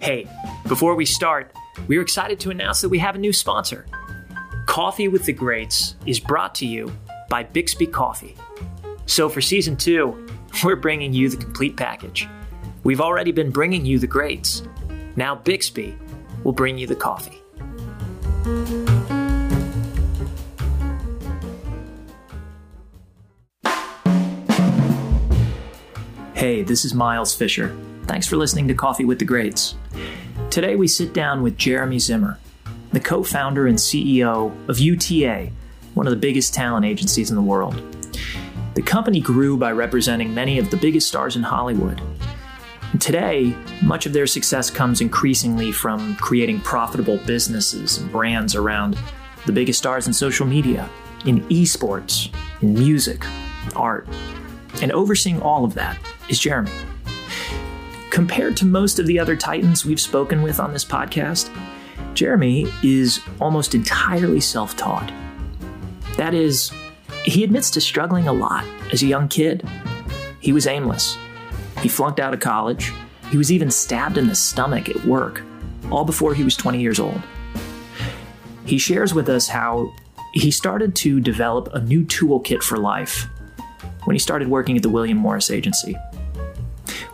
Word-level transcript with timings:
Hey, 0.00 0.28
before 0.68 0.94
we 0.94 1.04
start, 1.04 1.52
we're 1.88 2.02
excited 2.02 2.38
to 2.40 2.50
announce 2.50 2.80
that 2.80 2.88
we 2.88 2.98
have 2.98 3.14
a 3.14 3.18
new 3.18 3.32
sponsor. 3.32 3.86
Coffee 4.66 5.08
with 5.08 5.24
the 5.24 5.32
Greats 5.32 5.96
is 6.04 6.20
brought 6.20 6.54
to 6.56 6.66
you 6.66 6.92
by 7.28 7.42
Bixby 7.42 7.86
Coffee. 7.86 8.36
So 9.06 9.28
for 9.28 9.40
season 9.40 9.76
two, 9.76 10.26
we're 10.64 10.76
bringing 10.76 11.12
you 11.12 11.28
the 11.28 11.36
complete 11.36 11.76
package. 11.76 12.28
We've 12.82 13.00
already 13.00 13.32
been 13.32 13.50
bringing 13.50 13.86
you 13.86 13.98
the 13.98 14.06
greats. 14.06 14.62
Now 15.16 15.34
Bixby 15.34 15.96
will 16.42 16.52
bring 16.52 16.76
you 16.76 16.86
the 16.86 16.96
coffee. 16.96 17.40
Hey, 26.34 26.62
this 26.62 26.84
is 26.84 26.92
Miles 26.92 27.34
Fisher. 27.34 27.74
Thanks 28.06 28.26
for 28.26 28.36
listening 28.36 28.68
to 28.68 28.74
Coffee 28.74 29.06
with 29.06 29.18
the 29.18 29.24
Greats. 29.24 29.76
Today 30.50 30.76
we 30.76 30.86
sit 30.86 31.14
down 31.14 31.42
with 31.42 31.56
Jeremy 31.56 31.98
Zimmer, 31.98 32.38
the 32.92 33.00
co 33.00 33.22
founder 33.22 33.66
and 33.66 33.78
CEO 33.78 34.52
of 34.68 34.78
UTA, 34.78 35.50
one 35.94 36.06
of 36.06 36.10
the 36.10 36.18
biggest 36.18 36.52
talent 36.52 36.84
agencies 36.84 37.30
in 37.30 37.36
the 37.36 37.42
world. 37.42 37.74
The 38.74 38.82
company 38.82 39.20
grew 39.20 39.56
by 39.56 39.72
representing 39.72 40.34
many 40.34 40.58
of 40.58 40.70
the 40.70 40.76
biggest 40.76 41.08
stars 41.08 41.34
in 41.34 41.42
Hollywood. 41.42 42.02
And 42.92 43.00
today, 43.00 43.56
much 43.82 44.04
of 44.04 44.12
their 44.12 44.26
success 44.26 44.70
comes 44.70 45.00
increasingly 45.00 45.72
from 45.72 46.14
creating 46.16 46.60
profitable 46.60 47.18
businesses 47.26 47.98
and 47.98 48.12
brands 48.12 48.54
around 48.54 48.98
the 49.46 49.52
biggest 49.52 49.78
stars 49.78 50.06
in 50.06 50.12
social 50.12 50.46
media, 50.46 50.90
in 51.24 51.40
esports, 51.48 52.32
in 52.60 52.74
music, 52.74 53.24
art. 53.74 54.06
And 54.82 54.92
overseeing 54.92 55.40
all 55.40 55.64
of 55.64 55.72
that 55.74 55.98
is 56.28 56.38
Jeremy. 56.38 56.70
Compared 58.14 58.56
to 58.56 58.64
most 58.64 59.00
of 59.00 59.08
the 59.08 59.18
other 59.18 59.34
titans 59.34 59.84
we've 59.84 60.00
spoken 60.00 60.40
with 60.44 60.60
on 60.60 60.72
this 60.72 60.84
podcast, 60.84 61.50
Jeremy 62.14 62.72
is 62.80 63.18
almost 63.40 63.74
entirely 63.74 64.40
self 64.40 64.76
taught. 64.76 65.12
That 66.16 66.32
is, 66.32 66.70
he 67.24 67.42
admits 67.42 67.72
to 67.72 67.80
struggling 67.80 68.28
a 68.28 68.32
lot 68.32 68.64
as 68.92 69.02
a 69.02 69.06
young 69.06 69.26
kid. 69.26 69.68
He 70.38 70.52
was 70.52 70.68
aimless. 70.68 71.18
He 71.80 71.88
flunked 71.88 72.20
out 72.20 72.32
of 72.32 72.38
college. 72.38 72.92
He 73.32 73.36
was 73.36 73.50
even 73.50 73.68
stabbed 73.68 74.16
in 74.16 74.28
the 74.28 74.36
stomach 74.36 74.88
at 74.88 75.04
work, 75.04 75.42
all 75.90 76.04
before 76.04 76.34
he 76.34 76.44
was 76.44 76.56
20 76.56 76.80
years 76.80 77.00
old. 77.00 77.20
He 78.64 78.78
shares 78.78 79.12
with 79.12 79.28
us 79.28 79.48
how 79.48 79.92
he 80.34 80.52
started 80.52 80.94
to 80.94 81.18
develop 81.18 81.68
a 81.74 81.80
new 81.80 82.04
toolkit 82.04 82.62
for 82.62 82.76
life 82.76 83.26
when 84.04 84.14
he 84.14 84.20
started 84.20 84.46
working 84.46 84.76
at 84.76 84.84
the 84.84 84.88
William 84.88 85.18
Morris 85.18 85.50
Agency. 85.50 85.96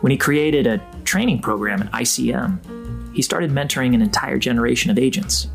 When 0.01 0.11
he 0.11 0.17
created 0.17 0.65
a 0.65 0.81
training 1.03 1.41
program 1.41 1.83
at 1.83 1.91
ICM, 1.91 3.15
he 3.15 3.21
started 3.21 3.51
mentoring 3.51 3.93
an 3.93 4.01
entire 4.01 4.39
generation 4.39 4.89
of 4.89 4.97
agents. 4.97 5.47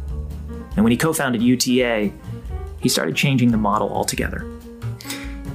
And 0.76 0.84
when 0.84 0.92
he 0.92 0.96
co 0.96 1.12
founded 1.12 1.42
UTA, 1.42 2.12
he 2.80 2.88
started 2.88 3.16
changing 3.16 3.50
the 3.50 3.56
model 3.58 3.90
altogether. 3.90 4.46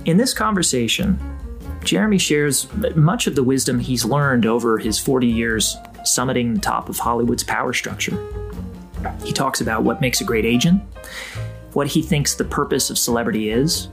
In 0.03 0.17
this 0.17 0.33
conversation, 0.33 1.19
Jeremy 1.85 2.17
shares 2.17 2.67
much 2.95 3.27
of 3.27 3.35
the 3.35 3.43
wisdom 3.43 3.79
he's 3.79 4.03
learned 4.03 4.45
over 4.45 4.77
his 4.77 4.99
40 4.99 5.27
years 5.27 5.77
summiting 6.01 6.55
the 6.55 6.59
top 6.59 6.89
of 6.89 6.97
Hollywood's 6.97 7.43
power 7.43 7.71
structure. 7.73 8.17
He 9.23 9.31
talks 9.31 9.61
about 9.61 9.83
what 9.83 10.01
makes 10.01 10.19
a 10.19 10.23
great 10.23 10.45
agent, 10.45 10.81
what 11.73 11.87
he 11.87 12.01
thinks 12.01 12.35
the 12.35 12.43
purpose 12.43 12.89
of 12.89 12.97
celebrity 12.97 13.51
is, 13.51 13.87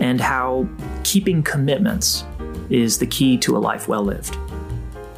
and 0.00 0.20
how 0.20 0.68
keeping 1.04 1.42
commitments 1.42 2.24
is 2.70 2.98
the 2.98 3.06
key 3.06 3.36
to 3.38 3.56
a 3.56 3.58
life 3.58 3.88
well 3.88 4.02
lived. 4.02 4.36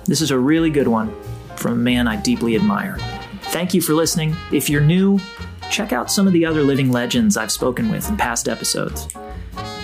This 0.04 0.20
is 0.20 0.30
a 0.30 0.38
really 0.38 0.70
good 0.70 0.88
one 0.88 1.14
from 1.56 1.72
a 1.72 1.77
man 1.77 2.08
I 2.08 2.16
deeply 2.16 2.56
admire. 2.56 2.98
Thank 3.42 3.74
you 3.74 3.80
for 3.80 3.94
listening. 3.94 4.36
If 4.52 4.70
you're 4.70 4.80
new, 4.80 5.18
check 5.70 5.92
out 5.92 6.10
some 6.10 6.26
of 6.26 6.32
the 6.32 6.46
other 6.46 6.62
living 6.62 6.91
legends 6.91 7.36
I've 7.36 7.52
spoken 7.52 7.91
with 7.91 8.08
in 8.08 8.16
past 8.16 8.48
episodes. 8.48 9.08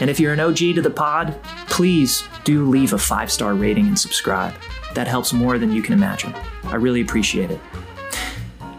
And 0.01 0.11
if 0.11 0.19
you're 0.19 0.33
an 0.33 0.41
OG 0.41 0.57
to 0.57 0.83
the 0.83 0.91
pod, 0.91 1.39
please 1.69 2.25
do 2.45 2.69
leave 2.69 2.93
a 2.93 2.99
five 2.99 3.31
star 3.31 3.55
rating 3.55 3.87
and 3.87 3.99
subscribe. 3.99 4.55
That 4.95 5.09
helps 5.09 5.33
more 5.33 5.59
than 5.59 5.73
you 5.73 5.83
can 5.83 5.95
imagine. 5.95 6.35
I 6.65 6.77
really 6.77 7.01
appreciate 7.01 7.51
it. 7.51 7.61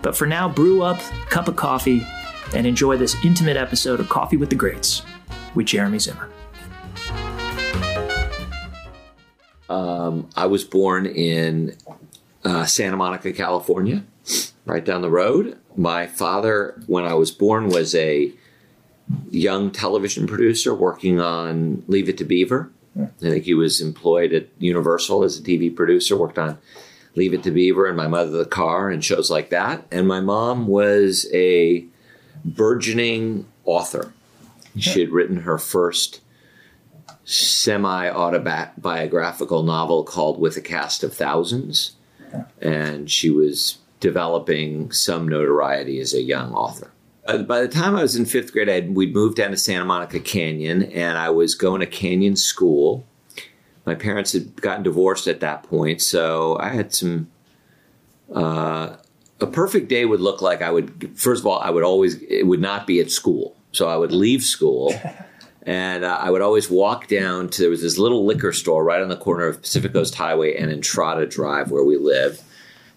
But 0.01 0.15
for 0.15 0.27
now, 0.27 0.47
brew 0.47 0.83
up 0.83 0.99
a 0.99 1.25
cup 1.25 1.47
of 1.47 1.55
coffee 1.55 2.05
and 2.53 2.67
enjoy 2.67 2.97
this 2.97 3.15
intimate 3.25 3.57
episode 3.57 3.99
of 3.99 4.07
Coffee 4.07 4.37
with 4.37 4.49
the 4.49 4.55
Greats 4.55 5.01
with 5.55 5.65
Jeremy 5.65 5.99
Zimmer. 5.99 6.29
Um, 9.69 10.29
I 10.35 10.45
was 10.45 10.63
born 10.63 11.05
in 11.05 11.75
uh, 12.43 12.65
Santa 12.65 12.97
Monica, 12.97 13.33
California, 13.33 14.03
right 14.65 14.83
down 14.83 15.01
the 15.01 15.09
road. 15.09 15.57
My 15.75 16.07
father, 16.07 16.81
when 16.87 17.05
I 17.05 17.13
was 17.13 17.31
born, 17.31 17.69
was 17.69 17.95
a 17.95 18.31
young 19.29 19.71
television 19.71 20.27
producer 20.27 20.73
working 20.73 21.19
on 21.19 21.83
Leave 21.87 22.09
It 22.09 22.17
to 22.19 22.25
Beaver. 22.25 22.71
I 22.99 23.07
think 23.19 23.43
he 23.43 23.53
was 23.53 23.81
employed 23.81 24.33
at 24.33 24.47
Universal 24.57 25.23
as 25.23 25.37
a 25.37 25.43
TV 25.43 25.75
producer, 25.75 26.15
worked 26.15 26.39
on 26.39 26.57
Leave 27.15 27.33
It 27.33 27.43
to 27.43 27.51
Beaver 27.51 27.87
and 27.87 27.97
My 27.97 28.07
Mother 28.07 28.31
the 28.31 28.45
Car 28.45 28.89
and 28.89 29.03
shows 29.03 29.29
like 29.29 29.49
that. 29.49 29.85
And 29.91 30.07
my 30.07 30.21
mom 30.21 30.67
was 30.67 31.27
a 31.33 31.85
burgeoning 32.45 33.47
author. 33.65 34.13
She 34.77 34.99
had 34.99 35.09
written 35.09 35.37
her 35.37 35.57
first 35.57 36.21
semi 37.25 38.09
autobiographical 38.09 39.63
novel 39.63 40.03
called 40.03 40.39
With 40.39 40.55
a 40.55 40.61
Cast 40.61 41.03
of 41.03 41.13
Thousands. 41.13 41.95
And 42.61 43.09
she 43.09 43.29
was 43.29 43.79
developing 43.99 44.91
some 44.91 45.27
notoriety 45.27 45.99
as 45.99 46.13
a 46.13 46.21
young 46.21 46.53
author. 46.53 46.91
Uh, 47.25 47.39
by 47.39 47.61
the 47.61 47.67
time 47.67 47.95
I 47.95 48.03
was 48.03 48.15
in 48.15 48.25
fifth 48.25 48.53
grade, 48.53 48.69
I'd, 48.69 48.95
we'd 48.95 49.13
moved 49.13 49.37
down 49.37 49.51
to 49.51 49.57
Santa 49.57 49.85
Monica 49.85 50.19
Canyon 50.19 50.83
and 50.83 51.17
I 51.17 51.31
was 51.31 51.55
going 51.55 51.79
to 51.79 51.87
Canyon 51.87 52.35
School. 52.35 53.05
My 53.85 53.95
parents 53.95 54.33
had 54.33 54.61
gotten 54.61 54.83
divorced 54.83 55.27
at 55.27 55.39
that 55.39 55.63
point, 55.63 56.01
so 56.01 56.57
I 56.59 56.69
had 56.69 56.93
some. 56.93 57.29
Uh, 58.33 58.97
a 59.39 59.47
perfect 59.47 59.89
day 59.89 60.05
would 60.05 60.21
look 60.21 60.41
like 60.41 60.61
I 60.61 60.71
would, 60.71 61.11
first 61.19 61.41
of 61.41 61.47
all, 61.47 61.59
I 61.59 61.69
would 61.69 61.83
always, 61.83 62.21
it 62.23 62.47
would 62.47 62.61
not 62.61 62.87
be 62.87 62.99
at 62.99 63.11
school. 63.11 63.55
So 63.71 63.87
I 63.87 63.97
would 63.97 64.11
leave 64.11 64.41
school 64.41 64.93
and 65.65 66.05
uh, 66.05 66.17
I 66.21 66.29
would 66.29 66.41
always 66.41 66.69
walk 66.69 67.07
down 67.07 67.49
to, 67.49 67.61
there 67.61 67.69
was 67.69 67.81
this 67.81 67.97
little 67.97 68.25
liquor 68.25 68.53
store 68.53 68.83
right 68.83 69.01
on 69.01 69.09
the 69.09 69.17
corner 69.17 69.47
of 69.47 69.61
Pacific 69.61 69.93
Coast 69.93 70.15
Highway 70.15 70.55
and 70.55 70.71
Entrada 70.71 71.25
Drive 71.25 71.71
where 71.71 71.83
we 71.83 71.97
lived. 71.97 72.41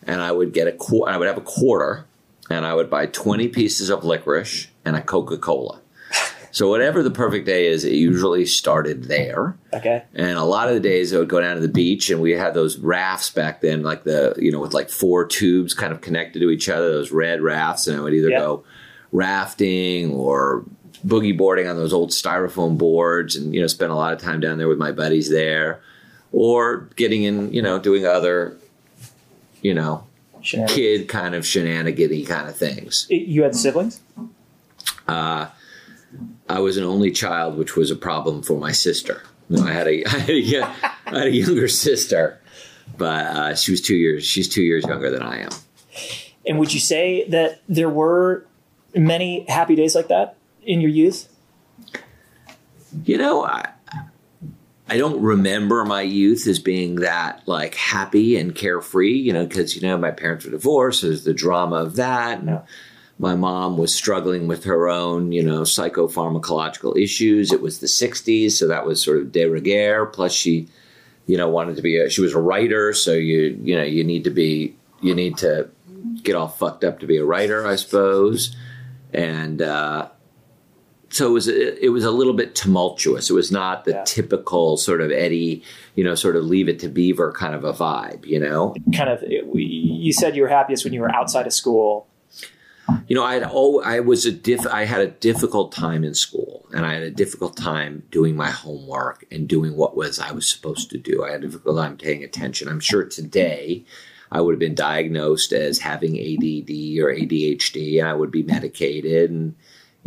And 0.07 0.21
I 0.21 0.33
would 0.33 0.53
get 0.53 0.69
a 0.69 0.73
quarter, 0.73 1.13
I 1.13 1.17
would 1.17 1.29
have 1.29 1.39
a 1.39 1.43
quarter 1.43 2.05
and 2.51 2.65
I 2.67 2.75
would 2.75 2.89
buy 2.91 3.07
20 3.07 3.49
pieces 3.49 3.91
of 3.91 4.05
licorice 4.05 4.69
and 4.85 4.97
a 4.97 5.03
Coca 5.03 5.39
Cola. 5.39 5.81
So 6.51 6.69
whatever 6.71 7.03
the 7.03 7.11
perfect 7.11 7.45
day 7.45 7.67
is, 7.67 7.85
it 7.85 7.93
usually 7.93 8.47
started 8.47 9.05
there. 9.05 9.57
Okay. 9.75 10.03
And 10.15 10.39
a 10.39 10.45
lot 10.45 10.69
of 10.69 10.75
the 10.75 10.81
days 10.81 11.13
I 11.13 11.19
would 11.19 11.29
go 11.29 11.41
down 11.41 11.57
to 11.57 11.61
the 11.61 11.69
beach 11.69 12.09
and 12.11 12.21
we 12.23 12.33
had 12.33 12.55
those 12.55 12.79
rafts 12.79 13.31
back 13.31 13.61
then, 13.61 13.83
like 13.83 14.05
the, 14.05 14.35
you 14.39 14.51
know, 14.51 14.61
with 14.61 14.73
like 14.73 14.89
four 14.89 15.27
tubes 15.27 15.75
kind 15.75 15.93
of 15.93 16.01
connected 16.01 16.41
to 16.41 16.51
each 16.51 16.69
other, 16.71 16.91
those 16.91 17.13
red 17.13 17.43
rafts. 17.43 17.87
And 17.87 17.99
I 17.99 18.01
would 18.01 18.15
either 18.15 18.31
Yep. 18.31 18.41
go 18.41 18.65
rafting 19.13 20.13
or 20.15 20.65
boogie 21.07 21.37
boarding 21.37 21.69
on 21.69 21.77
those 21.77 21.93
old 21.93 22.11
styrofoam 22.11 22.77
boards 22.79 23.37
and, 23.37 23.55
you 23.55 23.61
know, 23.61 23.67
spend 23.67 23.93
a 23.93 23.95
lot 23.95 24.13
of 24.13 24.21
time 24.21 24.41
down 24.41 24.59
there 24.59 24.69
with 24.69 24.79
my 24.79 24.93
buddies 24.93 25.31
there 25.31 25.81
or 26.33 26.89
getting 26.97 27.23
in, 27.23 27.53
you 27.53 27.63
know, 27.63 27.79
doing 27.79 28.07
other, 28.07 28.57
you 29.63 29.75
know, 29.75 30.05
kid 30.43 31.09
kind 31.09 31.35
of 31.35 31.47
shenanigan 31.47 32.25
kind 32.27 32.49
of 32.49 32.57
things. 32.57 33.07
You 33.11 33.43
had 33.43 33.55
siblings? 33.55 34.01
I 36.49 36.61
was 36.61 36.77
an 36.77 36.85
only 36.85 37.11
child, 37.11 37.57
which 37.57 37.77
was 37.77 37.91
a 37.91 37.97
problem 37.97 38.43
for 38.43 38.59
my 38.59 38.73
sister. 38.73 39.23
No, 39.49 39.63
I 39.63 39.73
had 39.73 39.87
a, 39.87 40.05
I 40.07 40.19
had 40.19 40.31
a, 40.31 40.61
had 41.05 41.27
a 41.27 41.31
younger 41.31 41.69
sister, 41.69 42.41
but 42.97 43.27
uh, 43.27 43.55
she 43.55 43.71
was 43.71 43.81
two 43.81 43.97
years. 43.97 44.25
She's 44.25 44.49
two 44.49 44.63
years 44.63 44.85
younger 44.85 45.11
than 45.11 45.23
I 45.23 45.43
am. 45.43 45.51
And 46.47 46.59
would 46.59 46.73
you 46.73 46.81
say 46.81 47.29
that 47.29 47.61
there 47.69 47.91
were 47.91 48.47
many 48.95 49.45
happy 49.49 49.77
days 49.77 49.95
like 49.95 50.09
that 50.09 50.38
in 50.69 50.81
your 50.81 50.91
youth? 50.91 51.35
You 53.05 53.19
know, 53.19 53.45
I, 53.45 53.71
I 54.87 54.99
don't 54.99 55.21
remember 55.21 55.85
my 55.85 56.03
youth 56.03 56.47
as 56.47 56.59
being 56.59 56.97
that 56.97 57.43
like 57.47 57.75
happy 57.75 58.37
and 58.37 58.55
carefree. 58.55 59.15
You 59.15 59.33
know, 59.33 59.47
because 59.47 59.75
you 59.75 59.83
know 59.83 59.99
my 59.99 60.13
parents 60.13 60.45
were 60.45 60.53
divorced. 60.53 61.03
There's 61.03 61.25
the 61.25 61.35
drama 61.35 61.77
of 61.77 61.97
that. 61.97 62.43
My 63.19 63.35
mom 63.35 63.77
was 63.77 63.93
struggling 63.93 64.47
with 64.47 64.63
her 64.65 64.89
own, 64.89 65.33
you 65.33 65.43
know, 65.43 65.63
psychopharmacological 65.63 66.97
issues. 66.97 67.51
It 67.53 67.61
was 67.61 67.81
the 67.81 67.89
'60s, 67.89 68.53
so 68.53 68.69
that 68.69 68.87
was 68.87 69.03
sort 69.03 69.19
of 69.19 69.33
de 69.33 69.47
rigueur. 69.47 70.07
Plus, 70.07 70.33
she, 70.33 70.69
you 71.27 71.37
know, 71.37 71.49
wanted 71.49 71.77
to 71.77 71.83
be 71.83 71.97
a. 71.97 72.09
She 72.09 72.21
was 72.21 72.35
a 72.35 72.41
writer, 72.41 72.93
so 72.93 73.13
you, 73.13 73.59
you 73.63 73.75
know, 73.75 73.83
you 73.83 74.05
need 74.05 74.25
to 74.25 74.31
be, 74.31 74.77
you 75.01 75.15
need 75.15 75.37
to 75.39 75.69
get 76.23 76.37
all 76.37 76.49
fucked 76.49 76.85
up 76.85 77.01
to 77.01 77.07
be 77.07 77.17
a 77.17 77.25
writer, 77.25 77.67
I 77.67 77.77
suppose. 77.77 78.55
And 79.13 79.63
uh, 79.63 80.11
so 81.11 81.29
it 81.29 81.33
was 81.33 81.49
it 81.49 81.91
was 81.93 82.05
a 82.05 82.11
little 82.11 82.35
bit 82.35 82.55
tumultuous. 82.55 83.31
It 83.31 83.35
was 83.35 83.51
not 83.51 83.85
the 83.85 83.93
Yeah. 83.93 84.05
typical 84.05 84.77
sort 84.77 85.01
of 85.01 85.11
Eddie, 85.11 85.63
you 85.95 86.05
know, 86.05 86.15
sort 86.15 86.37
of 86.37 86.45
leave 86.45 86.69
it 86.69 86.79
to 86.81 86.89
Beaver 86.89 87.33
kind 87.33 87.55
of 87.55 87.65
a 87.65 87.73
vibe, 87.73 88.27
you 88.27 88.39
know. 88.39 88.75
Kind 88.95 89.11
of. 89.11 89.23
it- 89.23 89.45
You 89.55 90.13
said 90.13 90.37
you 90.37 90.43
were 90.43 90.49
happiest 90.49 90.85
when 90.85 90.93
you 90.93 91.01
were 91.01 91.15
outside 91.15 91.47
of 91.47 91.53
school. 91.53 92.07
You 93.07 93.15
know, 93.17 93.23
I 93.23 93.35
had 93.35 93.49
oh, 93.51 93.81
I 93.83 94.01
was 94.01 94.25
a 94.25 94.33
diff. 94.33 94.67
I 94.67 94.85
had 94.85 95.01
a 95.03 95.09
difficult 95.09 95.73
time 95.73 96.05
in 96.05 96.15
school, 96.15 96.67
and 96.73 96.87
I 96.87 96.95
had 96.95 97.03
a 97.03 97.11
difficult 97.11 97.55
time 97.57 98.03
doing 98.11 98.35
my 98.35 98.51
homework 98.51 99.27
and 99.31 99.47
doing 99.47 99.77
what 99.77 99.95
was 99.97 100.19
I 100.19 100.33
was 100.33 100.51
supposed 100.51 100.89
to 100.91 100.99
do. 100.99 101.23
I 101.23 101.33
had 101.33 101.45
a 101.45 101.47
difficult 101.49 101.77
time 101.77 101.99
paying 101.99 102.25
attention. 102.25 102.67
I'm 102.69 102.81
sure 102.81 103.05
today 103.05 103.85
I 104.33 104.41
would 104.41 104.53
have 104.55 104.59
been 104.59 104.75
diagnosed 104.75 105.53
as 105.53 105.79
having 105.81 106.17
ADD 106.19 106.99
or 107.01 107.13
ADHD, 107.13 107.99
and 107.99 108.09
I 108.09 108.15
would 108.15 108.31
be 108.31 108.43
medicated, 108.43 109.31
and 109.31 109.55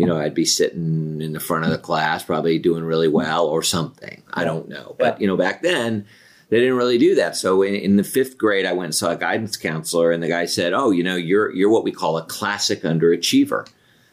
you 0.01 0.07
know, 0.07 0.17
I'd 0.17 0.33
be 0.33 0.45
sitting 0.45 1.21
in 1.21 1.33
the 1.33 1.39
front 1.39 1.63
of 1.65 1.69
the 1.69 1.77
class, 1.77 2.23
probably 2.23 2.57
doing 2.57 2.83
really 2.83 3.07
well 3.07 3.45
or 3.45 3.61
something. 3.61 4.23
I 4.33 4.43
don't 4.45 4.67
know, 4.67 4.95
but 4.97 5.21
you 5.21 5.27
know, 5.27 5.37
back 5.37 5.61
then 5.61 6.07
they 6.49 6.59
didn't 6.59 6.75
really 6.77 6.97
do 6.97 7.13
that. 7.15 7.35
So 7.35 7.61
in, 7.61 7.75
in 7.75 7.95
the 7.97 8.03
fifth 8.03 8.35
grade, 8.39 8.65
I 8.65 8.73
went 8.73 8.85
and 8.85 8.95
saw 8.95 9.11
a 9.11 9.15
guidance 9.15 9.57
counselor, 9.57 10.11
and 10.11 10.23
the 10.23 10.27
guy 10.27 10.45
said, 10.47 10.73
"Oh, 10.73 10.89
you 10.89 11.03
know, 11.03 11.15
you're 11.15 11.53
you're 11.53 11.69
what 11.69 11.83
we 11.83 11.91
call 11.91 12.17
a 12.17 12.25
classic 12.25 12.81
underachiever," 12.81 13.69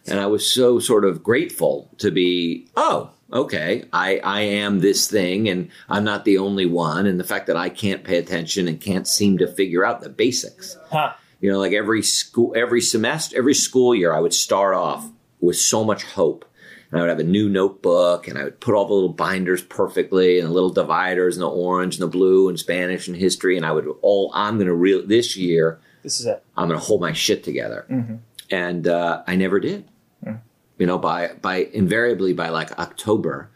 and 0.07 0.21
I 0.21 0.27
was 0.27 0.53
so 0.53 0.79
sort 0.79 1.07
of 1.07 1.23
grateful 1.23 1.89
to 1.99 2.11
be, 2.11 2.67
"Oh, 2.77 3.11
okay, 3.33 3.85
I 3.93 4.19
I 4.19 4.41
am 4.43 4.81
this 4.81 5.09
thing, 5.09 5.49
and 5.49 5.71
I'm 5.89 6.05
not 6.05 6.27
the 6.27 6.37
only 6.37 6.67
one." 6.67 7.07
And 7.07 7.19
the 7.19 7.25
fact 7.33 7.47
that 7.47 7.57
I 7.57 7.71
can't 7.71 8.05
pay 8.05 8.19
attention 8.19 8.69
and 8.69 8.79
can't 8.79 9.09
seem 9.09 9.39
to 9.39 9.49
figure 9.49 9.87
out 9.87 10.03
the 10.03 10.11
basics, 10.11 10.77
Huh. 10.93 11.13
you 11.41 11.51
know, 11.51 11.59
like 11.59 11.73
every 11.73 12.03
school, 12.03 12.53
every 12.55 12.83
semester, 12.83 13.39
every 13.39 13.55
school 13.55 13.95
year, 13.95 14.13
I 14.13 14.21
would 14.21 14.35
start 14.35 14.75
off 14.75 15.09
with 15.41 15.57
so 15.57 15.85
much 15.85 16.05
hope. 16.05 16.45
And 16.91 16.99
I 16.99 17.03
would 17.03 17.11
have 17.11 17.19
a 17.19 17.25
new 17.25 17.49
notebook 17.49 18.29
and 18.29 18.39
I 18.39 18.45
would 18.45 18.61
put 18.61 18.75
all 18.75 18.87
the 18.87 18.95
little 18.95 19.13
binders 19.13 19.63
perfectly 19.63 20.39
and 20.39 20.49
the 20.49 20.53
little 20.53 20.71
dividers 20.71 21.37
and 21.37 21.43
the 21.43 21.49
orange 21.49 21.97
and 21.97 22.03
the 22.03 22.09
blue 22.09 22.49
and 22.49 22.59
Spanish 22.59 23.09
and 23.09 23.17
history. 23.17 23.57
And 23.57 23.67
I 23.67 23.73
would 23.73 23.87
all, 24.01 24.31
I'm 24.35 24.57
going 24.57 24.69
to 24.69 24.75
real 24.75 25.07
this 25.07 25.37
year, 25.37 25.81
This 26.03 26.21
is 26.21 26.27
it. 26.27 26.43
I'm 26.57 26.69
going 26.69 26.81
to 26.81 26.87
hold 26.87 27.03
my 27.03 27.13
shit 27.13 27.45
together. 27.45 27.85
Mm-hmm. 27.91 28.17
And 28.51 28.89
uh, 28.89 29.23
I 29.27 29.37
never 29.37 29.61
did. 29.61 29.87
Mm. 30.25 30.41
You 30.79 30.87
know, 30.87 30.97
by, 30.97 31.33
by 31.43 31.69
invariably 31.73 32.33
by 32.33 32.49
like 32.49 32.79
October, 32.79 33.51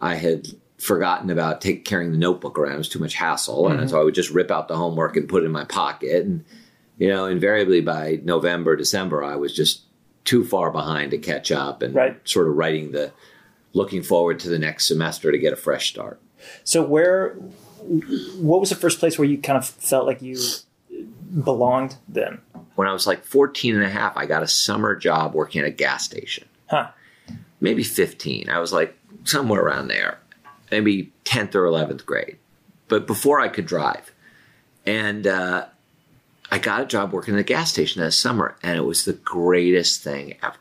I 0.00 0.16
had 0.16 0.48
forgotten 0.76 1.30
about 1.30 1.62
take, 1.62 1.86
carrying 1.86 2.12
the 2.12 2.18
notebook 2.18 2.58
around. 2.58 2.74
It 2.74 2.78
was 2.78 2.88
too 2.90 2.98
much 2.98 3.14
hassle. 3.14 3.68
And 3.68 3.78
mm-hmm. 3.78 3.88
so 3.88 3.98
I 3.98 4.04
would 4.04 4.14
just 4.14 4.30
rip 4.30 4.50
out 4.50 4.68
the 4.68 4.76
homework 4.76 5.16
and 5.16 5.26
put 5.26 5.42
it 5.42 5.46
in 5.46 5.52
my 5.52 5.64
pocket. 5.64 6.26
And, 6.26 6.44
you 6.98 7.08
know, 7.08 7.24
invariably 7.24 7.80
by 7.80 8.20
November, 8.22 8.76
December, 8.76 9.24
I 9.24 9.36
was 9.36 9.56
just 9.56 9.83
too 10.24 10.44
far 10.44 10.70
behind 10.70 11.10
to 11.10 11.18
catch 11.18 11.50
up 11.52 11.82
and 11.82 11.94
Right. 11.94 12.18
sort 12.28 12.48
of 12.48 12.56
writing 12.56 12.92
the, 12.92 13.12
looking 13.72 14.02
forward 14.02 14.38
to 14.40 14.48
the 14.48 14.58
next 14.58 14.86
semester 14.86 15.30
to 15.30 15.38
get 15.38 15.52
a 15.52 15.56
fresh 15.56 15.88
start. 15.90 16.20
So 16.64 16.82
where? 16.82 17.34
What 18.38 18.60
was 18.60 18.70
the 18.70 18.76
first 18.76 18.98
place 18.98 19.18
where 19.18 19.28
you 19.28 19.38
kind 19.38 19.58
of 19.58 19.66
felt 19.66 20.06
like 20.06 20.22
you 20.22 20.38
belonged? 21.42 21.96
Then. 22.08 22.40
When 22.76 22.88
I 22.88 22.92
was 22.92 23.06
like 23.06 23.24
14 23.24 23.74
and 23.74 23.84
a 23.84 23.88
half, 23.90 24.16
I 24.16 24.26
got 24.26 24.42
a 24.42 24.48
summer 24.48 24.96
job 24.96 25.34
working 25.34 25.60
at 25.60 25.66
a 25.66 25.70
gas 25.70 26.04
station. 26.04 26.46
Huh. 26.70 26.88
maybe 27.60 27.82
15. 27.82 28.48
I 28.48 28.58
was 28.58 28.72
like 28.72 28.96
somewhere 29.24 29.62
around 29.62 29.88
there, 29.88 30.18
maybe 30.70 31.12
10th 31.24 31.54
or 31.54 31.64
11th 31.64 32.04
grade, 32.06 32.38
but 32.88 33.06
before 33.06 33.40
I 33.40 33.48
could 33.48 33.66
drive. 33.66 34.12
And 34.86 35.26
uh, 35.26 35.66
I 36.50 36.58
got 36.58 36.82
a 36.82 36.86
job 36.86 37.12
working 37.12 37.34
at 37.34 37.40
a 37.40 37.44
gas 37.44 37.70
station 37.70 38.02
that 38.02 38.12
summer, 38.12 38.56
and 38.62 38.76
it 38.76 38.84
was 38.84 39.04
the 39.04 39.12
greatest 39.14 40.02
thing 40.02 40.36
ever. 40.42 40.56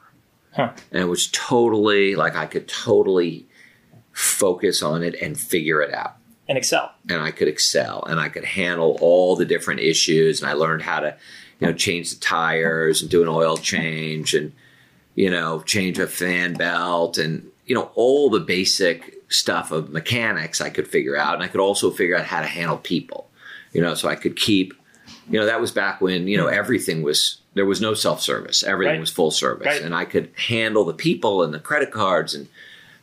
Huh. 0.56 0.71
And 0.91 1.01
it 1.01 1.07
was 1.07 1.27
totally 1.31 2.15
like 2.15 2.35
I 2.35 2.45
could 2.45 2.68
totally 2.68 3.47
focus 4.12 4.83
on 4.83 5.03
it 5.03 5.15
and 5.21 5.39
figure 5.39 5.81
it 5.81 5.91
out 5.94 6.15
And 6.47 6.57
Excel. 6.57 6.94
and 7.09 7.19
I 7.19 7.31
could 7.31 7.47
excel 7.47 8.03
and 8.03 8.19
I 8.19 8.30
could 8.30 8.45
handle 8.45 8.97
all 9.01 9.35
the 9.35 9.45
different 9.45 9.80
issues 9.80 10.39
and 10.39 10.50
I 10.50 10.53
learned 10.53 10.83
how 10.83 11.00
to, 11.00 11.18
you 11.59 11.65
know, 11.65 11.74
change 11.74 12.13
the 12.13 12.19
tires 12.19 13.01
and 13.01 13.09
do 13.09 13.24
an 13.24 13.27
oil 13.27 13.57
change 13.57 14.35
and, 14.35 14.51
you 15.15 15.31
know, 15.31 15.62
change 15.62 15.97
a 15.97 16.06
fan 16.06 16.53
belt 16.53 17.18
and, 17.18 17.50
you 17.65 17.74
know, 17.74 17.89
all 17.95 18.30
the 18.30 18.39
basic 18.39 19.24
stuff 19.30 19.71
of 19.71 19.89
mechanics 19.89 20.62
I 20.62 20.69
could 20.69 20.88
figure 20.88 21.18
out. 21.18 21.33
And 21.33 21.44
I 21.44 21.47
could 21.47 21.62
also 21.62 21.89
figure 21.89 22.15
out 22.15 22.25
how 22.25 22.41
to 22.41 22.47
handle 22.47 22.77
people, 22.77 23.31
you 23.71 23.81
know, 23.81 23.95
so 23.95 24.07
I 24.07 24.15
could 24.15 24.35
keep, 24.35 24.75
you 25.30 25.40
know, 25.40 25.46
that 25.46 25.62
was 25.62 25.72
back 25.72 26.02
when, 26.02 26.28
you 26.28 26.38
know, 26.38 26.46
mm-hmm. 26.46 26.60
everything 26.60 27.02
was, 27.02 27.38
there 27.54 27.66
was 27.66 27.81
no 27.81 27.94
self 27.94 28.22
service. 28.22 28.64
Everything 28.64 28.96
Right. 28.96 29.00
was 29.00 29.12
full 29.12 29.31
service. 29.31 29.68
Right. 29.68 29.81
And 29.81 29.96
I 29.96 30.06
could 30.06 30.31
handle 30.48 30.86
the 30.86 30.94
people 30.94 31.44
and 31.44 31.54
the 31.54 31.60
credit 31.60 31.92
cards 31.92 32.34
and, 32.34 32.48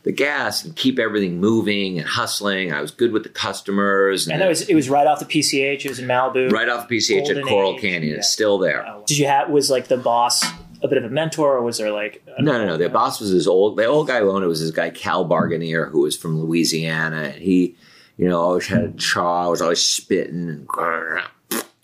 the 0.02 0.12
gas 0.12 0.64
and 0.64 0.74
keep 0.74 0.98
everything 0.98 1.40
moving 1.40 1.98
and 1.98 2.08
hustling. 2.08 2.72
I 2.72 2.80
was 2.80 2.90
good 2.90 3.12
with 3.12 3.22
the 3.22 3.28
customers. 3.28 4.26
And 4.26 4.40
that 4.40 4.48
was 4.48 4.62
it 4.62 4.74
was 4.74 4.88
right 4.88 5.06
off 5.06 5.18
the 5.18 5.26
PCH. 5.26 5.84
It 5.84 5.88
was 5.88 5.98
in 5.98 6.06
Malibu. 6.06 6.50
right 6.50 6.68
off 6.68 6.88
the 6.88 6.96
PCH 6.96 7.26
Golden 7.26 7.38
at 7.38 7.44
Coral 7.44 7.74
Age, 7.74 7.80
Canyon. 7.80 8.12
yeah. 8.12 8.18
It's 8.18 8.30
still 8.30 8.58
there. 8.58 8.86
Oh, 8.86 9.04
Did 9.06 9.18
you 9.18 9.26
have 9.26 9.50
was 9.50 9.70
like 9.70 9.88
the 9.88 9.98
boss 9.98 10.42
a 10.82 10.88
bit 10.88 10.96
of 10.96 11.04
a 11.04 11.10
mentor, 11.10 11.56
or 11.58 11.62
was 11.62 11.76
there 11.76 11.90
like 11.92 12.22
No, 12.38 12.52
no, 12.52 12.64
no. 12.64 12.76
The 12.78 12.88
boss 12.88 13.20
was 13.20 13.28
his 13.30 13.46
old. 13.46 13.76
The 13.76 13.84
old 13.84 14.06
guy 14.06 14.20
who 14.20 14.30
owned 14.30 14.42
it 14.42 14.48
was 14.48 14.60
this 14.60 14.70
guy 14.70 14.88
Cal 14.88 15.24
Barganier, 15.24 15.86
who 15.90 16.00
was 16.00 16.16
from 16.16 16.40
Louisiana, 16.40 17.24
and 17.34 17.42
he, 17.42 17.76
you 18.16 18.26
know, 18.26 18.40
always 18.40 18.66
had 18.66 18.82
a 18.84 18.92
chaw, 18.92 19.50
was 19.50 19.60
always 19.60 19.82
spitting 19.82 20.48
and, 20.48 20.66
and 20.78 21.22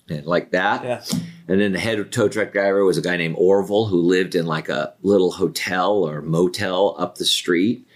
like 0.08 0.50
that. 0.50 0.84
Yeah. 0.84 1.02
And 1.48 1.60
then 1.60 1.72
the 1.72 1.78
head 1.78 1.98
of 1.98 2.10
tow 2.10 2.28
truck 2.28 2.52
driver 2.52 2.84
was 2.84 2.98
a 2.98 3.02
guy 3.02 3.16
named 3.16 3.36
Orville, 3.38 3.86
who 3.86 4.00
lived 4.00 4.34
in 4.34 4.46
like 4.46 4.68
a 4.68 4.94
little 5.02 5.32
hotel 5.32 6.04
or 6.04 6.22
motel 6.22 6.96
up 6.98 7.16
the 7.16 7.24
street, 7.24 7.86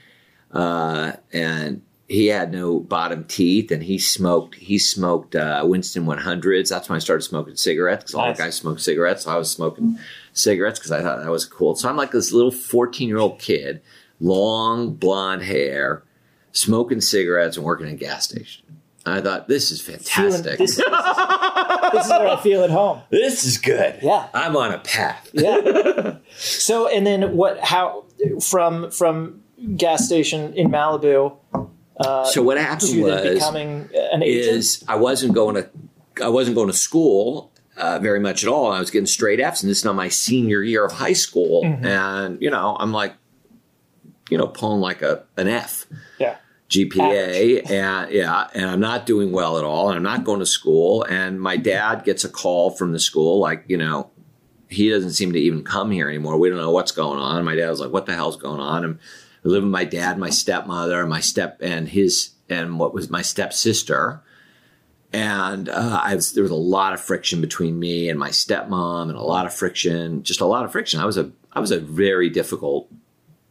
uh, 0.53 1.13
and 1.33 1.83
he 2.09 2.27
had 2.27 2.51
no 2.51 2.81
bottom 2.81 3.25
teeth, 3.25 3.71
and 3.71 3.85
he 3.85 3.99
smoked. 3.99 4.57
He 4.57 4.79
smoked 4.79 5.37
uh, 5.37 5.65
Winston 5.65 6.07
100s. 6.07 6.69
That's 6.69 6.89
when 6.89 6.97
I 6.97 7.01
started 7.01 7.23
smoking 7.23 7.55
cigarettes 7.57 8.03
because 8.03 8.15
all 8.15 8.33
the 8.33 8.39
guys 8.39 8.57
smoked 8.57 8.81
cigarettes. 8.81 9.25
So 9.25 9.31
I 9.31 9.37
was 9.37 9.51
smoking 9.51 9.99
cigarettes 10.33 10.81
because 10.81 10.93
I 10.93 11.03
thought 11.03 11.23
that 11.23 11.31
was 11.31 11.47
cool. 11.47 11.77
So 11.77 11.89
I'm 11.89 11.97
like 11.97 12.11
this 12.11 12.33
little 12.33 12.51
14 12.51 13.09
year 13.09 13.19
old 13.19 13.39
kid, 13.39 13.81
long 14.19 14.95
blonde 14.95 15.43
hair, 15.43 16.03
smoking 16.51 17.01
cigarettes 17.01 17.57
and 17.57 17.65
working 17.65 17.87
at 17.87 17.93
a 17.93 17.97
gas 17.97 18.25
station. 18.25 18.80
I 19.07 19.21
thought 19.21 19.49
this 19.49 19.71
is 19.71 19.81
feeling, 19.81 20.01
fantastic. 20.01 20.59
this, 20.59 20.77
this, 20.77 20.85
this 20.85 22.05
is 22.07 22.11
where 22.11 22.29
I 22.29 22.41
feel 22.43 22.63
at 22.65 22.71
home. 22.71 23.01
this 23.11 23.45
is 23.45 23.57
good. 23.59 23.99
Yeah. 24.03 24.29
I'm 24.35 24.57
on 24.57 24.73
a 24.73 24.79
path. 24.79 25.31
Yeah. 25.33 26.17
so 26.37 26.87
and 26.89 27.07
then 27.07 27.35
what? 27.37 27.59
How 27.61 28.05
from 28.43 28.91
from 28.91 29.43
gas 29.77 30.07
station 30.07 30.53
in 30.55 30.69
Malibu 30.71 31.37
So 32.33 32.43
what 32.43 32.59
happened 32.59 33.03
was 33.03 33.23
becoming 33.23 33.89
an 34.13 34.23
agent? 34.23 34.57
is 34.57 34.85
I 34.89 34.97
wasn't 34.97 35.35
going 35.35 35.55
to 35.57 35.71
I 36.23 36.29
wasn't 36.29 36.57
going 36.57 36.69
to 36.69 36.75
school 36.77 37.51
uh, 37.77 37.99
very 38.01 38.21
much 38.21 38.43
at 38.45 38.51
all. 38.51 38.71
I 38.71 38.79
was 38.81 38.91
getting 38.91 39.07
straight 39.07 39.41
Fs, 39.41 39.63
and 39.63 39.71
this 39.71 39.79
is 39.79 39.85
now 39.87 39.95
my 39.95 40.09
senior 40.09 40.63
year 40.63 40.85
of 40.85 40.93
high 40.93 41.15
school, 41.15 41.63
Mm-hmm. 41.65 41.87
and 41.87 42.43
you 42.43 42.51
know 42.51 42.77
I'm 42.79 42.93
like, 42.93 43.15
you 44.29 44.37
know, 44.37 44.47
pulling 44.47 44.81
like 44.83 45.01
a 45.03 45.25
an 45.39 45.49
F 45.49 45.87
yeah. 46.19 46.37
GPA, 46.71 47.71
and 47.71 48.11
yeah, 48.13 48.49
and 48.55 48.67
I'm 48.67 48.81
not 48.81 49.05
doing 49.05 49.33
well 49.33 49.59
at 49.59 49.65
all, 49.65 49.89
and 49.89 49.97
I'm 49.97 50.03
not 50.03 50.25
going 50.25 50.41
to 50.41 50.47
school, 50.47 51.03
and 51.05 51.41
my 51.41 51.57
dad 51.57 52.05
gets 52.05 52.25
a 52.25 52.29
call 52.29 52.71
from 52.71 52.93
the 52.93 53.01
school, 53.01 53.39
like 53.39 53.65
you 53.69 53.77
know. 53.77 54.11
He 54.69 54.89
doesn't 54.89 55.15
seem 55.15 55.33
to 55.33 55.39
even 55.41 55.65
come 55.65 55.91
here 55.91 56.09
anymore. 56.09 56.39
We 56.39 56.49
don't 56.49 56.59
know 56.59 56.71
what's 56.71 56.93
going 56.93 57.19
on. 57.19 57.39
And 57.39 57.45
my 57.45 57.57
dad 57.57 57.71
was 57.71 57.81
like, 57.81 57.91
"What 57.91 58.07
the 58.07 58.15
hell's 58.15 58.37
going 58.37 58.61
on?" 58.61 58.85
And 58.85 59.01
I 59.45 59.49
live 59.49 59.65
with 59.65 59.73
my 59.73 59.83
dad, 59.85 60.17
my 60.17 60.31
stepmother, 60.31 61.05
my 61.07 61.19
step, 61.19 61.59
and 61.61 61.89
his, 61.89 62.35
and 62.49 62.79
what 62.79 62.95
was 62.95 63.11
my 63.11 63.21
stepsister 63.21 64.23
and 65.13 65.69
uh, 65.69 66.01
I 66.03 66.15
was, 66.15 66.33
there 66.33 66.43
was 66.43 66.53
a 66.53 66.57
lot 66.57 66.93
of 66.93 67.01
friction 67.01 67.41
between 67.41 67.79
me 67.79 68.09
and 68.09 68.19
my 68.19 68.31
stepmom, 68.31 69.09
and 69.09 69.19
a 69.19 69.23
lot 69.23 69.47
of 69.47 69.53
friction, 69.53 70.23
just 70.23 70.41
a 70.41 70.47
lot 70.47 70.65
of 70.65 70.73
friction. 70.73 71.01
I 71.01 71.05
was 71.05 71.19
a 71.19 71.33
I 71.53 71.61
was 71.61 71.73
a 71.73 71.81
very 71.81 72.31
difficult 72.31 72.89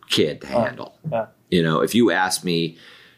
kid 0.10 0.42
to 0.42 0.48
handle. 0.48 0.98
You 1.50 1.64
know, 1.64 1.82
if 1.82 1.94
you 1.94 2.12
asked 2.12 2.46
me, 2.46 2.78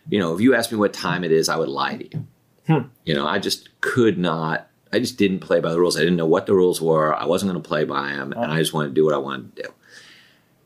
you 0.09 0.19
know, 0.19 0.33
if 0.33 0.41
you 0.41 0.55
asked 0.55 0.71
me 0.71 0.77
what 0.77 0.93
time 0.93 1.23
it 1.23 1.31
is, 1.31 1.49
I 1.49 1.57
would 1.57 1.69
lie 1.69 1.97
to 1.97 2.03
you. 2.03 2.27
Hmm. 2.67 2.87
You 3.05 3.13
know, 3.13 3.27
I 3.27 3.39
just 3.39 3.69
could 3.81 4.17
not. 4.17 4.67
I 4.93 4.99
just 4.99 5.17
didn't 5.17 5.39
play 5.39 5.59
by 5.59 5.71
the 5.71 5.79
rules. 5.79 5.95
I 5.95 6.01
didn't 6.01 6.17
know 6.17 6.25
what 6.25 6.45
the 6.45 6.53
rules 6.53 6.81
were. 6.81 7.15
I 7.15 7.25
wasn't 7.25 7.51
going 7.51 7.61
to 7.61 7.67
play 7.67 7.85
by 7.85 8.11
them, 8.11 8.33
and 8.33 8.51
I 8.51 8.59
just 8.59 8.73
wanted 8.73 8.89
to 8.89 8.93
do 8.93 9.05
what 9.05 9.13
I 9.13 9.19
wanted 9.19 9.55
to 9.55 9.63
do. 9.63 9.69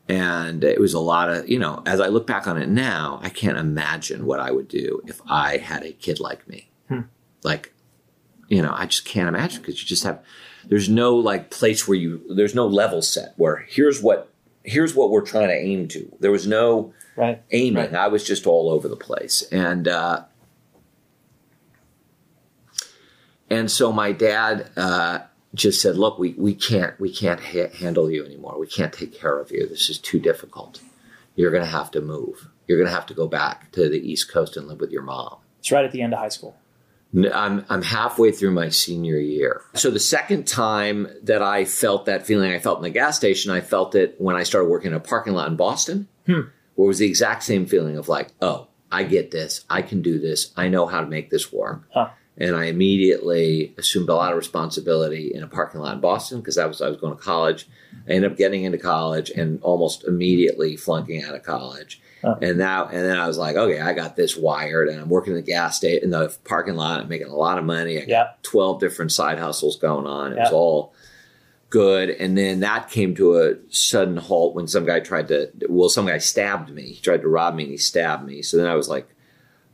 And 0.08 0.64
it 0.64 0.80
was 0.80 0.94
a 0.94 1.00
lot 1.00 1.30
of, 1.30 1.48
you 1.48 1.58
know, 1.58 1.82
as 1.86 2.00
I 2.00 2.08
look 2.08 2.26
back 2.26 2.46
on 2.46 2.60
it 2.60 2.68
now, 2.68 3.20
I 3.22 3.28
can't 3.28 3.58
imagine 3.58 4.26
what 4.26 4.40
I 4.40 4.52
would 4.52 4.68
do 4.68 5.00
if 5.06 5.20
I 5.28 5.56
had 5.56 5.84
a 5.84 5.92
kid 5.92 6.20
like 6.20 6.46
me 6.48 6.70
hmm. 6.88 7.00
like 7.42 7.72
you 8.48 8.62
know 8.62 8.72
i 8.74 8.86
just 8.86 9.04
can't 9.04 9.28
imagine 9.28 9.60
because 9.60 9.80
you 9.80 9.86
just 9.86 10.04
have 10.04 10.22
there's 10.66 10.88
no 10.88 11.14
like 11.16 11.50
place 11.50 11.86
where 11.86 11.96
you 11.96 12.22
there's 12.34 12.54
no 12.54 12.66
level 12.66 13.02
set 13.02 13.32
where 13.36 13.64
here's 13.68 14.02
what 14.02 14.32
here's 14.66 14.94
what 14.94 15.10
we're 15.10 15.20
trying 15.24 15.48
to 15.48 15.54
aim 15.54 15.88
to 15.88 16.10
there 16.20 16.30
was 16.32 16.46
no 16.46 16.92
Right. 17.16 17.42
aiming 17.50 17.92
Right. 17.92 17.94
i 17.94 18.08
was 18.08 18.24
just 18.24 18.46
all 18.46 18.68
over 18.70 18.88
the 18.88 18.96
place 18.96 19.42
and 19.50 19.88
uh 19.88 20.24
and 23.48 23.70
so 23.70 23.92
my 23.92 24.12
dad 24.12 24.68
uh 24.76 25.20
just 25.54 25.80
said 25.80 25.96
look 25.96 26.18
we 26.18 26.34
we 26.34 26.54
can't 26.54 26.98
we 27.00 27.10
can't 27.12 27.40
ha- 27.40 27.70
handle 27.78 28.10
you 28.10 28.24
anymore 28.24 28.58
we 28.58 28.66
can't 28.66 28.92
take 28.92 29.14
care 29.18 29.38
of 29.38 29.50
you 29.50 29.66
this 29.66 29.88
is 29.88 29.98
too 29.98 30.18
difficult 30.18 30.80
you're 31.38 31.50
going 31.50 31.62
to 31.62 31.68
have 31.68 31.90
to 31.90 32.00
move. 32.00 32.48
You're 32.66 32.78
going 32.78 32.88
to 32.88 32.94
have 32.94 33.04
to 33.08 33.12
go 33.14 33.26
back 33.28 33.70
to 33.72 33.90
the 33.90 33.98
East 34.10 34.32
Coast 34.32 34.56
and 34.56 34.66
live 34.68 34.80
with 34.80 34.90
your 34.90 35.02
mom. 35.02 35.36
It's 35.58 35.70
right 35.70 35.84
at 35.84 35.92
the 35.92 36.00
end 36.00 36.14
of 36.14 36.18
high 36.18 36.30
school. 36.30 36.56
I'm 37.32 37.64
I'm 37.68 37.82
halfway 37.82 38.30
through 38.32 38.50
my 38.52 38.68
senior 38.68 39.18
year. 39.18 39.62
So 39.74 39.90
the 39.90 40.00
second 40.00 40.46
time 40.46 41.08
that 41.22 41.42
I 41.42 41.64
felt 41.64 42.06
that 42.06 42.26
feeling 42.26 42.52
I 42.52 42.58
felt 42.58 42.78
in 42.78 42.82
the 42.84 42.90
gas 42.90 43.16
station, 43.16 43.50
I 43.50 43.60
felt 43.60 43.94
it 43.94 44.16
when 44.18 44.36
I 44.36 44.42
started 44.42 44.68
working 44.68 44.90
in 44.90 44.96
a 44.96 45.00
parking 45.00 45.32
lot 45.32 45.48
in 45.48 45.56
Boston, 45.56 46.08
Hmm. 46.26 46.40
where 46.74 46.86
it 46.86 46.88
was 46.88 46.98
the 46.98 47.06
exact 47.06 47.42
same 47.44 47.64
feeling 47.66 47.96
of 47.96 48.08
like, 48.08 48.28
oh, 48.42 48.68
I 48.92 49.04
get 49.04 49.30
this, 49.30 49.64
I 49.70 49.82
can 49.82 50.02
do 50.02 50.18
this, 50.18 50.52
I 50.56 50.68
know 50.68 50.86
how 50.86 51.00
to 51.00 51.06
make 51.06 51.30
this 51.30 51.52
work. 51.52 51.82
Huh. 51.94 52.08
And 52.38 52.54
I 52.54 52.66
immediately 52.66 53.74
assumed 53.78 54.10
a 54.10 54.14
lot 54.14 54.32
of 54.32 54.36
responsibility 54.36 55.32
in 55.34 55.42
a 55.42 55.46
parking 55.48 55.80
lot 55.80 55.94
in 55.94 56.00
Boston 56.00 56.40
because 56.40 56.56
that 56.56 56.68
was 56.68 56.82
I 56.82 56.88
was 56.88 56.98
going 56.98 57.16
to 57.16 57.22
college. 57.22 57.66
I 58.06 58.12
ended 58.12 58.30
up 58.30 58.36
getting 58.36 58.64
into 58.64 58.76
college 58.78 59.30
and 59.30 59.58
almost 59.62 60.04
immediately 60.04 60.76
flunking 60.76 61.22
out 61.24 61.34
of 61.34 61.42
college. 61.42 62.00
And 62.22 62.58
now, 62.58 62.86
and 62.86 63.04
then 63.04 63.16
I 63.18 63.26
was 63.28 63.38
like, 63.38 63.54
okay, 63.56 63.80
I 63.80 63.92
got 63.92 64.16
this 64.16 64.36
wired, 64.36 64.88
and 64.88 65.00
I'm 65.00 65.08
working 65.08 65.32
in 65.32 65.36
the 65.36 65.42
gas 65.46 65.76
station 65.76 66.02
in 66.04 66.10
the 66.10 66.36
parking 66.44 66.74
lot. 66.74 67.00
I'm 67.00 67.08
making 67.08 67.28
a 67.28 67.34
lot 67.36 67.58
of 67.58 67.64
money. 67.64 67.98
I 67.98 68.00
got 68.00 68.08
Yeah. 68.08 68.28
12 68.42 68.80
different 68.80 69.12
side 69.12 69.38
hustles 69.38 69.76
going 69.76 70.06
on. 70.06 70.32
It 70.32 70.38
was 70.40 70.50
all 70.52 70.92
good. 71.70 72.10
And 72.10 72.36
then 72.36 72.60
that 72.60 72.88
came 72.90 73.14
to 73.16 73.38
a 73.38 73.54
sudden 73.68 74.16
halt 74.16 74.54
when 74.54 74.66
some 74.66 74.84
guy 74.86 75.00
tried 75.00 75.28
to, 75.28 75.50
well, 75.68 75.88
some 75.88 76.06
guy 76.06 76.18
stabbed 76.18 76.70
me. 76.70 76.82
He 76.82 77.00
tried 77.00 77.22
to 77.22 77.28
rob 77.28 77.54
me 77.54 77.64
and 77.64 77.72
he 77.72 77.78
stabbed 77.78 78.24
me. 78.26 78.42
So 78.42 78.56
then 78.56 78.66
I 78.66 78.74
was 78.74 78.88
like, 78.88 79.08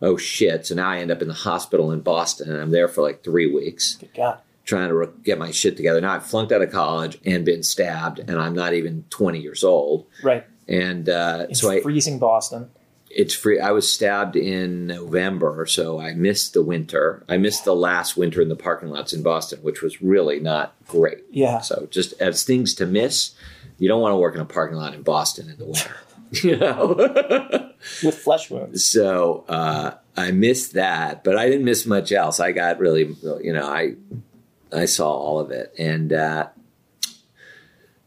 oh 0.00 0.16
shit. 0.16 0.66
So 0.66 0.74
now 0.74 0.88
I 0.90 0.98
end 0.98 1.10
up 1.10 1.22
in 1.22 1.28
the 1.28 1.34
hospital 1.34 1.92
in 1.92 2.00
Boston 2.00 2.50
and 2.50 2.60
I'm 2.60 2.70
there 2.70 2.88
for 2.88 3.02
like 3.02 3.22
three 3.22 3.46
weeks 3.52 3.96
Good 3.96 4.14
God. 4.14 4.38
trying 4.64 4.88
to 4.88 5.12
get 5.22 5.38
my 5.38 5.50
shit 5.50 5.76
together. 5.76 6.00
Now 6.00 6.12
I've 6.14 6.26
flunked 6.26 6.50
out 6.50 6.62
of 6.62 6.72
college 6.72 7.18
and 7.24 7.44
been 7.44 7.62
stabbed 7.62 8.18
and 8.18 8.38
I'm 8.40 8.54
not 8.54 8.72
even 8.74 9.04
20 9.10 9.38
years 9.40 9.62
old. 9.62 10.06
Right. 10.24 10.44
And 10.68 11.08
uh, 11.08 11.46
It's 11.50 11.60
so 11.60 11.70
I, 11.70 11.80
freezing 11.80 12.18
Boston. 12.18 12.70
it's 13.10 13.34
free. 13.34 13.60
I 13.60 13.72
was 13.72 13.90
stabbed 13.92 14.36
in 14.36 14.86
November, 14.86 15.66
so 15.66 16.00
I 16.00 16.14
missed 16.14 16.54
the 16.54 16.62
winter. 16.62 17.24
I 17.28 17.36
missed 17.36 17.64
the 17.64 17.74
last 17.74 18.16
winter 18.16 18.40
in 18.40 18.48
the 18.48 18.56
parking 18.56 18.88
lots 18.88 19.12
in 19.12 19.22
Boston, 19.22 19.58
which 19.62 19.82
was 19.82 20.00
really 20.00 20.40
not 20.40 20.74
great. 20.88 21.24
Yeah. 21.30 21.60
So 21.60 21.88
just 21.90 22.14
as 22.20 22.44
things 22.44 22.74
to 22.76 22.86
miss, 22.86 23.34
you 23.78 23.88
don't 23.88 24.00
want 24.00 24.12
to 24.12 24.16
work 24.16 24.34
in 24.34 24.40
a 24.40 24.44
parking 24.46 24.76
lot 24.78 24.94
in 24.94 25.02
Boston 25.02 25.50
in 25.50 25.58
the 25.58 25.66
winter. 25.66 25.96
You 26.42 26.56
know. 26.56 26.94
With 28.02 28.16
flesh 28.16 28.48
wounds. 28.48 28.86
so 28.86 29.44
uh, 29.50 29.96
I 30.16 30.30
missed 30.30 30.72
that, 30.72 31.24
but 31.24 31.36
I 31.36 31.46
didn't 31.50 31.66
miss 31.66 31.84
much 31.84 32.10
else. 32.10 32.40
I 32.40 32.52
got 32.52 32.78
really, 32.78 33.14
you 33.42 33.52
know, 33.52 33.66
I 33.68 33.96
I 34.72 34.86
saw 34.86 35.10
all 35.12 35.40
of 35.40 35.50
it, 35.50 35.74
and 35.78 36.10
uh, 36.10 36.48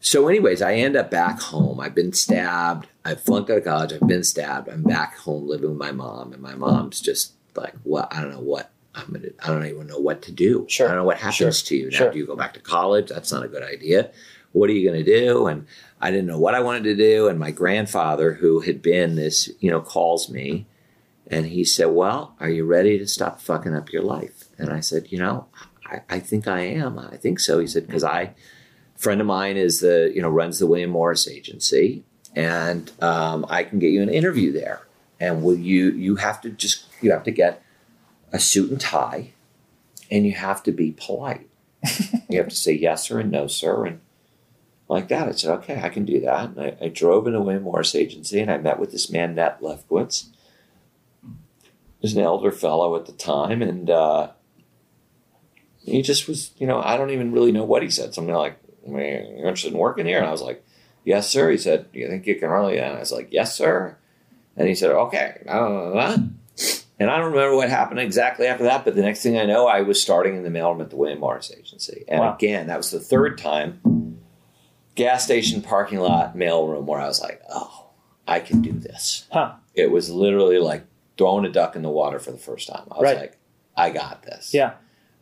so, 0.06 0.28
anyways, 0.28 0.62
I 0.62 0.76
end 0.76 0.96
up 0.96 1.10
back 1.10 1.40
home. 1.42 1.80
I've 1.80 1.96
been 1.96 2.14
stabbed. 2.14 2.88
I 3.04 3.16
flunked 3.16 3.50
out 3.50 3.58
of 3.58 3.64
college. 3.64 3.92
I've 3.94 4.08
been 4.08 4.24
stabbed. 4.24 4.70
I'm 4.70 4.84
back 4.84 5.18
home 5.18 5.48
living 5.48 5.70
with 5.70 5.80
my 5.80 5.92
mom, 5.92 6.32
and 6.32 6.42
my 6.42 6.54
mom's 6.54 7.02
just 7.02 7.34
like, 7.56 7.74
"What? 7.84 8.14
I 8.14 8.22
don't 8.22 8.32
know 8.32 8.40
what." 8.40 8.70
I'm 8.94 9.12
gonna, 9.12 9.28
I 9.44 9.48
don't 9.48 9.66
even 9.66 9.88
know 9.88 9.98
what 10.00 10.22
to 10.22 10.32
do. 10.32 10.66
Sure. 10.70 10.86
I 10.88 10.90
don't 10.92 11.00
know 11.00 11.04
what 11.06 11.18
happens 11.18 11.36
Sure. 11.36 11.52
to 11.52 11.76
you. 11.76 11.90
Now, 11.90 11.98
Sure. 11.98 12.12
do 12.12 12.18
you 12.20 12.26
go 12.26 12.36
back 12.38 12.54
to 12.54 12.62
college? 12.62 13.10
That's 13.10 13.30
not 13.32 13.44
a 13.44 13.50
good 13.50 13.62
idea. 13.64 14.10
What 14.54 14.70
are 14.70 14.74
you 14.74 14.90
going 14.90 15.04
to 15.04 15.20
do? 15.20 15.48
And 15.48 15.66
I 16.00 16.12
didn't 16.12 16.28
know 16.28 16.40
what 16.40 16.56
I 16.56 16.62
wanted 16.62 16.86
to 16.86 16.96
do. 16.96 17.28
And 17.28 17.38
my 17.38 17.52
grandfather, 17.52 18.36
who 18.36 18.62
had 18.62 18.82
been 18.82 19.16
this, 19.16 19.50
you 19.60 19.70
know, 19.70 19.82
calls 19.82 20.30
me 20.30 20.66
and 21.28 21.48
he 21.48 21.66
said, 21.66 21.88
Well, 21.88 22.36
are 22.40 22.50
you 22.50 22.64
ready 22.64 22.98
to 23.00 23.06
stop 23.08 23.42
fucking 23.42 23.76
up 23.76 23.92
your 23.92 24.04
life? 24.04 24.46
And 24.58 24.70
I 24.70 24.80
said, 24.80 25.08
You 25.12 25.18
know, 25.20 25.48
I, 25.86 26.00
I 26.10 26.20
think 26.22 26.48
I 26.48 26.62
am. 26.62 26.98
I 26.98 27.18
think 27.18 27.42
so. 27.42 27.60
He 27.60 27.68
said, 27.68 27.88
Because 27.88 28.06
I, 28.06 28.34
friend 28.98 29.22
of 29.22 29.28
mine 29.28 29.58
is 29.58 29.80
the, 29.80 30.12
you 30.14 30.22
know, 30.22 30.30
runs 30.30 30.60
the 30.60 30.68
William 30.68 30.92
Morris 30.92 31.28
agency 31.28 32.04
and 32.36 32.92
um, 33.02 33.46
I 33.50 33.64
can 33.64 33.80
get 33.80 33.92
you 33.92 34.02
an 34.02 34.10
interview 34.10 34.52
there. 34.52 34.82
And 35.20 35.44
will 35.44 35.58
you, 35.58 35.92
you 35.92 36.18
have 36.18 36.42
to 36.42 36.50
just, 36.50 36.86
you 37.02 37.12
have 37.12 37.24
to 37.24 37.32
get 37.32 37.64
a 38.32 38.40
suit 38.40 38.70
and 38.70 38.80
tie 38.80 39.32
and 40.12 40.26
you 40.26 40.34
have 40.34 40.62
to 40.64 40.72
be 40.72 40.92
polite. 40.92 41.48
you 42.30 42.38
have 42.38 42.50
to 42.50 42.56
say 42.56 42.74
yes 42.74 43.08
sir 43.08 43.20
and 43.20 43.32
no 43.32 43.48
sir 43.48 43.86
and 43.86 44.02
like 44.88 45.08
that. 45.08 45.28
I 45.28 45.32
said, 45.32 45.52
okay, 45.60 45.82
I 45.82 45.90
can 45.90 46.06
do 46.06 46.20
that. 46.22 46.50
And 46.50 46.62
I, 46.62 46.78
I 46.82 46.88
drove 46.90 47.28
into 47.28 47.42
William 47.42 47.64
Morris 47.64 47.96
agency 47.96 48.40
and 48.40 48.52
I 48.52 48.58
met 48.58 48.80
with 48.80 48.92
this 48.92 49.10
man, 49.10 49.36
Nat 49.36 49.62
Lefkowitz. 49.62 50.28
He 51.24 52.02
was 52.02 52.14
an 52.16 52.22
elder 52.22 52.52
fellow 52.52 52.96
at 52.96 53.08
the 53.08 53.14
time, 53.14 53.64
and 53.64 53.90
uh, 53.90 54.32
he 55.80 56.04
just 56.04 56.28
was, 56.28 56.52
you 56.58 56.68
know, 56.68 56.80
I 56.80 56.98
don't 56.98 57.10
even 57.10 57.32
really 57.32 57.52
know 57.52 57.64
what 57.64 57.82
he 57.82 57.90
said. 57.90 58.14
Something 58.14 58.36
like, 58.36 58.60
"Man, 58.86 59.38
you're 59.38 59.48
interested 59.48 59.74
in 59.74 59.78
working 59.80 60.06
here?" 60.06 60.18
And 60.20 60.28
I 60.28 60.32
was 60.32 60.42
like, 60.42 60.64
"Yes, 61.04 61.30
sir." 61.30 61.50
He 61.50 61.58
said, 61.58 61.92
"Do 61.92 62.00
you 62.00 62.08
think 62.08 62.26
you 62.28 62.36
can 62.36 62.50
really?" 62.50 62.78
And 62.78 62.96
I 62.96 63.00
was 63.00 63.12
like, 63.12 63.30
"Yes, 63.32 63.56
sir." 63.56 63.98
And 64.58 64.68
he 64.68 64.76
said, 64.76 64.92
"Okay." 64.92 65.42
And 66.98 67.10
I 67.10 67.18
don't 67.18 67.32
remember 67.34 67.58
what 67.58 67.70
happened 67.70 68.00
exactly 68.00 68.48
after 68.48 68.64
that, 68.64 68.86
but 68.86 68.96
the 68.96 69.02
next 69.02 69.22
thing 69.22 69.38
I 69.38 69.46
know, 69.46 69.68
I 69.68 69.82
was 69.82 70.02
starting 70.02 70.38
in 70.38 70.44
the 70.44 70.50
mailroom 70.50 70.80
at 70.82 70.90
the 70.92 70.96
William 70.96 71.20
Morris 71.20 71.52
agency. 71.52 72.06
And 72.08 72.22
Wow. 72.22 72.36
again, 72.36 72.68
that 72.68 72.78
was 72.78 72.90
the 72.92 73.02
third 73.02 73.38
time, 73.38 74.22
gas 74.96 75.26
station 75.26 75.62
parking 75.62 76.00
lot 76.00 76.38
mailroom, 76.38 76.86
where 76.86 77.02
I 77.02 77.08
was 77.08 77.22
like, 77.22 77.42
"Oh, 77.50 77.88
I 78.28 78.40
can 78.40 78.62
do 78.62 78.72
this." 78.72 79.26
Huh. 79.32 79.56
It 79.74 79.92
was 79.92 80.10
literally 80.10 80.58
like 80.58 80.84
throwing 81.18 81.44
a 81.46 81.50
duck 81.52 81.76
in 81.76 81.82
the 81.82 81.90
water 81.90 82.18
for 82.20 82.32
the 82.32 82.38
first 82.38 82.70
time. 82.70 82.84
I 82.92 82.96
was 82.96 83.04
Right. 83.04 83.18
like, 83.18 83.38
"I 83.76 83.90
got 83.90 84.24
this." 84.24 84.54
Yeah. 84.54 84.74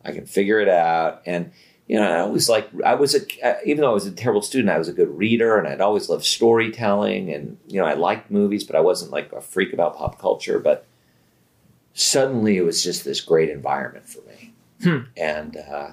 I 0.04 0.12
can 0.12 0.26
figure 0.26 0.60
it 0.60 0.68
out. 0.68 1.22
And 1.26 1.50
you 1.86 1.96
know, 1.96 2.02
I 2.10 2.20
always 2.20 2.48
like 2.48 2.68
I 2.84 2.94
was 2.94 3.14
a 3.14 3.20
uh, 3.46 3.56
even 3.66 3.82
though 3.82 3.90
I 3.90 3.94
was 3.94 4.06
a 4.06 4.12
terrible 4.12 4.42
student, 4.42 4.70
I 4.70 4.78
was 4.78 4.88
a 4.88 4.92
good 4.92 5.10
reader, 5.16 5.58
and 5.58 5.68
I'd 5.68 5.80
always 5.80 6.08
loved 6.08 6.24
storytelling, 6.24 7.32
and 7.32 7.58
you 7.66 7.80
know, 7.80 7.86
I 7.86 7.94
liked 7.94 8.30
movies, 8.30 8.64
but 8.64 8.74
I 8.76 8.80
wasn't 8.80 9.10
like 9.12 9.32
a 9.32 9.40
freak 9.40 9.72
about 9.72 9.96
pop 9.96 10.18
culture. 10.18 10.58
But 10.58 10.86
suddenly, 11.92 12.56
it 12.56 12.62
was 12.64 12.82
just 12.82 13.04
this 13.04 13.20
great 13.20 13.50
environment 13.50 14.08
for 14.08 14.20
me, 14.22 14.52
Hmm. 14.82 14.98
and 15.16 15.56
uh, 15.56 15.90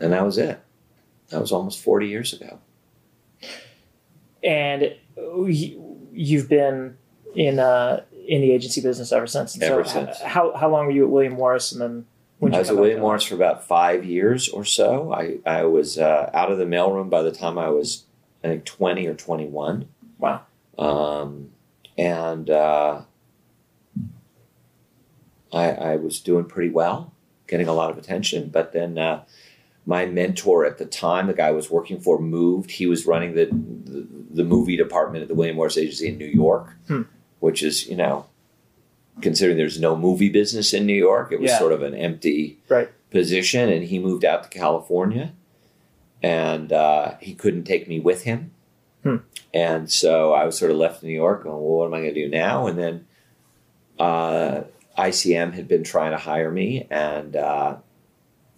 and 0.00 0.12
that 0.12 0.24
was 0.24 0.36
it. 0.38 0.60
That 1.28 1.40
was 1.40 1.52
almost 1.52 1.80
forty 1.82 2.08
years 2.08 2.32
ago. 2.32 2.58
And 4.42 4.94
you- 5.46 6.08
you've 6.12 6.48
been 6.48 6.96
in 7.34 7.58
uh, 7.58 8.02
in 8.26 8.40
the 8.40 8.50
agency 8.52 8.80
business 8.80 9.12
ever 9.12 9.26
since. 9.26 9.54
And 9.54 9.62
Ever 9.62 9.84
so 9.84 9.90
since. 10.06 10.20
How 10.20 10.54
how 10.56 10.68
long 10.68 10.86
were 10.86 10.92
you 10.92 11.04
at 11.04 11.10
William 11.10 11.34
Morris, 11.34 11.72
and 11.72 11.80
then 11.80 12.06
when 12.38 12.54
I 12.54 12.58
was 12.60 12.70
at 12.70 12.76
William 12.76 13.00
Morris 13.00 13.24
for 13.24 13.34
about 13.34 13.64
five 13.66 14.04
years 14.04 14.48
or 14.48 14.64
so. 14.64 15.12
I 15.12 15.38
I 15.46 15.64
was 15.64 15.98
uh, 15.98 16.30
out 16.34 16.50
of 16.52 16.58
the 16.58 16.64
mailroom 16.64 17.10
by 17.10 17.22
the 17.22 17.32
time 17.32 17.58
I 17.58 17.68
was 17.68 18.04
I 18.44 18.48
think 18.48 18.64
twenty 18.64 19.06
or 19.06 19.14
twenty 19.14 19.46
one. 19.46 19.88
Wow. 20.18 20.42
um, 20.78 21.50
and 21.96 22.48
uh, 22.50 23.02
I, 25.52 25.70
I 25.70 25.96
was 25.96 26.20
doing 26.20 26.44
pretty 26.44 26.70
well, 26.70 27.12
getting 27.46 27.68
a 27.68 27.72
lot 27.72 27.90
of 27.90 27.98
attention. 27.98 28.48
But 28.48 28.72
then 28.72 28.98
uh, 28.98 29.24
my 29.86 30.06
mentor 30.06 30.64
at 30.66 30.78
the 30.78 30.84
time, 30.86 31.26
the 31.26 31.34
guy 31.34 31.48
I 31.48 31.52
was 31.52 31.70
working 31.70 32.00
for, 32.00 32.18
moved. 32.18 32.72
He 32.72 32.86
was 32.86 33.06
running 33.06 33.34
the 33.34 33.46
the, 33.46 34.06
the 34.30 34.44
movie 34.44 34.76
department 34.76 35.22
at 35.22 35.28
the 35.28 35.34
William 35.34 35.56
Morris 35.56 35.78
Agency 35.78 36.08
in 36.08 36.18
New 36.18 36.26
York, 36.26 36.74
Hmm. 36.86 37.02
which 37.40 37.62
is 37.62 37.88
you 37.88 37.96
know, 37.96 38.26
considering 39.20 39.56
there's 39.56 39.80
no 39.80 39.96
movie 39.96 40.28
business 40.28 40.72
in 40.72 40.86
New 40.86 40.94
York, 40.94 41.32
it 41.32 41.40
was 41.40 41.50
Yeah. 41.50 41.58
sort 41.58 41.72
of 41.72 41.82
an 41.82 41.94
empty 41.94 42.58
Right. 42.68 42.88
position. 43.10 43.68
And 43.68 43.84
he 43.84 43.98
moved 43.98 44.24
out 44.24 44.42
to 44.44 44.48
California, 44.58 45.32
and 46.22 46.72
uh, 46.72 47.14
he 47.20 47.34
couldn't 47.34 47.64
take 47.64 47.88
me 47.88 48.00
with 48.00 48.22
him. 48.24 48.52
Hmm. 49.02 49.16
And 49.54 49.90
so 49.90 50.32
I 50.32 50.44
was 50.44 50.58
sort 50.58 50.70
of 50.70 50.76
left 50.76 51.02
in 51.02 51.08
New 51.08 51.14
York 51.14 51.44
going, 51.44 51.54
well, 51.56 51.78
what 51.78 51.86
am 51.86 51.94
I 51.94 52.00
going 52.00 52.14
to 52.14 52.24
do 52.24 52.28
now? 52.28 52.66
And 52.66 52.78
then 52.78 53.06
uh, 53.98 54.62
ICM 54.96 55.52
had 55.54 55.68
been 55.68 55.84
trying 55.84 56.10
to 56.12 56.16
hire 56.18 56.50
me, 56.50 56.86
and 56.90 57.34
uh, 57.36 57.76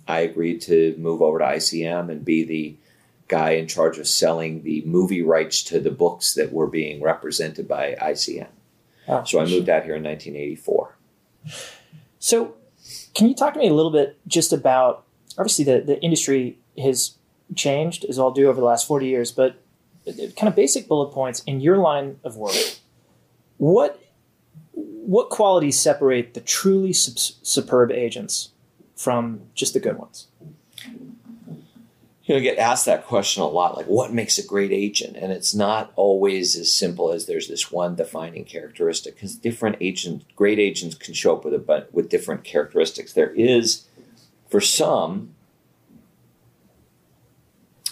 I 0.08 0.20
agreed 0.20 0.60
to 0.62 0.94
move 0.98 1.22
over 1.22 1.38
to 1.38 1.44
ICM 1.44 2.10
and 2.10 2.24
be 2.24 2.42
the 2.44 2.76
guy 3.28 3.52
in 3.52 3.66
charge 3.68 3.98
of 3.98 4.08
selling 4.08 4.62
the 4.62 4.82
movie 4.84 5.22
rights 5.22 5.62
to 5.62 5.78
the 5.78 5.90
books 5.90 6.34
that 6.34 6.52
were 6.52 6.66
being 6.66 7.00
represented 7.00 7.68
by 7.68 7.94
ICM. 8.00 8.48
Wow. 9.10 9.24
So 9.24 9.40
I 9.40 9.44
moved 9.44 9.68
out 9.68 9.84
here 9.84 9.96
in 9.96 10.04
1984. 10.04 10.96
So, 12.18 12.54
can 13.14 13.28
you 13.28 13.34
talk 13.34 13.54
to 13.54 13.58
me 13.58 13.68
a 13.68 13.74
little 13.74 13.90
bit 13.90 14.18
just 14.26 14.52
about 14.52 15.04
obviously 15.38 15.64
the, 15.64 15.80
the 15.80 16.00
industry 16.02 16.58
has 16.78 17.16
changed 17.56 18.04
as 18.04 18.18
all 18.18 18.30
do 18.30 18.48
over 18.48 18.60
the 18.60 18.66
last 18.66 18.86
40 18.86 19.06
years, 19.06 19.32
but 19.32 19.60
kind 20.04 20.48
of 20.48 20.54
basic 20.54 20.86
bullet 20.88 21.12
points 21.12 21.42
in 21.44 21.60
your 21.60 21.78
line 21.78 22.18
of 22.24 22.36
work. 22.36 22.54
What 23.56 24.02
what 24.72 25.28
qualities 25.28 25.78
separate 25.78 26.34
the 26.34 26.40
truly 26.40 26.92
sup- 26.92 27.36
superb 27.42 27.90
agents 27.90 28.50
from 28.96 29.42
just 29.54 29.74
the 29.74 29.80
good 29.80 29.98
ones? 29.98 30.28
You 32.30 32.36
know, 32.36 32.42
get 32.42 32.58
asked 32.58 32.86
that 32.86 33.06
question 33.06 33.42
a 33.42 33.48
lot, 33.48 33.76
like 33.76 33.86
what 33.86 34.12
makes 34.12 34.38
a 34.38 34.46
great 34.46 34.70
agent? 34.70 35.16
And 35.16 35.32
it's 35.32 35.52
not 35.52 35.92
always 35.96 36.54
as 36.54 36.72
simple 36.72 37.10
as 37.10 37.26
there's 37.26 37.48
this 37.48 37.72
one 37.72 37.96
defining 37.96 38.44
characteristic, 38.44 39.16
because 39.16 39.34
different 39.34 39.78
agents, 39.80 40.24
great 40.36 40.60
agents, 40.60 40.94
can 40.94 41.12
show 41.12 41.34
up 41.34 41.44
with 41.44 41.54
a 41.54 41.88
with 41.90 42.08
different 42.08 42.44
characteristics. 42.44 43.14
There 43.14 43.32
is, 43.34 43.88
for 44.48 44.60
some, 44.60 45.34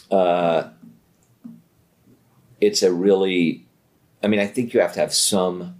uh, 0.08 0.68
it's 2.60 2.84
a 2.84 2.92
really 2.92 3.66
I 4.22 4.28
mean, 4.28 4.38
I 4.38 4.46
think 4.46 4.72
you 4.72 4.78
have 4.78 4.94
to 4.94 5.00
have 5.00 5.12
some 5.12 5.74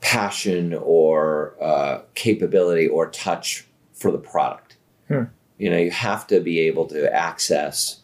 passion 0.00 0.72
or 0.72 1.62
uh, 1.62 2.04
capability 2.14 2.88
or 2.88 3.10
touch 3.10 3.66
for 3.92 4.10
the 4.10 4.18
product. 4.18 4.78
Hmm. 5.08 5.24
You 5.60 5.68
know, 5.68 5.76
you 5.76 5.90
have 5.90 6.26
to 6.28 6.40
be 6.40 6.60
able 6.60 6.86
to 6.86 7.12
access. 7.14 8.00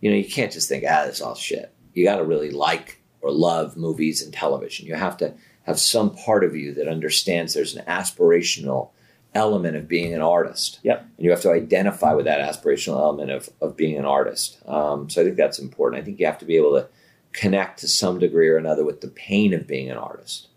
You 0.00 0.10
know, 0.10 0.16
you 0.16 0.28
can't 0.28 0.52
just 0.52 0.68
think, 0.68 0.84
ah, 0.86 1.06
this 1.06 1.16
is 1.16 1.22
all 1.22 1.34
shit. 1.34 1.72
You 1.94 2.04
got 2.04 2.16
to 2.16 2.24
really 2.24 2.50
like 2.50 3.00
or 3.22 3.30
love 3.32 3.78
movies 3.78 4.22
and 4.22 4.32
television. 4.32 4.86
You 4.86 4.94
have 4.96 5.16
to 5.16 5.32
have 5.62 5.78
some 5.78 6.14
part 6.14 6.44
of 6.44 6.54
you 6.54 6.74
that 6.74 6.88
understands 6.88 7.54
there's 7.54 7.74
an 7.74 7.84
aspirational 7.86 8.90
element 9.34 9.74
of 9.74 9.88
being 9.88 10.12
an 10.12 10.20
artist. 10.20 10.80
Yep. 10.82 11.00
And 11.16 11.24
you 11.24 11.30
have 11.30 11.40
to 11.42 11.52
identify 11.52 12.12
with 12.12 12.26
that 12.26 12.40
aspirational 12.40 12.98
element 12.98 13.30
of, 13.30 13.48
of 13.62 13.74
being 13.74 13.96
an 13.96 14.04
artist. 14.04 14.58
Um, 14.66 15.08
so 15.08 15.22
I 15.22 15.24
think 15.24 15.38
that's 15.38 15.58
important. 15.58 16.02
I 16.02 16.04
think 16.04 16.20
you 16.20 16.26
have 16.26 16.38
to 16.38 16.44
be 16.44 16.56
able 16.56 16.72
to 16.72 16.88
connect 17.32 17.78
to 17.78 17.88
some 17.88 18.18
degree 18.18 18.48
or 18.48 18.58
another 18.58 18.84
with 18.84 19.00
the 19.00 19.08
pain 19.08 19.54
of 19.54 19.66
being 19.66 19.90
an 19.90 19.96
artist. 19.96 20.48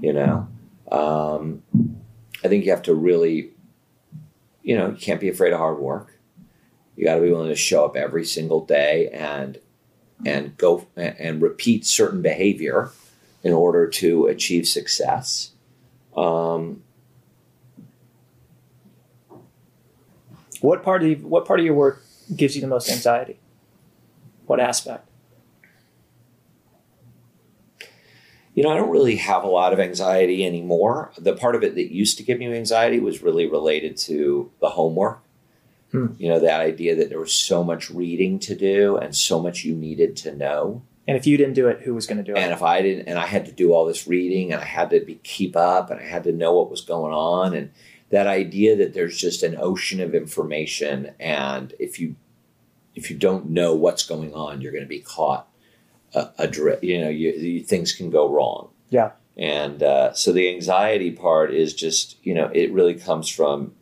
You 0.00 0.12
know, 0.12 0.46
um, 0.92 1.64
I 2.44 2.48
think 2.48 2.64
you 2.64 2.70
have 2.70 2.82
to 2.82 2.94
really, 2.94 3.53
you 4.64 4.76
know, 4.76 4.88
you 4.88 4.96
can't 4.96 5.20
be 5.20 5.28
afraid 5.28 5.52
of 5.52 5.60
hard 5.60 5.78
work. 5.78 6.18
You 6.96 7.04
got 7.04 7.16
to 7.16 7.20
be 7.20 7.30
willing 7.30 7.50
to 7.50 7.54
show 7.56 7.84
up 7.84 7.96
every 7.96 8.24
single 8.24 8.64
day 8.64 9.08
and 9.10 9.60
and 10.26 10.56
go 10.56 10.86
and 10.96 11.40
repeat 11.42 11.86
certain 11.86 12.22
behavior 12.22 12.90
in 13.44 13.52
order 13.52 13.86
to 13.86 14.26
achieve 14.26 14.66
success. 14.66 15.52
Um, 16.16 16.82
What 20.64 20.82
part 20.82 21.02
of 21.04 21.22
what 21.22 21.44
part 21.44 21.60
of 21.60 21.66
your 21.66 21.74
work 21.74 22.02
gives 22.34 22.54
you 22.54 22.62
the 22.62 22.66
most 22.66 22.90
anxiety? 22.90 23.38
What 24.46 24.60
aspect? 24.60 25.06
You 28.54 28.62
know, 28.62 28.70
I 28.70 28.76
don't 28.76 28.90
really 28.90 29.16
have 29.16 29.42
a 29.42 29.48
lot 29.48 29.72
of 29.72 29.80
anxiety 29.80 30.46
anymore. 30.46 31.12
The 31.18 31.34
part 31.34 31.56
of 31.56 31.64
it 31.64 31.74
that 31.74 31.92
used 31.92 32.16
to 32.18 32.22
give 32.22 32.38
me 32.38 32.46
anxiety 32.46 33.00
was 33.00 33.22
really 33.22 33.46
related 33.46 33.96
to 33.98 34.50
the 34.60 34.70
homework. 34.70 35.20
Hmm. 35.90 36.08
You 36.18 36.28
know, 36.28 36.38
that 36.38 36.60
idea 36.60 36.94
that 36.96 37.08
there 37.08 37.18
was 37.18 37.32
so 37.32 37.64
much 37.64 37.90
reading 37.90 38.38
to 38.40 38.54
do 38.54 38.96
and 38.96 39.14
so 39.14 39.40
much 39.40 39.64
you 39.64 39.74
needed 39.74 40.16
to 40.18 40.34
know. 40.34 40.82
And 41.06 41.16
if 41.16 41.26
you 41.26 41.36
didn't 41.36 41.54
do 41.54 41.68
it, 41.68 41.82
who 41.82 41.94
was 41.94 42.06
going 42.06 42.18
to 42.18 42.24
do 42.24 42.32
it? 42.32 42.38
And 42.38 42.52
if 42.52 42.62
I 42.62 42.80
didn't, 42.80 43.08
and 43.08 43.18
I 43.18 43.26
had 43.26 43.44
to 43.46 43.52
do 43.52 43.72
all 43.72 43.84
this 43.84 44.06
reading 44.06 44.52
and 44.52 44.62
I 44.62 44.64
had 44.64 44.90
to 44.90 45.00
be, 45.00 45.16
keep 45.16 45.56
up 45.56 45.90
and 45.90 46.00
I 46.00 46.04
had 46.04 46.24
to 46.24 46.32
know 46.32 46.54
what 46.54 46.70
was 46.70 46.80
going 46.80 47.12
on. 47.12 47.54
And 47.54 47.72
that 48.10 48.26
idea 48.26 48.76
that 48.76 48.94
there's 48.94 49.18
just 49.18 49.42
an 49.42 49.56
ocean 49.58 50.00
of 50.00 50.14
information. 50.14 51.12
And 51.18 51.74
if 51.78 51.98
you, 51.98 52.14
if 52.94 53.10
you 53.10 53.16
don't 53.16 53.50
know 53.50 53.74
what's 53.74 54.06
going 54.06 54.32
on, 54.32 54.60
you're 54.60 54.72
going 54.72 54.84
to 54.84 54.88
be 54.88 55.00
caught 55.00 55.48
a, 56.14 56.30
a 56.38 56.78
you 56.82 57.00
know, 57.00 57.08
you, 57.08 57.32
you, 57.32 57.62
things 57.62 57.92
can 57.92 58.10
go 58.10 58.28
wrong. 58.28 58.70
Yeah. 58.90 59.12
And 59.36 59.82
uh, 59.82 60.12
so 60.14 60.32
the 60.32 60.48
anxiety 60.48 61.10
part 61.10 61.52
is 61.52 61.74
just, 61.74 62.24
you 62.24 62.34
know, 62.34 62.50
it 62.54 62.72
really 62.72 62.94
comes 62.94 63.28
from 63.28 63.74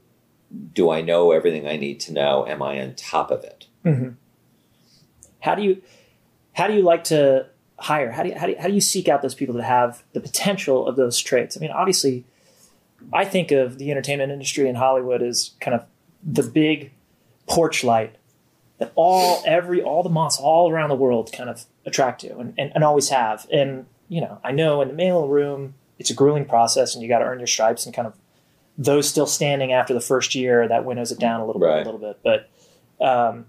do 0.74 0.90
I 0.90 1.00
know 1.00 1.32
everything 1.32 1.66
I 1.66 1.76
need 1.76 2.00
to 2.00 2.12
know? 2.12 2.46
Am 2.46 2.62
I 2.62 2.80
on 2.82 2.94
top 2.94 3.30
of 3.30 3.42
it? 3.44 3.66
hmm 3.82 4.10
How 5.40 5.54
do 5.54 5.62
you 5.62 5.82
how 6.52 6.66
do 6.66 6.74
you 6.74 6.82
like 6.82 7.04
to 7.04 7.46
hire? 7.78 8.10
How 8.10 8.22
do 8.22 8.28
you, 8.28 8.38
how 8.38 8.46
do 8.46 8.52
you, 8.52 8.58
how 8.58 8.68
do 8.68 8.74
you 8.74 8.80
seek 8.80 9.08
out 9.08 9.22
those 9.22 9.34
people 9.34 9.54
that 9.56 9.64
have 9.64 10.02
the 10.12 10.20
potential 10.20 10.86
of 10.86 10.96
those 10.96 11.18
traits? 11.18 11.56
I 11.56 11.60
mean, 11.60 11.70
obviously, 11.70 12.24
I 13.12 13.24
think 13.24 13.50
of 13.50 13.78
the 13.78 13.90
entertainment 13.90 14.30
industry 14.30 14.68
in 14.68 14.76
Hollywood 14.76 15.22
as 15.22 15.52
kind 15.60 15.74
of 15.74 15.84
the 16.22 16.42
big 16.42 16.92
porch 17.48 17.82
light 17.82 18.16
that 18.82 18.92
all 18.96 19.42
every 19.46 19.80
all 19.82 20.02
the 20.02 20.08
moths 20.10 20.38
all 20.38 20.70
around 20.70 20.88
the 20.88 20.96
world 20.96 21.32
kind 21.32 21.48
of 21.48 21.64
attract 21.86 22.20
to 22.22 22.36
and, 22.38 22.54
and, 22.58 22.72
and 22.74 22.84
always 22.84 23.08
have. 23.10 23.46
And 23.52 23.86
you 24.08 24.20
know, 24.20 24.40
I 24.44 24.50
know 24.52 24.82
in 24.82 24.88
the 24.88 24.94
mail 24.94 25.28
room 25.28 25.74
it's 25.98 26.10
a 26.10 26.14
grueling 26.14 26.44
process 26.44 26.94
and 26.94 27.02
you 27.02 27.08
got 27.08 27.20
to 27.20 27.24
earn 27.24 27.38
your 27.38 27.46
stripes 27.46 27.86
and 27.86 27.94
kind 27.94 28.06
of 28.08 28.14
those 28.76 29.08
still 29.08 29.26
standing 29.26 29.72
after 29.72 29.94
the 29.94 30.00
first 30.00 30.34
year 30.34 30.66
that 30.66 30.84
winnows 30.84 31.12
it 31.12 31.18
down 31.18 31.40
a 31.40 31.46
little 31.46 31.60
bit 31.60 31.66
Right. 31.66 31.82
a 31.86 31.90
little 31.90 32.00
bit. 32.00 32.18
But 32.24 32.48
um, 33.04 33.46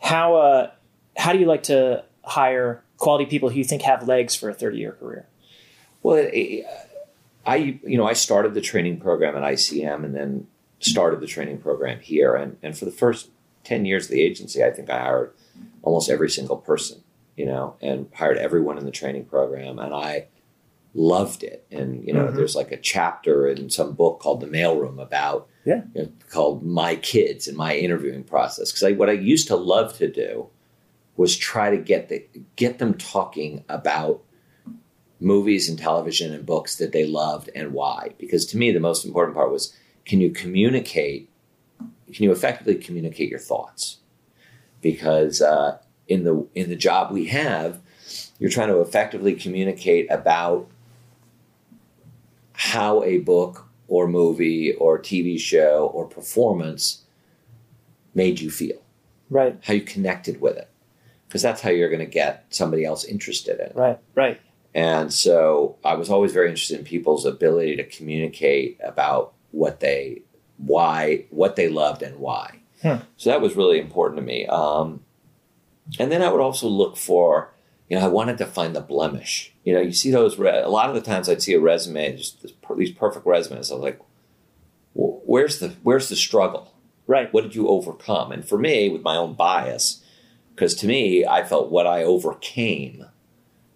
how 0.00 0.36
uh, 0.36 0.70
how 1.16 1.32
do 1.32 1.38
you 1.38 1.46
like 1.46 1.64
to 1.64 2.04
hire 2.24 2.82
quality 2.96 3.26
people 3.26 3.50
who 3.50 3.56
you 3.58 3.64
think 3.64 3.82
have 3.82 4.08
legs 4.08 4.34
for 4.34 4.48
a 4.48 4.54
30 4.54 4.78
year 4.78 4.92
career? 4.92 5.26
Well, 6.02 6.16
it, 6.16 6.30
it, 6.34 6.66
I 7.46 7.56
you 7.56 7.96
know 7.98 8.06
I 8.06 8.14
started 8.14 8.54
the 8.54 8.60
training 8.60 9.00
program 9.00 9.36
at 9.36 9.42
ICM 9.42 10.04
and 10.04 10.14
then 10.14 10.46
started 10.80 11.20
the 11.20 11.26
training 11.26 11.58
program 11.58 12.00
here, 12.00 12.34
and 12.34 12.56
and 12.62 12.76
for 12.76 12.84
the 12.86 12.90
first 12.90 13.28
ten 13.64 13.84
years 13.84 14.04
of 14.06 14.10
the 14.12 14.22
agency, 14.22 14.62
I 14.62 14.70
think 14.70 14.90
I 14.90 15.00
hired 15.00 15.32
almost 15.82 16.10
every 16.10 16.30
single 16.30 16.56
person, 16.56 17.02
you 17.36 17.46
know, 17.46 17.76
and 17.80 18.08
hired 18.14 18.38
everyone 18.38 18.78
in 18.78 18.84
the 18.84 18.90
training 18.90 19.24
program, 19.24 19.78
and 19.78 19.92
I 19.94 20.26
loved 20.94 21.42
it. 21.42 21.66
And 21.72 22.06
you 22.06 22.12
know, 22.12 22.26
Mhm. 22.26 22.36
there's 22.36 22.54
like 22.54 22.70
a 22.72 22.76
chapter 22.76 23.48
in 23.48 23.68
some 23.70 23.94
book 23.94 24.20
called 24.20 24.40
The 24.40 24.46
Mailroom 24.46 25.02
about 25.02 25.48
Yeah. 25.64 25.82
you 25.94 26.02
know, 26.02 26.08
called 26.30 26.62
My 26.64 26.94
Kids 26.96 27.48
and 27.48 27.56
my 27.56 27.74
interviewing 27.76 28.22
process 28.22 28.70
because 28.70 28.84
I, 28.84 28.92
what 28.92 29.10
I 29.10 29.14
used 29.14 29.48
to 29.48 29.56
love 29.56 29.96
to 29.98 30.08
do 30.08 30.46
was 31.16 31.36
try 31.36 31.70
to 31.70 31.76
get 31.76 32.08
the 32.08 32.24
get 32.56 32.78
them 32.78 32.94
talking 32.94 33.64
about 33.68 34.22
movies 35.20 35.68
and 35.68 35.78
television 35.78 36.32
and 36.34 36.44
books 36.44 36.76
that 36.76 36.92
they 36.92 37.06
loved 37.06 37.48
and 37.54 37.72
why. 37.72 38.10
Because 38.18 38.44
to 38.46 38.56
me, 38.56 38.70
the 38.72 38.80
most 38.80 39.04
important 39.04 39.34
part 39.36 39.50
was 39.50 39.72
can 40.04 40.20
you 40.20 40.30
communicate? 40.30 41.28
Can 42.12 42.24
you 42.24 42.32
effectively 42.32 42.74
communicate 42.76 43.30
your 43.30 43.38
thoughts? 43.38 43.98
Because 44.80 45.40
uh, 45.40 45.78
in 46.08 46.24
the 46.24 46.46
in 46.54 46.68
the 46.68 46.76
job 46.76 47.10
we 47.10 47.26
have, 47.26 47.80
you're 48.38 48.50
trying 48.50 48.68
to 48.68 48.80
effectively 48.80 49.34
communicate 49.34 50.10
about 50.10 50.68
how 52.52 53.02
a 53.02 53.18
book 53.18 53.66
or 53.88 54.06
movie 54.06 54.74
or 54.74 54.98
TV 54.98 55.38
show 55.38 55.90
or 55.92 56.06
performance 56.06 57.02
made 58.14 58.40
you 58.40 58.50
feel, 58.50 58.80
Right, 59.28 59.58
how 59.62 59.74
you 59.74 59.82
connected 59.82 60.40
with 60.40 60.56
it. 60.56 60.70
Because 61.26 61.42
that's 61.42 61.60
how 61.60 61.70
you're 61.70 61.88
going 61.88 61.98
to 61.98 62.06
get 62.06 62.46
somebody 62.50 62.84
else 62.84 63.04
interested 63.04 63.58
in 63.58 63.66
it. 63.66 63.72
right, 63.74 63.98
right. 64.14 64.40
And 64.74 65.12
so 65.12 65.76
I 65.84 65.94
was 65.94 66.10
always 66.10 66.32
very 66.32 66.48
interested 66.48 66.78
in 66.78 66.84
people's 66.84 67.24
ability 67.24 67.76
to 67.76 67.84
communicate 67.84 68.78
about 68.82 69.34
what 69.52 69.80
they, 69.80 70.22
why, 70.56 71.26
what 71.30 71.56
they 71.56 71.68
loved 71.68 72.02
and 72.02 72.18
why. 72.18 72.60
Hmm. 72.82 72.96
So 73.16 73.30
that 73.30 73.40
was 73.40 73.56
really 73.56 73.78
important 73.78 74.20
to 74.20 74.26
me. 74.26 74.46
Um, 74.46 75.04
and 75.98 76.10
then 76.10 76.22
I 76.22 76.30
would 76.30 76.40
also 76.40 76.68
look 76.68 76.96
for, 76.96 77.52
you 77.88 77.98
know, 77.98 78.04
I 78.04 78.08
wanted 78.08 78.38
to 78.38 78.46
find 78.46 78.74
the 78.74 78.80
blemish. 78.80 79.52
You 79.64 79.74
know, 79.74 79.80
you 79.80 79.92
see 79.92 80.10
those, 80.10 80.38
re- 80.38 80.62
a 80.62 80.68
lot 80.68 80.88
of 80.88 80.94
the 80.94 81.00
times 81.00 81.28
I'd 81.28 81.42
see 81.42 81.54
a 81.54 81.60
resume, 81.60 82.16
just 82.16 82.42
this, 82.42 82.52
per- 82.52 82.76
these 82.76 82.92
perfect 82.92 83.26
resumes. 83.26 83.70
I 83.70 83.74
was 83.74 83.82
like, 83.82 84.00
where's 84.94 85.58
the, 85.58 85.70
where's 85.82 86.08
the 86.08 86.16
struggle? 86.16 86.74
Right. 87.06 87.32
What 87.32 87.42
did 87.42 87.54
you 87.54 87.68
overcome? 87.68 88.32
And 88.32 88.46
for 88.46 88.58
me, 88.58 88.88
with 88.88 89.02
my 89.02 89.16
own 89.16 89.34
bias, 89.34 90.02
because 90.54 90.74
to 90.76 90.86
me, 90.86 91.26
I 91.26 91.44
felt 91.44 91.70
what 91.70 91.86
I 91.86 92.02
overcame 92.02 93.06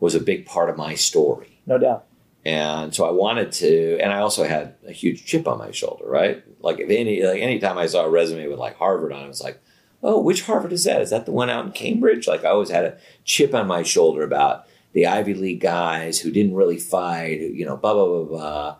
was 0.01 0.15
a 0.15 0.21
big 0.21 0.47
part 0.47 0.71
of 0.71 0.77
my 0.77 0.95
story. 0.95 1.61
No 1.67 1.77
doubt. 1.77 2.07
And 2.49 2.95
so 2.95 3.05
I 3.05 3.11
wanted 3.11 3.53
to, 3.53 3.99
and 4.01 4.11
I 4.11 4.21
also 4.21 4.45
had 4.45 4.75
a 4.87 4.93
huge 4.93 5.27
chip 5.27 5.47
on 5.47 5.59
my 5.59 5.71
shoulder, 5.71 6.07
right? 6.07 6.43
Like 6.61 6.79
if 6.81 6.89
any, 6.89 7.23
like 7.23 7.43
anytime 7.43 7.77
I 7.77 7.87
saw 7.87 8.05
a 8.07 8.11
resume 8.11 8.49
with 8.49 8.59
like 8.59 8.77
Harvard 8.79 9.13
on 9.13 9.21
it, 9.23 9.25
I 9.27 9.29
was 9.29 9.43
like, 9.43 9.61
oh, 10.03 10.19
which 10.23 10.43
Harvard 10.47 10.73
is 10.73 10.85
that? 10.85 11.03
Is 11.03 11.11
that 11.11 11.27
the 11.27 11.33
one 11.33 11.51
out 11.51 11.67
in 11.67 11.73
Cambridge? 11.73 12.27
Like 12.27 12.45
I 12.45 12.49
always 12.49 12.71
had 12.71 12.85
a 12.87 12.97
chip 13.25 13.55
on 13.55 13.67
my 13.67 13.83
shoulder 13.83 14.23
about 14.23 14.67
the 14.95 15.07
Ivy 15.07 15.35
League 15.35 15.61
guys 15.61 16.21
who 16.21 16.31
didn't 16.31 16.55
really 16.55 16.79
fight, 16.79 17.39
who, 17.41 17.47
you 17.49 17.67
know, 17.67 17.77
blah, 17.77 17.93
blah, 17.93 18.07
blah, 18.07 18.25
blah. 18.25 18.77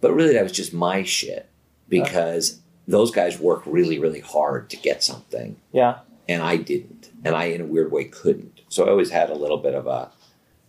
But 0.00 0.12
really 0.12 0.34
that 0.34 0.42
was 0.42 0.52
just 0.52 0.74
my 0.74 1.04
shit 1.04 1.48
because 1.88 2.60
those 2.88 3.12
guys 3.12 3.38
worked 3.38 3.66
really, 3.68 3.98
really 4.00 4.20
hard 4.20 4.68
to 4.70 4.76
get 4.76 5.04
something 5.04 5.56
Yeah. 5.72 5.98
and 6.28 6.42
I 6.42 6.56
didn't, 6.56 7.10
and 7.24 7.36
I 7.36 7.44
in 7.46 7.60
a 7.60 7.66
weird 7.66 7.92
way 7.92 8.04
couldn't. 8.04 8.62
So 8.68 8.84
I 8.86 8.90
always 8.90 9.10
had 9.10 9.30
a 9.30 9.34
little 9.34 9.58
bit 9.58 9.74
of 9.74 9.86
a, 9.86 10.10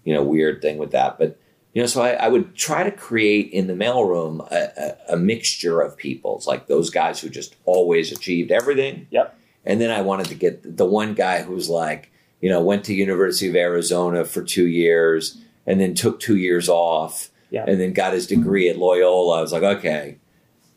you 0.04 0.14
know, 0.14 0.24
weird 0.24 0.62
thing 0.62 0.78
with 0.78 0.92
that. 0.92 1.18
But 1.18 1.40
you 1.78 1.84
know, 1.84 1.88
so 1.88 2.02
I, 2.02 2.14
I 2.14 2.28
would 2.28 2.56
try 2.56 2.82
to 2.84 2.90
create 2.92 3.52
in 3.52 3.68
the 3.68 3.74
mailroom 3.74 4.50
a, 4.52 4.96
a, 5.12 5.14
a 5.14 5.18
mixture 5.18 5.80
of 5.80 5.96
peoples, 5.96 6.48
like 6.48 6.66
those 6.66 6.90
guys 6.90 7.20
who 7.20 7.30
just 7.30 7.56
always 7.66 8.12
achieved 8.12 8.50
everything. 8.52 9.06
Yep. 9.12 9.38
And 9.64 9.80
then 9.80 9.92
I 9.92 10.02
wanted 10.02 10.26
to 10.30 10.36
get 10.36 10.76
the 10.78 10.86
one 10.88 11.14
guy 11.14 11.44
who's 11.44 11.70
like, 11.70 12.10
you 12.42 12.50
know, 12.50 12.62
went 12.64 12.84
to 12.86 12.96
University 12.96 13.48
of 13.48 13.56
Arizona 13.56 14.26
for 14.26 14.42
two 14.42 14.66
years 14.66 15.38
and 15.68 15.80
then 15.80 15.94
took 15.94 16.20
two 16.20 16.38
years 16.38 16.68
off 16.68 17.30
Yeah. 17.52 17.66
and 17.68 17.80
then 17.80 17.94
got 17.94 18.14
his 18.14 18.26
degree 18.26 18.70
at 18.70 18.78
Loyola. 18.80 19.38
I 19.38 19.42
was 19.42 19.52
like, 19.52 19.62
okay, 19.64 20.18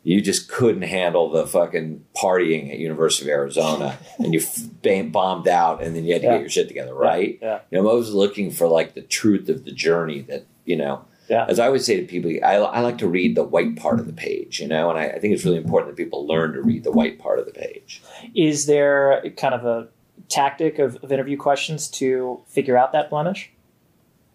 you 0.02 0.20
just 0.20 0.50
couldn't 0.50 0.82
handle 0.82 1.30
the 1.30 1.46
fucking 1.46 2.04
partying 2.16 2.70
at 2.72 2.78
University 2.78 3.30
of 3.30 3.34
Arizona 3.34 3.96
and 4.18 4.34
you 4.34 4.40
f- 4.40 4.58
bam- 4.82 5.10
bombed 5.12 5.48
out 5.48 5.82
and 5.82 5.96
then 5.96 6.04
you 6.04 6.12
had 6.12 6.22
to 6.22 6.26
Yeah. 6.28 6.32
get 6.34 6.40
your 6.40 6.50
shit 6.50 6.68
together, 6.68 6.94
right? 6.94 7.38
Yeah. 7.40 7.60
You 7.70 7.80
know, 7.82 7.90
I 7.90 7.94
was 7.94 8.12
looking 8.12 8.50
for 8.50 8.66
like 8.68 8.92
the 8.94 9.02
truth 9.02 9.48
of 9.48 9.64
the 9.64 9.72
journey 9.72 10.20
that, 10.22 10.44
you 10.70 10.76
know, 10.76 11.04
Yeah. 11.28 11.46
as 11.48 11.58
I 11.58 11.66
always 11.66 11.84
say 11.84 11.96
to 12.00 12.06
people, 12.06 12.30
I, 12.44 12.54
I 12.56 12.80
like 12.80 12.98
to 12.98 13.08
read 13.08 13.36
the 13.36 13.42
white 13.44 13.76
part 13.76 14.00
of 14.00 14.06
the 14.06 14.12
page, 14.12 14.60
you 14.60 14.68
know, 14.68 14.88
and 14.90 14.98
I, 14.98 15.06
I 15.16 15.18
think 15.18 15.34
it's 15.34 15.44
really 15.44 15.58
important 15.58 15.90
that 15.90 15.96
people 16.02 16.26
learn 16.26 16.52
to 16.54 16.62
read 16.62 16.84
the 16.84 16.92
white 16.92 17.18
part 17.18 17.38
of 17.38 17.46
the 17.46 17.52
page. 17.52 18.02
Is 18.34 18.66
there 18.66 19.22
kind 19.36 19.54
of 19.54 19.64
a 19.66 19.88
tactic 20.28 20.78
of, 20.78 20.96
of 21.04 21.12
interview 21.12 21.36
questions 21.36 21.88
to 22.00 22.40
figure 22.46 22.76
out 22.76 22.92
that 22.92 23.10
blemish? 23.10 23.50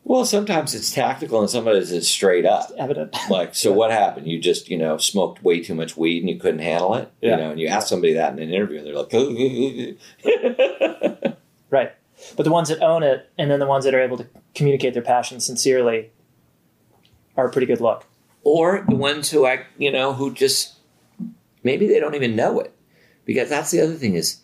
Well, 0.08 0.24
sometimes 0.24 0.76
it's 0.76 0.92
tactical 0.94 1.40
and 1.42 1.50
sometimes 1.50 1.92
it's 1.92 2.08
straight 2.08 2.46
up. 2.46 2.70
Evident. 2.78 3.16
Like, 3.30 3.56
so 3.56 3.74
what 3.74 3.90
happened? 3.90 4.28
You 4.28 4.38
just, 4.40 4.70
you 4.70 4.78
know, 4.78 4.98
smoked 4.98 5.44
way 5.44 5.62
too 5.64 5.74
much 5.74 5.98
weed 5.98 6.20
and 6.22 6.30
you 6.30 6.38
couldn't 6.38 6.60
handle 6.60 6.94
it? 6.94 7.12
Yeah. 7.22 7.32
You 7.32 7.38
know, 7.38 7.50
and 7.52 7.60
you 7.60 7.68
ask 7.68 7.88
somebody 7.88 8.14
that 8.14 8.34
in 8.34 8.40
an 8.40 8.54
interview 8.54 8.78
and 8.78 8.86
they're 8.88 8.96
like, 8.96 9.12
Right. 11.72 11.92
But 12.38 12.44
the 12.44 12.52
ones 12.52 12.70
that 12.70 12.82
own 12.82 13.02
it 13.04 13.30
and 13.38 13.50
then 13.50 13.60
the 13.60 13.66
ones 13.66 13.84
that 13.86 13.94
are 13.96 14.02
able 14.02 14.18
to 14.18 14.28
communicate 14.54 14.94
their 14.94 15.02
passion 15.04 15.40
sincerely 15.40 16.12
are 17.38 17.48
a 17.48 17.52
pretty 17.52 17.68
good 17.68 17.82
look. 17.82 18.06
or 18.44 18.86
the 18.88 18.96
ones 18.96 19.32
who 19.32 19.46
I, 19.46 19.66
you 19.78 19.92
know, 19.92 20.14
who 20.14 20.32
just 20.34 20.76
maybe 21.64 21.88
they 21.88 22.00
don't 22.00 22.14
even 22.16 22.36
know 22.36 22.60
it. 22.60 22.72
Because 23.26 23.50
that's 23.50 23.72
the 23.72 23.82
other 23.82 23.96
thing 23.96 24.14
is 24.14 24.42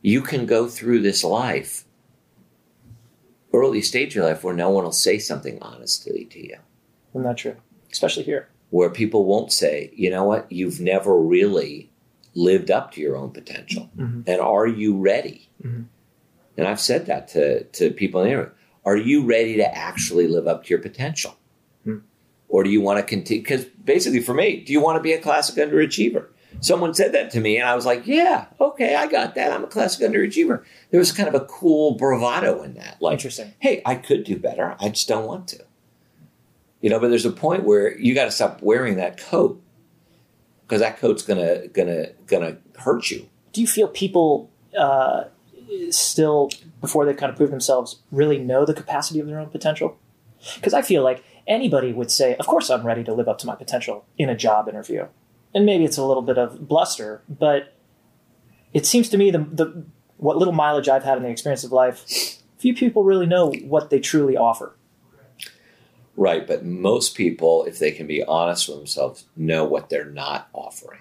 you 0.00 0.22
can 0.22 0.46
go 0.46 0.68
through 0.68 1.00
this 1.02 1.24
life, 1.24 1.84
early 3.52 3.82
stage 3.82 4.08
of 4.12 4.14
your 4.16 4.24
life, 4.26 4.44
where 4.44 4.54
no 4.54 4.70
one 4.70 4.84
will 4.84 4.92
say 4.92 5.18
something 5.18 5.58
honestly 5.60 6.24
to 6.26 6.38
you. 6.46 6.56
Isn't 7.12 7.22
that 7.24 7.36
true? 7.38 7.56
Especially 7.90 8.22
here. 8.22 8.48
Where 8.70 8.90
people 8.90 9.24
won't 9.24 9.52
say, 9.52 9.90
you 9.94 10.10
know 10.10 10.24
what, 10.24 10.50
you've 10.52 10.80
never 10.80 11.18
really 11.18 11.90
lived 12.34 12.70
up 12.70 12.92
to 12.92 13.00
your 13.00 13.16
own 13.16 13.30
potential. 13.30 13.90
Mhm. 13.96 14.24
And 14.26 14.40
are 14.40 14.66
you 14.66 14.96
ready? 14.96 15.48
Mhm. 15.64 15.86
And 16.56 16.66
I've 16.68 16.80
said 16.80 17.06
that 17.06 17.28
to, 17.28 17.64
to 17.64 17.90
people 17.90 18.20
in 18.20 18.26
the 18.28 18.32
interview. 18.32 18.52
Are 18.84 18.96
you 18.96 19.24
ready 19.24 19.56
to 19.56 19.74
actually 19.76 20.28
live 20.28 20.46
up 20.46 20.64
to 20.64 20.70
your 20.70 20.78
potential? 20.80 21.34
Or 22.48 22.62
do 22.62 22.70
you 22.70 22.80
want 22.80 22.98
to 22.98 23.02
continue? 23.02 23.42
Because 23.42 23.64
basically, 23.64 24.20
for 24.20 24.34
me, 24.34 24.60
do 24.60 24.72
you 24.72 24.80
want 24.80 24.96
to 24.96 25.02
be 25.02 25.12
a 25.12 25.20
classic 25.20 25.56
underachiever? 25.56 26.28
Someone 26.60 26.94
said 26.94 27.12
that 27.12 27.30
to 27.32 27.40
me, 27.40 27.58
and 27.58 27.68
I 27.68 27.74
was 27.74 27.84
like, 27.84 28.06
yeah, 28.06 28.46
okay, 28.60 28.94
I 28.94 29.06
got 29.08 29.34
that. 29.34 29.52
I'm 29.52 29.64
a 29.64 29.66
classic 29.66 30.08
underachiever. 30.08 30.64
There 30.90 30.98
was 31.00 31.12
kind 31.12 31.28
of 31.28 31.34
a 31.34 31.44
cool 31.44 31.96
bravado 31.96 32.62
in 32.62 32.74
that. 32.74 32.96
Like, 33.00 33.14
Interesting. 33.14 33.52
hey, 33.58 33.82
I 33.84 33.96
could 33.96 34.24
do 34.24 34.38
better. 34.38 34.74
I 34.80 34.88
just 34.88 35.06
don't 35.06 35.26
want 35.26 35.48
to. 35.48 35.64
You 36.80 36.88
know, 36.90 36.98
but 37.00 37.08
there's 37.08 37.26
a 37.26 37.30
point 37.30 37.64
where 37.64 37.98
you 37.98 38.14
got 38.14 38.26
to 38.26 38.30
stop 38.30 38.62
wearing 38.62 38.96
that 38.96 39.18
coat 39.18 39.60
because 40.62 40.80
that 40.80 40.98
coat's 40.98 41.22
gonna 41.22 41.68
gonna 41.68 42.08
gonna 42.26 42.58
hurt 42.78 43.10
you. 43.10 43.28
Do 43.52 43.60
you 43.60 43.66
feel 43.66 43.88
people 43.88 44.50
uh, 44.78 45.24
still, 45.90 46.50
before 46.80 47.04
they 47.06 47.14
kind 47.14 47.30
of 47.30 47.36
prove 47.36 47.50
themselves, 47.50 48.00
really 48.10 48.38
know 48.38 48.64
the 48.64 48.74
capacity 48.74 49.20
of 49.20 49.26
their 49.26 49.38
own 49.38 49.48
potential? 49.48 49.98
Because 50.56 50.74
I 50.74 50.82
feel 50.82 51.02
like 51.02 51.24
anybody 51.46 51.92
would 51.92 52.10
say, 52.10 52.36
"Of 52.36 52.46
course, 52.46 52.70
I'm 52.70 52.86
ready 52.86 53.04
to 53.04 53.14
live 53.14 53.28
up 53.28 53.38
to 53.38 53.46
my 53.46 53.54
potential 53.54 54.04
in 54.18 54.28
a 54.28 54.36
job 54.36 54.68
interview," 54.68 55.06
and 55.54 55.66
maybe 55.66 55.84
it's 55.84 55.96
a 55.96 56.04
little 56.04 56.22
bit 56.22 56.38
of 56.38 56.68
bluster, 56.68 57.22
but 57.28 57.72
it 58.72 58.86
seems 58.86 59.08
to 59.10 59.18
me 59.18 59.30
the 59.30 59.38
the 59.38 59.84
what 60.18 60.36
little 60.36 60.54
mileage 60.54 60.88
I've 60.88 61.04
had 61.04 61.16
in 61.16 61.22
the 61.22 61.28
experience 61.28 61.64
of 61.64 61.72
life, 61.72 62.04
few 62.58 62.74
people 62.74 63.04
really 63.04 63.26
know 63.26 63.50
what 63.64 63.90
they 63.90 64.00
truly 64.00 64.36
offer. 64.36 64.76
Right, 66.16 66.46
but 66.46 66.64
most 66.64 67.14
people, 67.14 67.64
if 67.64 67.78
they 67.78 67.90
can 67.90 68.06
be 68.06 68.24
honest 68.24 68.68
with 68.68 68.78
themselves, 68.78 69.26
know 69.36 69.64
what 69.64 69.90
they're 69.90 70.10
not 70.10 70.48
offering. 70.54 71.00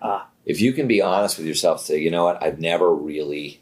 Ah. 0.00 0.28
If 0.46 0.60
you 0.60 0.72
can 0.72 0.86
be 0.86 1.02
honest 1.02 1.36
with 1.36 1.46
yourself, 1.46 1.80
say, 1.80 1.98
you 1.98 2.10
know 2.10 2.24
what, 2.24 2.42
I've 2.42 2.60
never 2.60 2.94
really, 2.94 3.60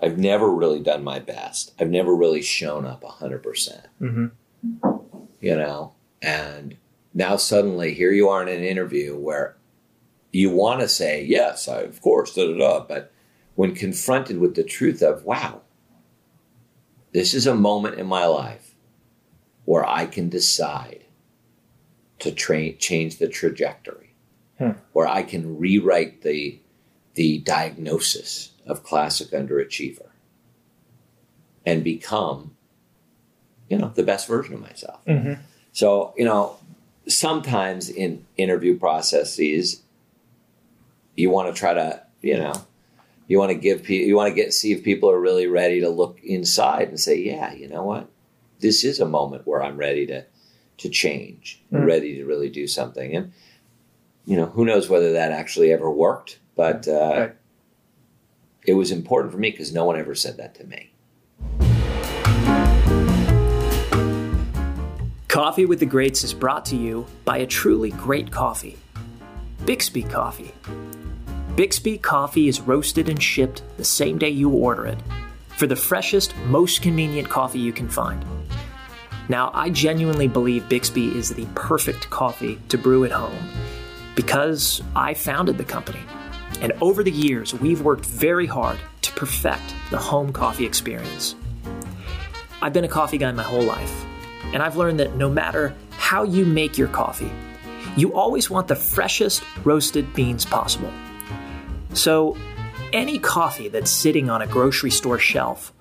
I've 0.00 0.18
never 0.18 0.50
really 0.50 0.80
done 0.80 1.02
my 1.02 1.18
best. 1.18 1.74
I've 1.80 1.90
never 1.90 2.14
really 2.14 2.42
shown 2.42 2.86
up 2.86 3.02
hundred 3.04 3.42
percent. 3.42 3.86
Mm-hmm. 4.00 4.91
You 5.42 5.56
know, 5.56 5.94
and 6.22 6.76
now 7.12 7.36
suddenly 7.36 7.92
here 7.94 8.12
you 8.12 8.28
are 8.28 8.42
in 8.42 8.48
an 8.48 8.62
interview 8.64 9.16
where 9.16 9.56
you 10.32 10.50
want 10.50 10.80
to 10.80 10.88
say 10.88 11.24
yes, 11.24 11.66
I, 11.68 11.80
of 11.80 12.00
course, 12.00 12.34
da 12.34 12.46
da 12.46 12.56
da, 12.56 12.80
but 12.86 13.12
when 13.56 13.74
confronted 13.74 14.38
with 14.38 14.54
the 14.54 14.62
truth 14.64 15.02
of, 15.02 15.24
wow, 15.24 15.60
this 17.12 17.34
is 17.34 17.46
a 17.46 17.54
moment 17.54 17.98
in 17.98 18.06
my 18.06 18.24
life 18.24 18.74
where 19.64 19.84
I 19.86 20.06
can 20.06 20.28
decide 20.30 21.04
to 22.20 22.32
tra- 22.32 22.72
change 22.72 23.18
the 23.18 23.28
trajectory, 23.28 24.14
Hmm. 24.58 24.70
where 24.92 25.08
I 25.08 25.22
can 25.22 25.58
rewrite 25.58 26.22
the 26.22 26.60
the 27.14 27.38
diagnosis 27.40 28.52
of 28.64 28.84
classic 28.84 29.32
underachiever 29.32 30.10
and 31.66 31.84
become, 31.84 32.56
you 33.72 33.78
know, 33.78 33.90
the 33.94 34.02
best 34.02 34.28
version 34.28 34.52
of 34.52 34.60
myself. 34.60 35.00
Mm-hmm. 35.06 35.40
So, 35.72 36.12
you 36.18 36.26
know, 36.26 36.56
sometimes 37.08 37.88
in 37.88 38.26
interview 38.36 38.78
processes, 38.78 39.82
you 41.16 41.30
want 41.30 41.48
to 41.48 41.58
try 41.58 41.72
to, 41.72 42.02
you 42.20 42.36
know, 42.36 42.52
you 43.28 43.38
want 43.38 43.50
to 43.50 43.54
give 43.54 43.82
people, 43.82 44.06
you 44.06 44.14
want 44.14 44.28
to 44.28 44.34
get 44.34 44.52
see 44.52 44.72
if 44.72 44.84
people 44.84 45.10
are 45.10 45.18
really 45.18 45.46
ready 45.46 45.80
to 45.80 45.88
look 45.88 46.20
inside 46.22 46.88
and 46.88 47.00
say, 47.00 47.16
yeah, 47.18 47.54
you 47.54 47.66
know 47.66 47.82
what, 47.82 48.10
this 48.60 48.84
is 48.84 49.00
a 49.00 49.06
moment 49.06 49.46
where 49.46 49.62
I'm 49.62 49.78
ready 49.78 50.06
to 50.06 50.24
to 50.78 50.88
change, 50.90 51.62
Mm. 51.72 51.86
ready 51.86 52.16
to 52.16 52.24
really 52.26 52.50
do 52.50 52.66
something, 52.66 53.16
and 53.16 53.32
you 54.26 54.36
know, 54.36 54.46
who 54.46 54.64
knows 54.66 54.88
whether 54.90 55.12
that 55.12 55.32
actually 55.32 55.72
ever 55.72 55.90
worked, 55.90 56.40
but 56.56 56.86
uh, 56.86 57.14
Right. 57.16 57.34
it 58.66 58.74
was 58.74 58.90
important 58.90 59.32
for 59.32 59.38
me 59.38 59.50
because 59.50 59.72
no 59.72 59.84
one 59.86 59.98
ever 59.98 60.14
said 60.14 60.36
that 60.36 60.54
to 60.56 60.64
me. 60.64 60.90
Coffee 65.32 65.64
with 65.64 65.80
the 65.80 65.86
Greats 65.86 66.24
is 66.24 66.34
brought 66.34 66.66
to 66.66 66.76
you 66.76 67.06
by 67.24 67.38
a 67.38 67.46
truly 67.46 67.88
great 67.92 68.30
coffee 68.30 68.76
Bixby 69.64 70.02
Coffee. 70.02 70.52
Bixby 71.56 71.96
Coffee 71.96 72.48
is 72.48 72.60
roasted 72.60 73.08
and 73.08 73.22
shipped 73.22 73.62
the 73.78 73.84
same 73.84 74.18
day 74.18 74.28
you 74.28 74.50
order 74.50 74.84
it 74.84 74.98
for 75.56 75.66
the 75.66 75.74
freshest, 75.74 76.36
most 76.48 76.82
convenient 76.82 77.30
coffee 77.30 77.60
you 77.60 77.72
can 77.72 77.88
find. 77.88 78.22
Now, 79.30 79.50
I 79.54 79.70
genuinely 79.70 80.28
believe 80.28 80.68
Bixby 80.68 81.16
is 81.16 81.30
the 81.30 81.46
perfect 81.54 82.10
coffee 82.10 82.60
to 82.68 82.76
brew 82.76 83.06
at 83.06 83.10
home 83.10 83.48
because 84.14 84.82
I 84.94 85.14
founded 85.14 85.56
the 85.56 85.64
company. 85.64 86.00
And 86.60 86.74
over 86.82 87.02
the 87.02 87.10
years, 87.10 87.54
we've 87.54 87.80
worked 87.80 88.04
very 88.04 88.44
hard 88.44 88.78
to 89.00 89.12
perfect 89.12 89.74
the 89.90 89.96
home 89.96 90.30
coffee 90.30 90.66
experience. 90.66 91.36
I've 92.60 92.74
been 92.74 92.84
a 92.84 92.88
coffee 92.88 93.16
guy 93.16 93.32
my 93.32 93.42
whole 93.42 93.64
life, 93.64 94.04
and 94.52 94.62
I've 94.62 94.76
learned 94.76 95.00
that 95.00 95.16
no 95.16 95.28
matter 95.28 95.74
how 95.92 96.22
you 96.22 96.44
make 96.44 96.76
your 96.76 96.88
coffee, 96.88 97.30
you 97.96 98.14
always 98.14 98.50
want 98.50 98.68
the 98.68 98.76
freshest 98.76 99.42
roasted 99.64 100.12
beans 100.14 100.44
possible. 100.44 100.92
So, 101.94 102.36
any 102.92 103.18
coffee 103.18 103.68
that's 103.68 103.90
sitting 103.90 104.28
on 104.28 104.42
a 104.42 104.46
grocery 104.46 104.90
store 104.90 105.18
shelf 105.18 105.72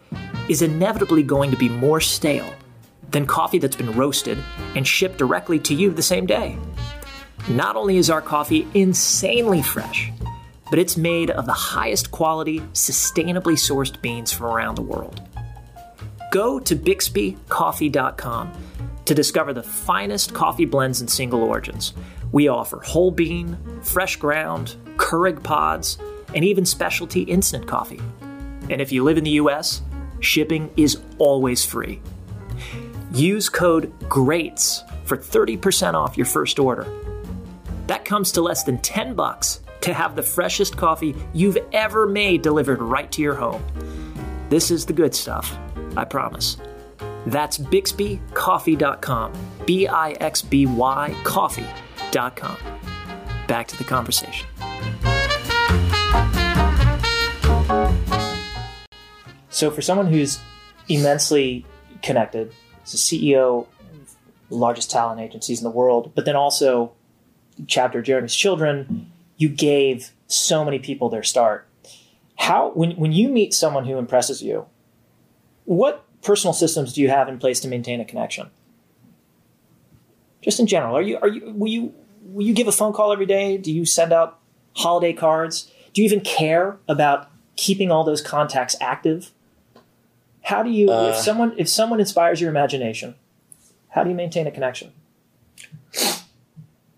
is 0.47 0.62
inevitably 0.62 1.23
going 1.23 1.51
to 1.51 1.57
be 1.57 1.69
more 1.69 1.99
stale 1.99 2.53
than 3.10 3.25
coffee 3.25 3.60
that's 3.60 3.75
been 3.75 3.91
roasted 3.93 4.38
and 4.75 4.88
shipped 4.88 5.17
directly 5.17 5.60
to 5.60 5.73
you 5.73 5.91
the 5.91 6.01
same 6.01 6.25
day. 6.25 6.57
Not 7.49 7.75
only 7.75 7.97
is 7.97 8.10
our 8.10 8.21
coffee 8.21 8.67
insanely 8.73 9.62
fresh, 9.62 10.12
but 10.69 10.79
it's 10.79 10.95
made 10.95 11.29
of 11.31 11.45
the 11.45 11.53
highest 11.53 12.12
quality, 12.12 12.60
sustainably 12.73 13.55
sourced 13.55 14.01
beans 14.01 14.31
from 14.31 14.45
around 14.45 14.75
the 14.75 14.81
world. 14.81 15.21
Go 16.32 16.60
to 16.62 16.76
BixbyCoffee.com 16.78 18.52
to 19.04 19.13
discover 19.13 19.54
the 19.54 19.62
finest 19.62 20.34
coffee 20.34 20.63
blends 20.63 21.02
and 21.02 21.10
single 21.10 21.44
origins. 21.44 21.94
We 22.32 22.48
offer 22.48 22.80
whole 22.80 23.12
bean, 23.12 23.58
fresh 23.84 24.15
ground, 24.15 24.78
Keurig 24.96 25.44
pods, 25.44 25.98
and 26.34 26.46
even 26.46 26.65
specialty 26.65 27.24
instant 27.24 27.67
coffee. 27.67 28.00
And 28.70 28.80
if 28.80 28.94
you 28.94 29.04
live 29.04 29.17
in 29.17 29.26
the 29.26 29.32
US, 29.32 29.82
shipping 30.22 30.72
is 30.78 31.02
always 31.17 31.65
free. 31.65 32.02
Use 33.13 33.50
code 33.50 33.91
GREATS 34.08 34.86
for 35.04 35.17
30% 35.17 35.96
off 35.96 36.15
your 36.15 36.26
first 36.26 36.60
order. 36.60 36.88
That 37.88 38.06
comes 38.06 38.32
to 38.32 38.41
less 38.41 38.63
than 38.63 38.78
10 38.78 39.15
bucks 39.15 39.60
to 39.82 39.94
have 39.94 40.15
the 40.15 40.24
freshest 40.24 40.78
coffee 40.78 41.13
you've 41.34 41.58
ever 41.74 42.08
made 42.08 42.41
delivered 42.41 42.82
right 42.82 43.12
to 43.12 43.22
your 43.22 43.36
home. 43.36 43.62
This 44.48 44.72
is 44.72 44.86
the 44.86 44.94
good 44.94 45.13
stuff, 45.13 45.58
I 45.97 46.06
promise. 46.06 46.58
That's 47.25 47.58
BixbyCoffee.com. 47.58 49.34
B 49.65 49.88
I 49.88 50.12
X 50.13 50.41
B 50.41 50.65
Y 50.65 51.15
Coffee.com. 51.23 52.58
Back 53.47 53.67
to 53.67 53.77
the 53.77 53.84
conversation. 53.84 54.47
So, 59.49 59.69
for 59.69 59.82
someone 59.82 60.08
who's 60.08 60.39
immensely 60.88 61.65
connected, 62.01 62.54
as 62.84 62.93
a 62.93 62.97
CEO 62.97 63.67
largest 64.49 64.89
talent 64.91 65.21
agencies 65.21 65.60
in 65.60 65.63
the 65.63 65.69
world, 65.69 66.12
but 66.15 66.25
then 66.25 66.36
also 66.36 66.93
chapter 67.67 68.01
Jeremy's 68.01 68.36
Children, 68.36 69.12
you 69.38 69.49
gave 69.49 70.12
so 70.27 70.65
many 70.65 70.80
people 70.80 71.10
their 71.10 71.23
start. 71.23 71.67
How, 72.38 72.71
when, 72.71 72.91
when 72.91 73.12
you 73.12 73.30
meet 73.30 73.54
someone 73.54 73.86
who 73.86 73.97
impresses 73.97 74.41
you, 74.41 74.65
what 75.71 76.03
personal 76.21 76.53
systems 76.53 76.91
do 76.91 77.01
you 77.01 77.07
have 77.10 77.29
in 77.29 77.39
place 77.39 77.62
to 77.62 77.67
maintain 77.69 78.01
a 78.01 78.05
connection? 78.05 78.49
Just 80.41 80.60
in 80.60 80.67
general, 80.67 80.97
are 80.97 81.01
you 81.01 81.17
are 81.17 81.29
you 81.29 81.53
will 81.53 81.69
you 81.69 81.93
will 82.23 82.45
you 82.45 82.53
give 82.53 82.67
a 82.67 82.73
phone 82.73 82.91
call 82.91 83.13
every 83.13 83.25
day? 83.25 83.57
Do 83.57 83.71
you 83.71 83.86
send 83.86 84.12
out 84.12 84.39
holiday 84.75 85.13
cards? 85.13 85.71
Do 85.93 86.01
you 86.01 86.05
even 86.05 86.21
care 86.21 86.77
about 86.89 87.29
keeping 87.55 87.89
all 87.89 88.03
those 88.03 88.21
contacts 88.21 88.75
active? 88.81 89.31
How 90.43 90.62
do 90.62 90.69
you 90.69 90.91
Uh, 90.91 91.10
if 91.10 91.15
someone 91.15 91.53
if 91.57 91.69
someone 91.69 92.01
inspires 92.01 92.41
your 92.41 92.49
imagination, 92.49 93.15
how 93.89 94.03
do 94.03 94.10
you 94.10 94.15
maintain 94.15 94.47
a 94.47 94.51
connection? 94.51 94.91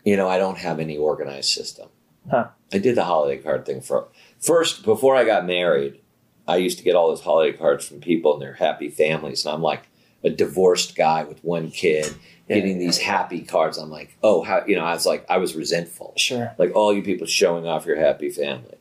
You 0.03 0.17
know, 0.17 0.27
I 0.27 0.39
don't 0.39 0.57
have 0.57 0.79
any 0.79 0.97
organized 0.97 1.49
system. 1.49 1.89
Huh. 2.29 2.47
I 2.73 2.79
did 2.79 2.95
the 2.95 3.03
holiday 3.03 3.39
card 3.39 3.65
thing 3.65 3.81
for 3.81 4.07
first 4.39 4.83
before 4.83 5.15
I 5.15 5.25
got 5.25 5.45
married. 5.45 5.99
I 6.47 6.57
used 6.57 6.77
to 6.77 6.83
get 6.83 6.95
all 6.95 7.09
those 7.09 7.21
holiday 7.21 7.57
cards 7.57 7.87
from 7.87 7.99
people 8.01 8.33
and 8.33 8.41
their 8.41 8.53
happy 8.53 8.89
families, 8.89 9.45
and 9.45 9.53
I'm 9.55 9.61
like 9.61 9.87
a 10.23 10.29
divorced 10.29 10.95
guy 10.95 11.23
with 11.23 11.43
one 11.43 11.69
kid 11.71 12.13
getting 12.47 12.77
these 12.79 12.97
happy 12.97 13.41
cards. 13.41 13.77
I'm 13.77 13.89
like, 13.89 14.17
oh, 14.21 14.43
how 14.43 14.63
you 14.65 14.75
know? 14.75 14.83
I 14.83 14.93
was 14.93 15.05
like, 15.05 15.25
I 15.29 15.37
was 15.37 15.55
resentful. 15.55 16.13
Sure. 16.17 16.53
like 16.57 16.75
all 16.75 16.93
you 16.93 17.01
people 17.01 17.25
showing 17.27 17.65
off 17.65 17.85
your 17.85 17.97
happy 17.97 18.29
family. 18.29 18.75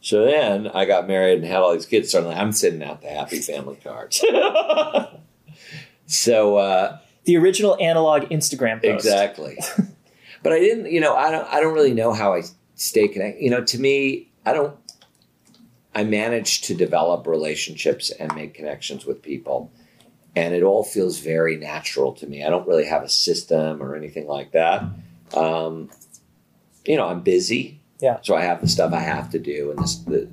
So 0.00 0.24
then 0.24 0.68
I 0.68 0.84
got 0.84 1.08
married 1.08 1.38
and 1.38 1.44
had 1.46 1.56
all 1.56 1.72
these 1.74 1.86
kids. 1.86 2.10
Suddenly, 2.10 2.36
I'm 2.36 2.52
sending 2.52 2.86
out 2.88 3.02
the 3.02 3.08
happy 3.08 3.40
family 3.40 3.76
cards. 3.82 4.22
so 6.06 6.56
uh, 6.56 6.98
The 7.24 7.36
original 7.36 7.76
analog 7.80 8.22
Instagram 8.24 8.82
post. 8.82 9.06
exactly, 9.06 9.58
but 10.42 10.52
I 10.52 10.58
didn't. 10.60 10.90
You 10.92 11.00
know, 11.00 11.16
I 11.16 11.30
don't. 11.30 11.46
I 11.48 11.60
don't 11.60 11.74
really 11.74 11.94
know 11.94 12.12
how 12.12 12.34
I 12.34 12.42
stay 12.76 13.08
connected. 13.08 13.42
You 13.42 13.50
know, 13.50 13.64
to 13.64 13.78
me, 13.78 14.30
I 14.46 14.52
don't. 14.52 14.76
I 15.98 16.04
manage 16.04 16.60
to 16.62 16.76
develop 16.76 17.26
relationships 17.26 18.10
and 18.10 18.32
make 18.36 18.54
connections 18.54 19.04
with 19.04 19.20
people, 19.20 19.72
and 20.36 20.54
it 20.54 20.62
all 20.62 20.84
feels 20.84 21.18
very 21.18 21.56
natural 21.56 22.12
to 22.12 22.26
me. 22.28 22.44
I 22.44 22.50
don't 22.50 22.68
really 22.68 22.84
have 22.84 23.02
a 23.02 23.08
system 23.08 23.82
or 23.82 23.96
anything 23.96 24.28
like 24.28 24.52
that. 24.52 24.84
Um, 25.34 25.90
you 26.84 26.94
know, 26.94 27.08
I'm 27.08 27.22
busy. 27.22 27.80
Yeah. 27.98 28.18
So 28.22 28.36
I 28.36 28.42
have 28.42 28.60
the 28.60 28.68
stuff 28.68 28.92
I 28.92 29.00
have 29.00 29.30
to 29.30 29.40
do 29.40 29.72
and 29.72 29.80
this, 29.80 29.96
the 29.96 30.28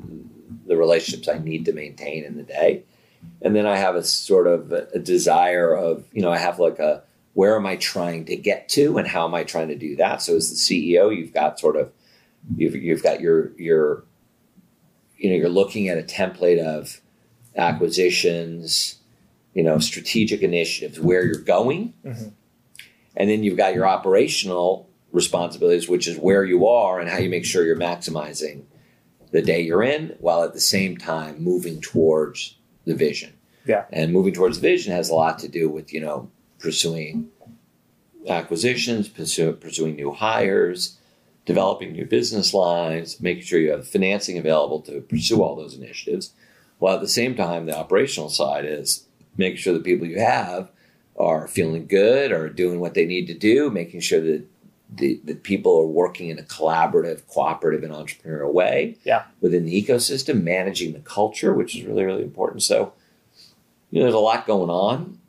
the 0.68 0.78
relationships 0.78 1.28
I 1.28 1.40
need 1.40 1.66
to 1.66 1.74
maintain 1.74 2.26
in 2.26 2.38
the 2.38 2.44
day, 2.44 2.84
and 3.42 3.56
then 3.56 3.66
I 3.66 3.78
have 3.78 3.96
a 3.96 4.04
sort 4.04 4.46
of 4.46 4.72
a, 4.72 4.88
a 4.94 5.00
desire 5.00 5.74
of 5.74 6.06
you 6.14 6.22
know 6.22 6.32
I 6.32 6.38
have 6.38 6.60
like 6.60 6.78
a 6.78 7.02
where 7.34 7.56
am 7.56 7.66
I 7.66 7.78
trying 7.78 8.26
to 8.26 8.36
get 8.36 8.70
to 8.70 9.00
and 9.00 9.08
how 9.08 9.26
am 9.26 9.34
I 9.34 9.44
trying 9.44 9.70
to 9.70 9.76
do 9.76 9.96
that. 9.96 10.22
So 10.22 10.36
as 10.36 10.52
the 10.52 10.56
CEO, 10.56 11.16
you've 11.16 11.34
got 11.34 11.60
sort 11.60 11.76
of 11.76 11.92
you've 12.56 12.76
you've 12.76 13.02
got 13.02 13.20
your 13.20 13.60
your 13.60 14.04
you 15.18 15.30
know 15.30 15.36
you're 15.36 15.50
looking 15.50 15.88
at 15.90 15.98
a 15.98 16.04
template 16.04 16.60
of 16.60 17.02
acquisitions, 17.56 19.00
you 19.54 19.64
know, 19.64 19.80
strategic 19.80 20.42
initiatives 20.42 21.00
where 21.00 21.24
you're 21.26 21.40
going, 21.42 21.94
Mhm. 22.06 22.32
and 23.16 23.30
then 23.30 23.44
you've 23.44 23.58
got 23.58 23.74
your 23.74 23.88
operational 23.88 24.90
responsibilities, 25.12 25.88
which 25.88 26.08
is 26.08 26.18
where 26.18 26.44
you 26.44 26.68
are 26.68 27.00
and 27.00 27.10
how 27.10 27.18
you 27.18 27.30
make 27.30 27.46
sure 27.46 27.66
you're 27.66 27.78
maximizing 27.78 28.64
the 29.32 29.42
day 29.42 29.62
you're 29.62 29.84
in, 29.84 30.16
while 30.20 30.44
at 30.44 30.54
the 30.54 30.60
same 30.60 30.98
time 30.98 31.42
moving 31.42 31.80
towards 31.80 32.58
the 32.86 32.94
vision. 32.96 33.32
Yeah. 33.66 33.86
And 33.92 34.12
moving 34.14 34.34
towards 34.34 34.60
the 34.60 34.68
vision 34.70 34.92
has 34.94 35.10
a 35.10 35.16
lot 35.16 35.40
to 35.40 35.48
do 35.48 35.70
with, 35.70 35.94
you 35.94 36.02
know, 36.02 36.30
pursuing 36.60 37.30
acquisitions, 38.28 39.08
pursue, 39.08 39.54
pursuing 39.54 39.96
new 39.96 40.12
hires, 40.12 40.98
developing 41.46 41.92
new 41.92 42.06
business 42.06 42.54
lines, 42.54 43.22
making 43.22 43.44
sure 43.44 43.60
you 43.60 43.72
have 43.72 43.88
financing 43.88 44.38
available 44.38 44.82
to 44.82 45.02
pursue 45.02 45.42
all 45.42 45.56
those 45.56 45.76
initiatives. 45.76 46.34
While 46.80 46.96
at 46.96 47.02
the 47.02 47.08
same 47.08 47.36
time, 47.36 47.66
the 47.66 47.78
operational 47.78 48.30
side 48.30 48.66
is 48.66 49.06
making 49.38 49.58
sure 49.58 49.74
the 49.74 49.80
people 49.80 50.08
you 50.08 50.20
have 50.20 50.72
are 51.18 51.48
feeling 51.48 51.86
good 51.88 52.32
or 52.32 52.50
doing 52.50 52.80
what 52.80 52.94
they 52.94 53.06
need 53.06 53.28
to 53.28 53.34
do, 53.34 53.70
making 53.70 54.02
sure 54.02 54.20
that 54.20 54.44
the, 54.94 55.20
the 55.24 55.36
people 55.36 55.80
are 55.80 55.86
working 55.88 56.30
in 56.30 56.38
a 56.40 56.44
collaborative, 56.44 57.26
cooperative, 57.28 57.84
and 57.84 57.94
entrepreneurial 57.94 58.52
way 58.54 58.98
Yeah. 59.04 59.24
within 59.42 59.66
the 59.66 59.82
ecosystem, 59.84 60.44
managing 60.44 60.94
the 60.94 61.00
culture, 61.00 61.54
which 61.54 61.76
is 61.76 61.86
really, 61.86 62.04
really 62.04 62.24
important. 62.24 62.64
So, 62.64 62.94
you 63.92 64.00
know, 64.00 64.06
there's 64.06 64.14
a 64.16 64.20
lot 64.20 64.46
going 64.46 64.70
on 64.70 65.20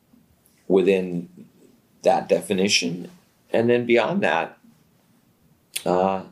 within 0.67 1.29
that 2.03 2.27
definition. 2.29 3.09
And 3.51 3.69
then 3.69 3.85
beyond 3.85 4.21
that, 4.23 4.57
uh, 5.85 6.23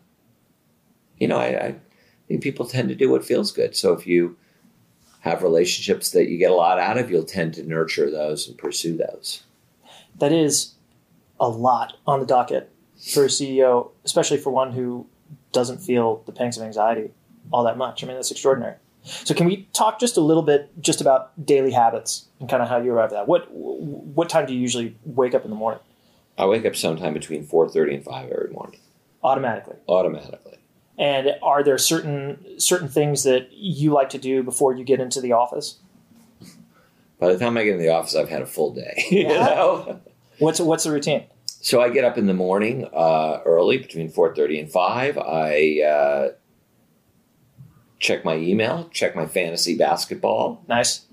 you 1.17 1.27
know, 1.27 1.37
I, 1.37 1.67
I 1.67 1.75
think 2.27 2.41
people 2.41 2.65
tend 2.65 2.89
to 2.89 2.95
do 2.95 3.09
what 3.09 3.25
feels 3.25 3.51
good. 3.51 3.75
So 3.75 3.93
if 3.93 4.05
you 4.07 4.37
have 5.21 5.43
relationships 5.43 6.11
that 6.11 6.29
you 6.29 6.37
get 6.37 6.51
a 6.51 6.55
lot 6.55 6.79
out 6.79 6.97
of, 6.97 7.09
you'll 7.09 7.23
tend 7.23 7.53
to 7.55 7.63
nurture 7.63 8.11
those 8.11 8.47
and 8.47 8.57
pursue 8.57 8.97
those. 8.97 9.43
That 10.19 10.31
is 10.31 10.75
a 11.39 11.49
lot 11.49 11.97
on 12.05 12.19
the 12.19 12.25
docket 12.25 12.71
for 13.13 13.25
a 13.25 13.27
CEO, 13.27 13.91
especially 14.03 14.37
for 14.37 14.51
one 14.51 14.71
who 14.71 15.07
doesn't 15.51 15.79
feel 15.79 16.23
the 16.25 16.31
pangs 16.31 16.57
of 16.57 16.63
anxiety 16.63 17.11
all 17.51 17.63
that 17.63 17.77
much. 17.77 18.03
I 18.03 18.07
mean, 18.07 18.15
that's 18.15 18.31
extraordinary. 18.31 18.75
So, 19.03 19.35
can 19.35 19.45
we 19.45 19.67
talk 19.73 19.99
just 19.99 20.17
a 20.17 20.21
little 20.21 20.41
bit 20.41 20.69
just 20.81 20.99
about 20.99 21.45
daily 21.45 21.71
habits 21.71 22.25
and 22.39 22.49
kind 22.49 22.63
of 22.63 22.69
how 22.69 22.77
you 22.77 22.91
arrive 22.91 23.11
at 23.11 23.11
that? 23.11 23.27
What 23.27 23.51
what 23.51 24.29
time 24.29 24.47
do 24.47 24.53
you 24.53 24.59
usually 24.59 24.97
wake 25.05 25.35
up 25.35 25.43
in 25.43 25.51
the 25.51 25.55
morning? 25.55 25.79
I 26.37 26.45
wake 26.47 26.65
up 26.65 26.75
sometime 26.75 27.13
between 27.13 27.45
4.30 27.45 27.95
and 27.95 28.03
5 28.03 28.31
every 28.31 28.49
morning, 28.49 28.79
Automatically. 29.25 29.75
automatically. 29.89 30.57
And 30.97 31.31
are 31.43 31.63
there 31.63 31.77
certain 31.77 32.59
certain 32.59 32.87
things 32.87 33.23
that 33.23 33.51
you 33.51 33.91
like 33.91 34.09
to 34.11 34.17
do 34.17 34.43
before 34.43 34.73
you 34.75 34.83
get 34.85 34.99
into 35.01 35.19
the 35.19 35.33
office? 35.33 35.79
By 37.19 37.33
the 37.33 37.39
time 37.39 37.57
I 37.57 37.63
get 37.63 37.73
in 37.73 37.79
the 37.79 37.89
office, 37.89 38.15
I've 38.15 38.29
had 38.29 38.41
a 38.41 38.45
full 38.45 38.73
day. 38.73 39.03
You 39.11 39.27
know? 39.27 39.99
What's 40.39 40.59
what's 40.59 40.83
the 40.83 40.91
routine? 40.91 41.25
So 41.47 41.81
I 41.81 41.89
get 41.89 42.03
up 42.05 42.17
in 42.17 42.27
the 42.27 42.33
morning 42.33 42.87
uh, 42.93 43.39
early, 43.45 43.77
between 43.77 44.09
four 44.09 44.33
thirty 44.35 44.59
and 44.59 44.71
five. 44.71 45.17
I 45.17 45.81
uh, 45.81 46.29
check 47.99 48.23
my 48.23 48.35
email, 48.35 48.89
check 48.91 49.15
my 49.15 49.25
fantasy 49.25 49.77
basketball, 49.77 50.63
Nice. 50.67 51.05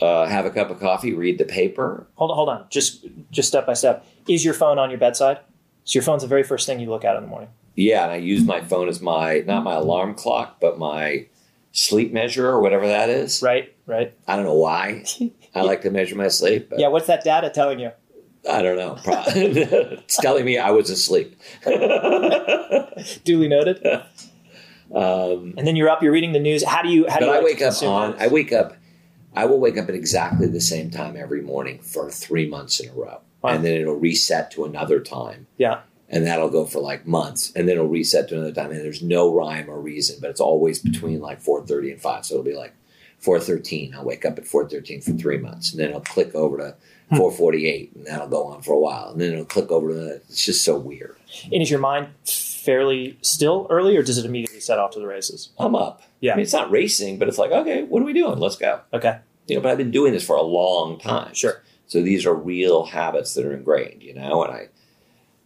uh, 0.00 0.26
have 0.26 0.44
a 0.46 0.50
cup 0.50 0.70
of 0.70 0.78
coffee, 0.80 1.12
read 1.12 1.38
the 1.38 1.44
paper. 1.44 2.06
Hold 2.14 2.30
on, 2.30 2.36
hold 2.36 2.48
on. 2.48 2.66
Just 2.70 3.06
just 3.30 3.48
step 3.48 3.66
by 3.66 3.74
step. 3.74 4.06
Is 4.28 4.44
your 4.44 4.54
phone 4.54 4.78
on 4.78 4.88
your 4.90 4.98
bedside? 5.00 5.38
So 5.84 5.96
your 5.98 6.02
phone's 6.04 6.22
the 6.22 6.28
very 6.28 6.42
first 6.42 6.66
thing 6.66 6.80
you 6.80 6.88
look 6.90 7.04
at 7.04 7.16
in 7.16 7.22
the 7.22 7.28
morning. 7.28 7.48
Yeah, 7.74 8.02
and 8.04 8.12
I 8.12 8.16
use 8.16 8.44
my 8.44 8.60
phone 8.60 8.88
as 8.88 9.00
my 9.00 9.42
not 9.46 9.64
my 9.64 9.74
alarm 9.74 10.14
clock, 10.14 10.60
but 10.60 10.78
my 10.78 11.26
sleep 11.72 12.12
measure 12.12 12.48
or 12.48 12.60
whatever 12.60 12.86
that 12.86 13.08
is. 13.08 13.40
Right, 13.42 13.74
right. 13.86 14.12
I 14.28 14.36
don't 14.36 14.44
know 14.44 14.54
why. 14.54 15.04
I 15.54 15.60
like 15.62 15.82
to 15.82 15.90
measure 15.90 16.14
my 16.16 16.28
sleep, 16.28 16.70
Yeah, 16.76 16.88
what's 16.88 17.06
that 17.06 17.24
data 17.24 17.48
telling 17.50 17.78
you? 17.80 17.90
I 18.50 18.60
don't 18.60 18.76
know. 18.76 18.98
It's 19.06 20.16
telling 20.18 20.44
me 20.44 20.58
I 20.58 20.70
was 20.70 20.90
asleep. 20.90 21.36
Duly 23.24 23.48
noted. 23.48 23.84
um, 24.94 25.54
And 25.56 25.66
then 25.66 25.76
you're 25.76 25.88
up, 25.88 26.02
you're 26.02 26.12
reading 26.12 26.32
the 26.32 26.40
news. 26.40 26.64
How 26.64 26.82
do 26.82 26.88
you 26.88 27.06
how 27.08 27.18
do 27.18 27.26
you 27.26 27.30
I 27.32 27.36
like 27.36 27.44
wake 27.44 27.62
up 27.62 27.82
on. 27.82 28.10
news? 28.12 28.20
I 28.20 28.26
wake 28.28 28.52
up. 28.52 28.76
I 29.34 29.46
will 29.46 29.58
wake 29.60 29.78
up 29.78 29.88
at 29.88 29.94
exactly 29.94 30.46
the 30.46 30.60
same 30.60 30.90
time 30.90 31.16
every 31.16 31.40
morning 31.40 31.78
for 31.80 32.10
three 32.10 32.46
months 32.48 32.80
in 32.80 32.90
a 32.90 32.92
row, 32.92 33.20
Wow. 33.42 33.50
and 33.50 33.64
then 33.64 33.80
it'll 33.80 33.94
reset 33.96 34.50
to 34.52 34.64
another 34.64 35.00
time. 35.00 35.46
Yeah. 35.58 35.80
and 36.08 36.26
that'll 36.26 36.50
go 36.50 36.64
for 36.66 36.80
like 36.80 37.06
months, 37.06 37.52
and 37.56 37.66
then 37.68 37.76
it'll 37.76 37.88
reset 37.88 38.28
to 38.28 38.34
another 38.36 38.52
time, 38.52 38.70
and 38.70 38.80
there's 38.80 39.02
no 39.02 39.32
rhyme 39.34 39.68
or 39.70 39.80
reason, 39.80 40.18
but 40.20 40.28
it's 40.30 40.40
always 40.40 40.78
between 40.78 41.20
like 41.20 41.40
four 41.40 41.64
thirty 41.66 41.90
and 41.90 42.00
five. 42.00 42.24
So 42.26 42.34
it'll 42.34 42.44
be 42.44 42.54
like 42.54 42.74
four 43.18 43.40
thirteen. 43.40 43.94
I'll 43.94 44.04
wake 44.04 44.24
up 44.26 44.38
at 44.38 44.46
four 44.46 44.68
thirteen 44.68 45.00
for 45.00 45.12
three 45.12 45.38
months, 45.38 45.70
and 45.72 45.80
then 45.80 45.88
it'll 45.88 46.00
click 46.02 46.34
over 46.34 46.58
to 46.58 46.74
Hmm. 47.08 47.16
four 47.16 47.30
forty 47.32 47.66
eight, 47.66 47.92
and 47.94 48.06
that'll 48.06 48.28
go 48.28 48.44
on 48.44 48.62
for 48.62 48.72
a 48.72 48.78
while, 48.78 49.10
and 49.10 49.20
then 49.20 49.32
it'll 49.32 49.44
click 49.44 49.70
over 49.70 49.88
to. 49.88 49.94
The, 49.94 50.14
it's 50.28 50.44
just 50.44 50.62
so 50.64 50.78
weird. 50.78 51.16
And 51.50 51.62
is 51.62 51.70
your 51.70 51.80
mind 51.80 52.08
fairly 52.24 53.18
still 53.22 53.66
early 53.70 53.96
or 53.96 54.02
does 54.02 54.18
it 54.18 54.24
immediately 54.26 54.60
set 54.60 54.78
off 54.78 54.90
to 54.92 54.98
the 55.00 55.06
races? 55.06 55.50
I'm 55.58 55.74
up. 55.74 56.02
Yeah. 56.20 56.32
I 56.32 56.36
mean, 56.36 56.42
it's 56.44 56.52
not 56.52 56.70
racing, 56.70 57.18
but 57.18 57.28
it's 57.28 57.38
like, 57.38 57.50
okay, 57.50 57.82
what 57.84 58.02
are 58.02 58.04
we 58.04 58.12
doing? 58.12 58.38
Let's 58.38 58.56
go. 58.56 58.80
Okay. 58.92 59.18
You 59.48 59.56
know, 59.56 59.62
but 59.62 59.72
I've 59.72 59.78
been 59.78 59.90
doing 59.90 60.12
this 60.12 60.24
for 60.24 60.36
a 60.36 60.42
long 60.42 60.98
time. 60.98 61.34
Sure. 61.34 61.62
So 61.86 62.02
these 62.02 62.24
are 62.26 62.34
real 62.34 62.84
habits 62.86 63.34
that 63.34 63.44
are 63.44 63.52
ingrained, 63.52 64.02
you 64.02 64.14
know, 64.14 64.44
and 64.44 64.52
I 64.52 64.68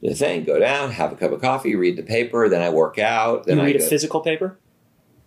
the 0.03 0.15
thing, 0.15 0.45
go 0.45 0.59
down, 0.59 0.93
have 0.93 1.13
a 1.13 1.17
cup 1.17 1.33
of 1.33 1.41
coffee, 1.41 1.75
read 1.75 1.97
the 1.97 2.03
paper, 2.03 2.49
then 2.49 2.63
I 2.63 2.69
work 2.69 2.99
out. 2.99 3.47
Then 3.47 3.57
you 3.57 3.63
I 3.63 3.67
read 3.67 3.77
a 3.77 3.81
physical 3.81 4.21
paper? 4.21 4.59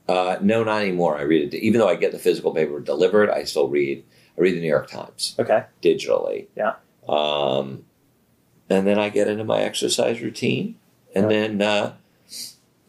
Uh, 0.08 0.38
no, 0.42 0.64
not 0.64 0.82
anymore. 0.82 1.18
I 1.18 1.22
read 1.24 1.54
it. 1.54 1.58
Even 1.58 1.80
though 1.80 1.90
I 1.90 1.96
get 1.96 2.12
the 2.12 2.20
physical 2.20 2.54
paper 2.54 2.80
delivered, 2.80 3.30
I 3.30 3.44
still 3.44 3.68
read. 3.68 4.04
I 4.38 4.42
read 4.42 4.56
the 4.56 4.62
New 4.62 4.68
York 4.68 4.88
Times 4.90 5.36
Okay. 5.38 5.66
digitally. 5.82 6.48
Yeah. 6.56 6.76
Um, 7.08 7.86
and 8.70 8.88
then 8.88 9.00
I 9.00 9.10
get 9.10 9.28
into 9.28 9.44
my 9.44 9.62
exercise 9.62 10.22
routine, 10.22 10.76
and 11.16 11.30
then 11.30 11.62
uh, 11.62 11.96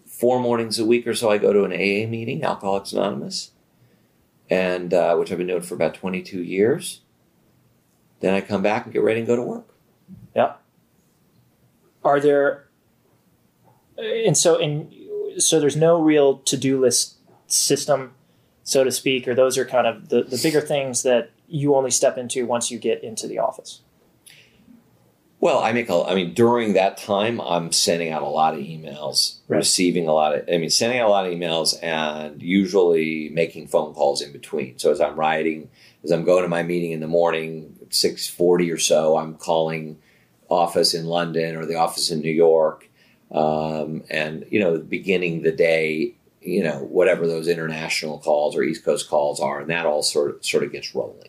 four 0.07 0.39
mornings 0.39 0.79
a 0.79 0.85
week 0.85 1.07
or 1.07 1.15
so, 1.15 1.31
I 1.31 1.39
go 1.39 1.53
to 1.53 1.65
an 1.65 1.73
AA 1.73 2.07
meeting, 2.09 2.45
Alcoholics 2.45 2.93
Anonymous, 2.93 3.53
and 4.49 4.93
uh, 4.93 5.17
which 5.17 5.33
I've 5.33 5.39
been 5.39 5.47
doing 5.47 5.63
for 5.63 5.75
about 5.75 5.95
twenty-two 5.95 6.43
years. 6.43 7.01
Then 8.21 8.35
I 8.35 8.41
come 8.41 8.63
back 8.63 8.85
and 8.85 8.93
get 8.93 9.03
ready 9.03 9.21
and 9.21 9.27
go 9.27 9.37
to 9.37 9.43
work. 9.43 9.67
Yeah. 10.35 10.55
Are 12.05 12.21
there 12.21 12.69
and 13.99 14.37
so 14.37 14.59
and 14.59 14.93
so 15.39 15.61
there's 15.61 15.77
no 15.77 16.01
real 16.01 16.39
to-do 16.39 16.81
list 16.81 17.17
system, 17.47 18.15
so 18.63 18.85
to 18.85 18.91
speak, 18.93 19.29
or 19.29 19.35
those 19.35 19.57
are 19.59 19.65
kind 19.65 19.87
of 19.87 20.09
the, 20.09 20.23
the 20.23 20.39
bigger 20.43 20.61
things 20.61 21.03
that 21.03 21.31
you 21.49 21.75
only 21.75 21.91
step 21.91 22.17
into 22.19 22.47
once 22.47 22.71
you 22.71 22.79
get 22.79 23.03
into 23.03 23.27
the 23.27 23.39
office. 23.39 23.81
Well, 25.41 25.61
I 25.61 25.73
make 25.73 25.89
a. 25.89 26.03
I 26.03 26.15
mean, 26.15 26.35
during 26.35 26.75
that 26.75 26.99
time, 26.99 27.41
I'm 27.41 27.73
sending 27.73 28.11
out 28.11 28.23
a 28.23 28.27
lot 28.29 28.55
of 28.55 28.61
emails, 28.61 29.39
Right. 29.49 29.59
receiving 29.59 30.07
a 30.07 30.13
lot 30.13 30.35
of. 30.35 30.49
I 30.53 30.59
mean, 30.59 30.69
sending 30.69 30.99
out 30.99 31.09
a 31.09 31.11
lot 31.11 31.27
of 31.27 31.33
emails, 31.33 31.75
and 31.83 32.43
usually 32.43 33.31
making 33.31 33.69
phone 33.69 33.95
calls 33.95 34.21
in 34.21 34.33
between. 34.33 34.79
So 34.79 34.91
as 34.91 35.01
I'm 35.01 35.17
riding, 35.17 35.71
as 36.05 36.11
I'm 36.11 36.25
going 36.25 36.43
to 36.43 36.49
my 36.49 36.63
meeting 36.63 36.93
in 36.93 37.01
the 37.01 37.07
morning, 37.07 37.77
six 37.91 38.29
forty 38.29 38.71
or 38.71 38.79
so, 38.79 39.17
I'm 39.17 39.35
calling 39.35 39.99
office 40.49 40.95
in 40.95 41.07
London 41.07 41.57
or 41.57 41.67
the 41.67 41.77
office 41.77 42.11
in 42.11 42.21
New 42.21 42.33
York, 42.33 42.89
um, 43.31 44.03
and 44.11 44.45
you 44.51 44.61
know, 44.61 44.79
beginning 44.79 45.43
the 45.43 45.53
day, 45.53 46.15
you 46.41 46.63
know, 46.63 46.79
whatever 46.79 47.27
those 47.27 47.49
international 47.49 48.19
calls 48.19 48.57
or 48.57 48.63
East 48.63 48.85
Coast 48.85 49.09
calls 49.09 49.41
are, 49.41 49.61
and 49.61 49.71
that 49.71 49.87
all 49.87 50.03
sort 50.03 50.31
of 50.31 50.45
sort 50.45 50.65
of 50.65 50.73
gets 50.73 50.95
rolling. 50.95 51.29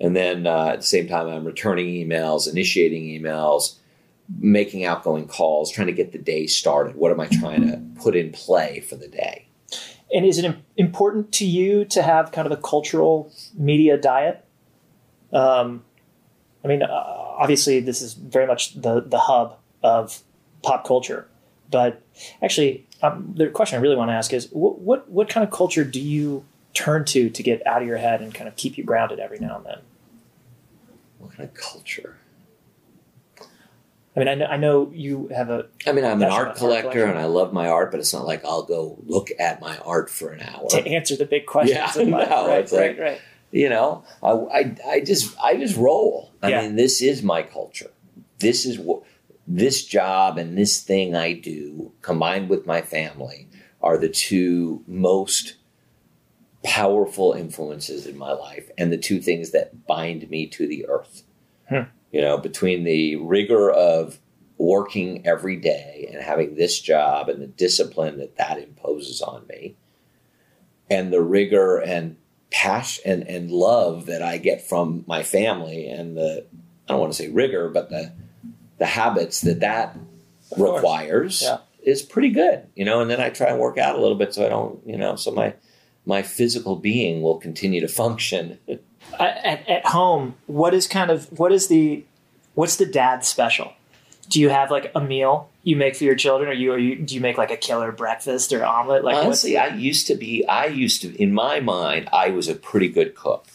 And 0.00 0.16
then 0.16 0.46
uh, 0.46 0.70
at 0.72 0.80
the 0.80 0.86
same 0.86 1.06
time, 1.06 1.28
I'm 1.28 1.44
returning 1.44 1.86
emails, 1.86 2.50
initiating 2.50 3.04
emails, 3.04 3.76
making 4.38 4.84
outgoing 4.84 5.28
calls, 5.28 5.70
trying 5.70 5.86
to 5.86 5.92
get 5.92 6.12
the 6.12 6.18
day 6.18 6.46
started. 6.46 6.96
What 6.96 7.12
am 7.12 7.20
I 7.20 7.26
trying 7.26 7.62
to 7.68 8.02
put 8.02 8.16
in 8.16 8.32
play 8.32 8.80
for 8.80 8.96
the 8.96 9.08
day? 9.08 9.46
And 10.12 10.24
is 10.24 10.38
it 10.38 10.56
important 10.76 11.32
to 11.32 11.46
you 11.46 11.84
to 11.86 12.02
have 12.02 12.32
kind 12.32 12.46
of 12.46 12.52
a 12.52 12.60
cultural 12.60 13.32
media 13.54 13.96
diet? 13.96 14.44
Um, 15.32 15.84
I 16.64 16.68
mean, 16.68 16.82
uh, 16.82 16.88
obviously, 16.88 17.80
this 17.80 18.00
is 18.02 18.14
very 18.14 18.46
much 18.46 18.74
the 18.74 19.00
the 19.00 19.18
hub 19.18 19.58
of 19.82 20.20
pop 20.62 20.86
culture. 20.86 21.26
But 21.70 22.02
actually, 22.42 22.86
um, 23.02 23.34
the 23.36 23.48
question 23.48 23.78
I 23.78 23.82
really 23.82 23.96
want 23.96 24.10
to 24.10 24.14
ask 24.14 24.32
is, 24.32 24.48
what, 24.52 24.78
what 24.80 25.10
what 25.10 25.28
kind 25.28 25.44
of 25.44 25.50
culture 25.52 25.84
do 25.84 26.00
you 26.00 26.44
turn 26.74 27.04
to 27.06 27.30
to 27.30 27.42
get 27.42 27.66
out 27.66 27.82
of 27.82 27.88
your 27.88 27.98
head 27.98 28.20
and 28.20 28.34
kind 28.34 28.48
of 28.48 28.56
keep 28.56 28.78
you 28.78 28.84
grounded 28.84 29.18
every 29.18 29.38
now 29.38 29.56
and 29.56 29.66
then? 29.66 29.78
What 31.18 31.32
kind 31.36 31.48
of 31.48 31.54
culture? 31.54 32.16
I 34.16 34.20
mean, 34.20 34.28
I 34.28 34.34
know, 34.36 34.46
I 34.46 34.56
know 34.56 34.90
you 34.94 35.28
have 35.34 35.50
a 35.50 35.66
I 35.86 35.92
mean, 35.92 36.04
I'm 36.04 36.22
an 36.22 36.30
art 36.30 36.48
art 36.48 36.56
collector 36.56 36.90
collection. 36.90 37.10
and 37.10 37.18
I 37.18 37.24
love 37.24 37.52
my 37.52 37.68
art, 37.68 37.90
but 37.90 37.98
it's 38.00 38.12
not 38.12 38.24
like 38.26 38.44
I'll 38.44 38.62
go 38.62 38.96
look 39.04 39.30
at 39.40 39.60
my 39.60 39.76
art 39.78 40.08
for 40.08 40.30
an 40.30 40.40
hour. 40.42 40.68
to 40.70 40.86
answer 40.86 41.16
the 41.16 41.24
big 41.26 41.46
questions 41.46 41.78
Yeah, 41.96 42.16
life. 42.16 42.28
no, 42.30 42.46
right, 42.48 42.58
it's 42.60 42.72
like- 42.72 42.98
right, 42.98 43.00
right. 43.00 43.20
you 43.50 43.68
know 43.68 44.04
I, 44.22 44.30
I, 44.30 44.76
I 44.94 45.00
just 45.00 45.36
i 45.40 45.56
just 45.56 45.76
roll 45.76 46.32
i 46.42 46.48
Yeah. 46.50 46.62
mean 46.62 46.74
this 46.76 47.00
is 47.02 47.22
my 47.22 47.42
culture 47.42 47.90
this 48.40 48.64
is 48.66 48.78
what 48.80 49.02
this 49.46 49.84
job 49.84 50.38
and 50.38 50.56
this 50.58 50.80
thing 50.82 51.14
i 51.14 51.32
do 51.32 51.92
combined 52.02 52.48
with 52.48 52.66
my 52.66 52.82
family 52.82 53.48
are 53.80 53.96
the 53.98 54.08
two 54.08 54.82
most 54.88 55.54
powerful 56.64 57.32
influences 57.32 58.06
in 58.06 58.16
my 58.16 58.32
life 58.32 58.70
and 58.78 58.90
the 58.92 58.96
two 58.98 59.20
things 59.20 59.50
that 59.52 59.86
bind 59.86 60.28
me 60.30 60.46
to 60.46 60.66
the 60.66 60.86
earth 60.86 61.22
Hmm. 61.68 61.84
You 62.14 62.20
know 62.20 62.38
between 62.38 62.84
the 62.84 63.16
rigor 63.16 63.70
of 63.70 64.18
working 64.56 65.26
every 65.26 65.56
day 65.56 66.08
and 66.12 66.22
having 66.22 66.54
this 66.54 66.80
job 66.80 67.28
and 67.28 67.42
the 67.42 67.46
discipline 67.46 68.18
that 68.18 68.36
that 68.36 68.56
imposes 68.58 69.20
on 69.20 69.44
me 69.48 69.74
and 70.88 71.12
the 71.12 71.20
rigor 71.20 71.78
and 71.78 72.16
passion 72.50 73.02
and, 73.04 73.28
and 73.28 73.50
love 73.50 74.06
that 74.06 74.22
I 74.22 74.38
get 74.38 74.62
from 74.62 75.04
my 75.08 75.22
family 75.24 75.88
and 75.88 76.16
the 76.16 76.46
I 76.88 76.92
don't 76.92 77.00
want 77.00 77.12
to 77.12 77.18
say 77.18 77.28
rigor, 77.30 77.68
but 77.68 77.90
the 77.90 78.12
the 78.78 78.86
habits 78.86 79.40
that 79.42 79.60
that 79.60 79.96
Of 80.52 80.60
requires 80.60 81.42
Yeah. 81.42 81.58
is 81.82 82.02
pretty 82.02 82.28
good, 82.30 82.66
you 82.76 82.84
know. 82.84 83.00
And 83.00 83.10
then 83.10 83.20
I 83.20 83.30
try 83.30 83.48
and 83.48 83.58
work 83.58 83.78
out 83.78 83.96
a 83.96 84.00
little 84.00 84.16
bit 84.16 84.34
so 84.34 84.44
I 84.46 84.48
don't, 84.48 84.80
you 84.86 84.96
know, 84.96 85.16
so 85.16 85.32
my 85.32 85.54
my 86.06 86.22
physical 86.22 86.76
being 86.76 87.22
will 87.22 87.38
continue 87.38 87.80
to 87.80 87.88
function. 87.88 88.58
at, 89.20 89.68
at 89.68 89.86
home 89.86 90.34
what 90.46 90.74
is 90.74 90.86
kind 90.86 91.10
of 91.10 91.26
what 91.38 91.52
is 91.52 91.68
the 91.68 92.04
what's 92.54 92.76
the 92.76 92.86
dad 92.86 93.24
special 93.24 93.72
do 94.28 94.40
you 94.40 94.48
have 94.48 94.70
like 94.70 94.90
a 94.94 95.00
meal 95.00 95.50
you 95.64 95.76
make 95.76 95.96
for 95.96 96.04
your 96.04 96.14
children 96.14 96.48
or 96.48 96.52
you, 96.52 96.72
or 96.72 96.78
you 96.78 96.96
do 96.96 97.14
you 97.14 97.20
make 97.20 97.38
like 97.38 97.50
a 97.50 97.56
killer 97.56 97.90
breakfast 97.90 98.52
or 98.52 98.64
omelet 98.64 99.02
like 99.02 99.16
Honestly, 99.16 99.56
I 99.56 99.68
used 99.68 100.06
to 100.08 100.14
be. 100.14 100.46
I 100.46 100.66
used 100.66 101.00
to, 101.02 101.20
in 101.20 101.32
my 101.32 101.60
mind, 101.60 102.08
I 102.12 102.30
was 102.30 102.48
a 102.48 102.54
pretty 102.54 102.88
good 102.88 103.14
cook. 103.14 103.46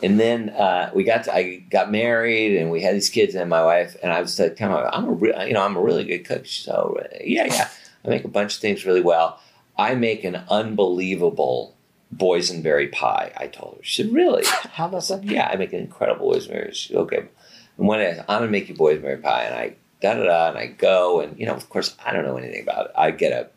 And 0.00 0.20
then 0.20 0.50
uh, 0.50 0.92
we 0.94 1.02
got 1.02 1.24
to, 1.24 1.34
I 1.34 1.56
got 1.70 1.90
married 1.90 2.56
and 2.56 2.70
we 2.70 2.82
had 2.82 2.94
these 2.94 3.08
kids 3.08 3.34
and 3.34 3.50
my 3.50 3.64
wife 3.64 3.96
and 4.00 4.12
I 4.12 4.20
was 4.20 4.38
like, 4.38 4.56
kind 4.56 4.72
of, 4.72 4.88
I'm 4.92 5.08
a 5.08 5.10
re- 5.10 5.46
you 5.48 5.54
know 5.54 5.62
I'm 5.62 5.76
a 5.76 5.80
really 5.80 6.04
good 6.04 6.24
cook. 6.24 6.46
So 6.46 7.00
yeah, 7.24 7.46
yeah, 7.46 7.68
I 8.04 8.08
make 8.08 8.24
a 8.24 8.28
bunch 8.28 8.54
of 8.54 8.60
things 8.60 8.84
really 8.84 9.00
well. 9.00 9.40
I 9.76 9.94
make 9.94 10.22
an 10.24 10.36
unbelievable 10.50 11.74
boysenberry 12.14 12.90
pie. 12.90 13.32
I 13.36 13.46
told 13.46 13.76
her. 13.78 13.84
She 13.84 14.02
said, 14.02 14.12
really? 14.12 14.44
how 14.46 14.86
about 14.86 15.06
that 15.08 15.24
yeah, 15.24 15.48
I 15.48 15.56
make 15.56 15.72
an 15.72 15.80
incredible 15.80 16.30
boysenberry. 16.30 16.74
She 16.74 16.88
said, 16.88 16.98
okay. 16.98 17.28
And 17.76 17.86
when 17.86 18.00
I, 18.00 18.18
I'm 18.20 18.40
gonna 18.40 18.48
make 18.48 18.68
you 18.68 18.74
boysenberry 18.74 19.22
pie, 19.22 19.44
and 19.44 19.54
I 19.54 19.74
da 20.00 20.14
da 20.14 20.24
da, 20.24 20.48
and 20.48 20.58
I 20.58 20.66
go, 20.66 21.20
and 21.20 21.38
you 21.38 21.46
know, 21.46 21.54
of 21.54 21.68
course, 21.68 21.96
I 22.04 22.12
don't 22.12 22.24
know 22.24 22.36
anything 22.36 22.62
about 22.62 22.86
it. 22.86 22.92
I 22.96 23.10
get 23.10 23.32
a, 23.32 23.48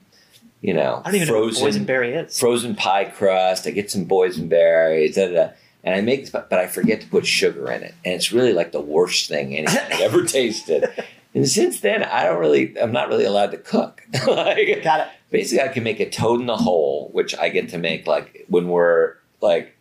you 0.62 0.74
know, 0.74 1.02
i 1.04 1.12
don't 1.12 1.16
even 1.16 1.28
frozen 1.28 1.62
know 1.62 1.68
what 1.68 1.76
boysenberry 1.76 2.26
is 2.26 2.40
frozen 2.40 2.76
pie 2.76 3.06
crust. 3.06 3.66
I 3.66 3.72
get 3.72 3.90
some 3.90 4.06
boysenberries, 4.06 5.16
da, 5.16 5.28
da, 5.28 5.34
da, 5.34 5.50
and 5.84 5.96
I 5.96 6.02
make 6.02 6.22
this, 6.22 6.30
but 6.30 6.54
I 6.54 6.68
forget 6.68 7.02
to 7.02 7.08
put 7.08 7.26
sugar 7.26 7.72
in 7.72 7.84
it, 7.84 7.96
and 8.06 8.14
it's 8.14 8.32
really 8.32 8.54
like 8.54 8.72
the 8.72 8.82
worst 8.82 9.28
thing 9.28 9.56
anyone 9.56 9.78
ever 9.94 10.24
tasted. 10.24 10.90
And 11.34 11.48
since 11.48 11.80
then, 11.80 12.04
I 12.04 12.26
don't 12.26 12.40
really, 12.40 12.78
I'm 12.78 12.92
not 12.92 13.08
really 13.08 13.24
allowed 13.24 13.52
to 13.52 13.58
cook. 13.58 14.04
like, 14.28 14.84
got 14.84 15.00
it 15.00 15.08
basically, 15.32 15.68
I 15.68 15.74
can 15.74 15.84
make 15.84 16.00
a 16.00 16.10
toad 16.10 16.42
in 16.42 16.46
the 16.46 16.58
hole, 16.58 17.10
which 17.14 17.36
I 17.36 17.50
get 17.50 17.70
to 17.70 17.78
make 17.78 18.06
like 18.06 18.46
when 18.48 18.68
we're 18.68 19.16
like 19.42 19.76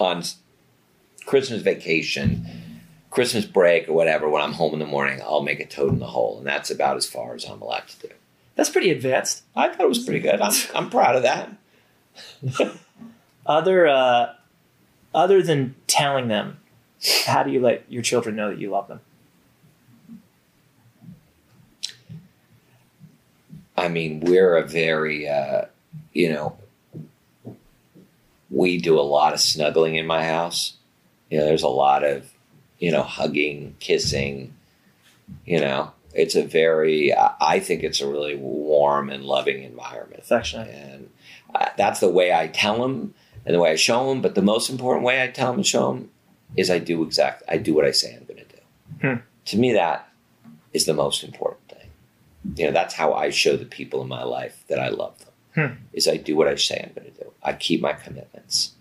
on 0.00 0.22
Christmas 1.26 1.60
vacation, 1.60 2.46
Christmas 3.10 3.44
break 3.44 3.88
or 3.88 3.92
whatever. 3.92 4.28
When 4.28 4.42
I'm 4.42 4.52
home 4.52 4.72
in 4.72 4.78
the 4.78 4.86
morning, 4.86 5.20
I'll 5.22 5.42
make 5.42 5.60
a 5.60 5.66
toad 5.66 5.92
in 5.92 5.98
the 5.98 6.06
hole, 6.06 6.38
and 6.38 6.46
that's 6.46 6.70
about 6.70 6.96
as 6.96 7.06
far 7.06 7.34
as 7.34 7.44
I'm 7.44 7.60
allowed 7.60 7.88
to 7.88 8.08
do. 8.08 8.14
that's 8.54 8.70
pretty 8.70 8.90
advanced 8.90 9.42
I 9.54 9.68
thought 9.68 9.80
it 9.80 9.88
was 9.88 10.04
pretty 10.04 10.20
good. 10.20 10.40
I'm, 10.40 10.52
I'm 10.74 10.88
proud 10.90 11.16
of 11.16 11.22
that. 11.24 11.50
other 13.46 13.86
uh 13.86 14.34
other 15.14 15.42
than 15.42 15.74
telling 15.86 16.28
them 16.28 16.58
how 17.26 17.42
do 17.42 17.50
you 17.50 17.60
let 17.60 17.84
your 17.90 18.02
children 18.02 18.36
know 18.36 18.48
that 18.48 18.58
you 18.58 18.70
love 18.70 18.88
them 18.88 19.00
I 23.76 23.88
mean, 23.88 24.20
we're 24.20 24.56
a 24.56 24.66
very, 24.66 25.28
uh, 25.28 25.66
you 26.12 26.32
know, 26.32 26.56
we 28.50 28.78
do 28.78 28.98
a 28.98 29.02
lot 29.02 29.34
of 29.34 29.40
snuggling 29.40 29.96
in 29.96 30.06
my 30.06 30.24
house. 30.24 30.74
You 31.30 31.38
know, 31.38 31.44
there's 31.44 31.62
a 31.62 31.68
lot 31.68 32.04
of, 32.04 32.30
you 32.78 32.90
know, 32.90 33.02
hugging, 33.02 33.76
kissing. 33.80 34.54
You 35.44 35.60
know, 35.60 35.92
it's 36.14 36.36
a 36.36 36.44
very, 36.44 37.14
I 37.14 37.34
I 37.40 37.60
think 37.60 37.82
it's 37.82 38.00
a 38.00 38.08
really 38.08 38.36
warm 38.36 39.10
and 39.10 39.24
loving 39.24 39.62
environment. 39.62 40.22
affectionate 40.22 40.68
And 40.68 41.10
uh, 41.54 41.66
that's 41.76 42.00
the 42.00 42.08
way 42.08 42.32
I 42.32 42.48
tell 42.48 42.80
them 42.80 43.14
and 43.44 43.54
the 43.54 43.60
way 43.60 43.72
I 43.72 43.76
show 43.76 44.08
them. 44.08 44.22
But 44.22 44.34
the 44.34 44.42
most 44.42 44.70
important 44.70 45.04
way 45.04 45.22
I 45.22 45.28
tell 45.28 45.48
them 45.48 45.56
and 45.56 45.66
show 45.66 45.92
them 45.92 46.10
is 46.56 46.70
I 46.70 46.78
do 46.78 47.02
exactly, 47.02 47.46
I 47.48 47.58
do 47.58 47.74
what 47.74 47.84
I 47.84 47.90
say 47.90 48.14
I'm 48.14 48.24
going 48.24 48.44
to 48.44 48.56
do. 48.56 48.62
Hmm. 49.08 49.22
To 49.46 49.58
me, 49.58 49.72
that 49.72 50.08
is 50.72 50.86
the 50.86 50.94
most 50.94 51.24
important. 51.24 51.65
You 52.54 52.66
know, 52.66 52.72
that's 52.72 52.94
how 52.94 53.12
I 53.14 53.30
show 53.30 53.56
the 53.56 53.64
people 53.64 54.02
in 54.02 54.08
my 54.08 54.22
life 54.22 54.62
that 54.68 54.78
I 54.78 54.88
love 54.88 55.18
them. 55.18 55.28
Hmm. 55.54 55.82
Is 55.92 56.06
I 56.06 56.16
do 56.16 56.36
what 56.36 56.48
I 56.48 56.54
say 56.56 56.80
I'm 56.82 56.92
going 56.94 57.12
to 57.12 57.24
do. 57.24 57.32
I 57.42 57.54
keep 57.54 57.80
my 57.80 57.92
commitments. 57.94 58.72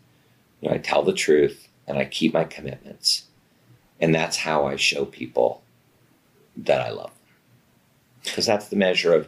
You 0.61 0.69
know, 0.69 0.75
I 0.75 0.77
tell 0.77 1.03
the 1.03 1.13
truth 1.13 1.67
and 1.87 1.97
I 1.97 2.05
keep 2.05 2.33
my 2.33 2.43
commitments, 2.43 3.25
and 3.99 4.13
that's 4.13 4.37
how 4.37 4.65
I 4.65 4.75
show 4.75 5.05
people 5.05 5.63
that 6.57 6.81
I 6.81 6.89
love 6.89 7.11
them. 7.11 7.33
Because 8.23 8.45
that's 8.45 8.67
the 8.69 8.75
measure 8.75 9.13
of, 9.13 9.27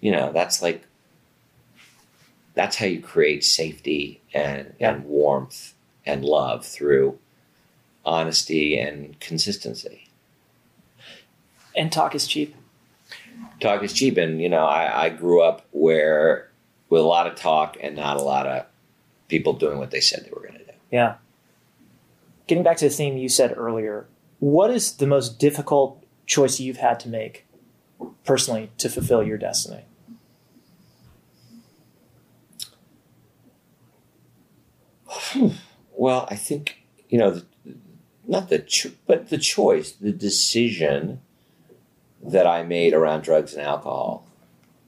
you 0.00 0.10
know, 0.10 0.32
that's 0.32 0.60
like 0.60 0.84
that's 2.54 2.76
how 2.76 2.86
you 2.86 3.00
create 3.00 3.44
safety 3.44 4.20
and, 4.34 4.74
Yeah. 4.78 4.94
and 4.94 5.04
warmth 5.04 5.74
and 6.04 6.24
love 6.24 6.66
through 6.66 7.18
honesty 8.04 8.78
and 8.78 9.18
consistency. 9.20 10.08
and 11.74 11.90
talk 11.90 12.14
is 12.14 12.26
cheap 12.26 12.54
Talk 13.60 13.82
is 13.82 13.92
cheap, 13.92 14.16
and 14.16 14.40
you 14.40 14.48
know 14.48 14.64
I, 14.64 15.04
I 15.04 15.08
grew 15.10 15.42
up 15.42 15.66
where 15.70 16.50
with 16.88 17.00
a 17.00 17.04
lot 17.04 17.26
of 17.26 17.36
talk 17.36 17.76
and 17.80 17.96
not 17.96 18.16
a 18.16 18.22
lot 18.22 18.46
of 18.46 18.66
people 19.28 19.54
doing 19.54 19.78
what 19.78 19.90
they 19.90 20.00
said 20.00 20.24
they 20.24 20.30
were 20.30 20.46
going 20.46 20.58
to 20.58 20.64
do. 20.64 20.72
Yeah. 20.90 21.14
Getting 22.46 22.62
back 22.62 22.76
to 22.78 22.84
the 22.84 22.94
theme 22.94 23.16
you 23.16 23.30
said 23.30 23.54
earlier, 23.56 24.06
what 24.40 24.70
is 24.70 24.96
the 24.96 25.06
most 25.06 25.38
difficult 25.38 26.04
choice 26.26 26.60
you've 26.60 26.76
had 26.76 27.00
to 27.00 27.08
make 27.08 27.46
personally 28.24 28.70
to 28.78 28.88
fulfill 28.90 29.22
your 29.22 29.38
destiny? 29.38 29.84
Well, 35.94 36.26
I 36.30 36.36
think 36.36 36.82
you 37.12 37.18
know, 37.18 37.30
the, 37.30 37.44
not 38.26 38.48
the 38.48 38.58
cho- 38.58 38.92
but 39.06 39.28
the 39.28 39.38
choice, 39.38 39.92
the 39.92 40.12
decision 40.12 41.20
that 42.22 42.46
I 42.46 42.62
made 42.62 42.94
around 42.94 43.22
drugs 43.22 43.54
and 43.54 43.62
alcohol, 43.66 44.26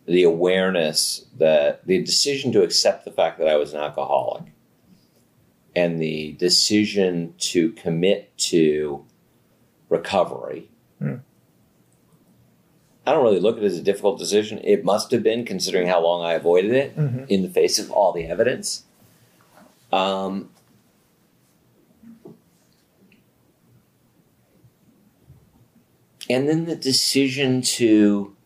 the 0.06 0.22
awareness 0.22 1.26
that 1.38 1.86
the 1.86 2.02
decision 2.02 2.52
to 2.52 2.62
accept 2.62 3.04
the 3.04 3.10
fact 3.10 3.38
that 3.38 3.48
I 3.48 3.56
was 3.56 3.72
an 3.74 3.80
alcoholic, 3.80 4.44
and 5.74 6.00
the 6.00 6.32
decision 6.32 7.34
to 7.38 7.72
commit 7.72 8.36
to 8.38 9.04
recovery 9.88 10.68
Hmm. 11.00 11.16
I 13.06 13.12
don't 13.12 13.24
really 13.24 13.40
look 13.40 13.58
at 13.58 13.62
it 13.64 13.66
as 13.66 13.76
a 13.78 13.82
difficult 13.82 14.18
decision. 14.18 14.60
It 14.64 14.84
must 14.84 15.10
have 15.10 15.22
been, 15.22 15.44
considering 15.44 15.88
how 15.88 16.00
long 16.02 16.22
I 16.24 16.32
avoided 16.34 16.72
it 16.72 16.96
Mhm. 16.96 17.28
in 17.28 17.42
the 17.42 17.50
face 17.50 17.78
of 17.78 17.90
all 17.90 18.12
the 18.12 18.24
evidence. 18.26 18.84
Um, 19.92 20.48
and 26.28 26.48
then 26.48 26.64
the 26.64 26.76
decision 26.76 27.62
to 27.62 28.36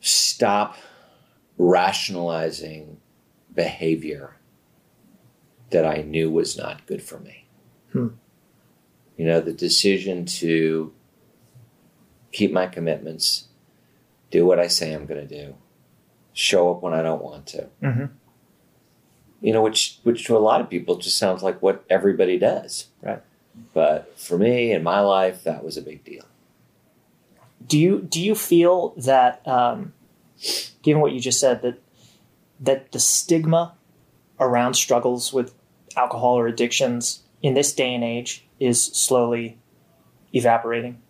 stop 0.00 0.76
rationalizing 1.56 2.98
behavior 3.54 4.36
that 5.70 5.84
I 5.84 6.02
knew 6.02 6.30
was 6.30 6.56
not 6.56 6.86
good 6.86 7.02
for 7.02 7.18
me. 7.18 7.46
Hmm. 7.92 8.08
You 9.16 9.26
know, 9.26 9.40
the 9.40 9.52
decision 9.52 10.26
to 10.26 10.92
keep 12.32 12.52
my 12.52 12.66
commitments, 12.66 13.48
do 14.30 14.44
what 14.44 14.58
I 14.58 14.66
say 14.66 14.92
I'm 14.92 15.06
going 15.06 15.26
to 15.26 15.42
do, 15.42 15.54
show 16.32 16.70
up 16.72 16.82
when 16.82 16.92
I 16.92 17.02
don't 17.02 17.22
want 17.22 17.46
to. 17.48 17.68
Mm-hmm. 17.82 18.04
You 19.40 19.52
know, 19.52 19.62
which 19.62 20.00
which 20.02 20.24
to 20.26 20.36
a 20.36 20.38
lot 20.38 20.60
of 20.60 20.70
people 20.70 20.96
just 20.96 21.18
sounds 21.18 21.42
like 21.42 21.62
what 21.62 21.84
everybody 21.88 22.38
does. 22.38 22.88
Right. 23.02 23.22
But 23.72 24.18
for 24.18 24.38
me 24.38 24.72
in 24.72 24.82
my 24.82 25.00
life, 25.00 25.44
that 25.44 25.64
was 25.64 25.76
a 25.76 25.82
big 25.82 26.04
deal. 26.04 26.24
Do 27.66 27.78
you 27.78 28.00
do 28.02 28.20
you 28.20 28.34
feel 28.34 28.94
that, 28.98 29.46
um, 29.46 29.92
given 30.82 31.00
what 31.00 31.12
you 31.12 31.20
just 31.20 31.40
said, 31.40 31.62
that 31.62 31.80
that 32.60 32.92
the 32.92 33.00
stigma 33.00 33.74
around 34.38 34.74
struggles 34.74 35.32
with 35.32 35.54
alcohol 35.96 36.38
or 36.38 36.46
addictions 36.46 37.22
in 37.42 37.54
this 37.54 37.72
day 37.72 37.94
and 37.94 38.04
age 38.04 38.44
is 38.60 38.82
slowly 38.82 39.58
evaporating? 40.32 41.00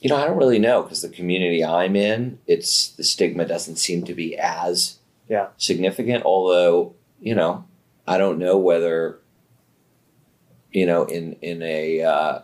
You 0.00 0.10
know, 0.10 0.16
I 0.16 0.26
don't 0.26 0.36
really 0.36 0.58
know 0.58 0.82
because 0.82 1.00
the 1.00 1.08
community 1.08 1.64
I'm 1.64 1.96
in, 1.96 2.38
it's 2.46 2.88
the 2.90 3.04
stigma 3.04 3.46
doesn't 3.46 3.76
seem 3.76 4.04
to 4.04 4.14
be 4.14 4.36
as 4.36 4.98
Yeah. 5.28 5.48
significant. 5.56 6.24
Although, 6.24 6.94
you 7.20 7.34
know, 7.34 7.64
I 8.06 8.18
don't 8.18 8.38
know 8.38 8.56
whether, 8.58 9.18
you 10.70 10.86
know, 10.86 11.04
in 11.04 11.34
in 11.40 11.62
a 11.62 12.02
uh, 12.02 12.38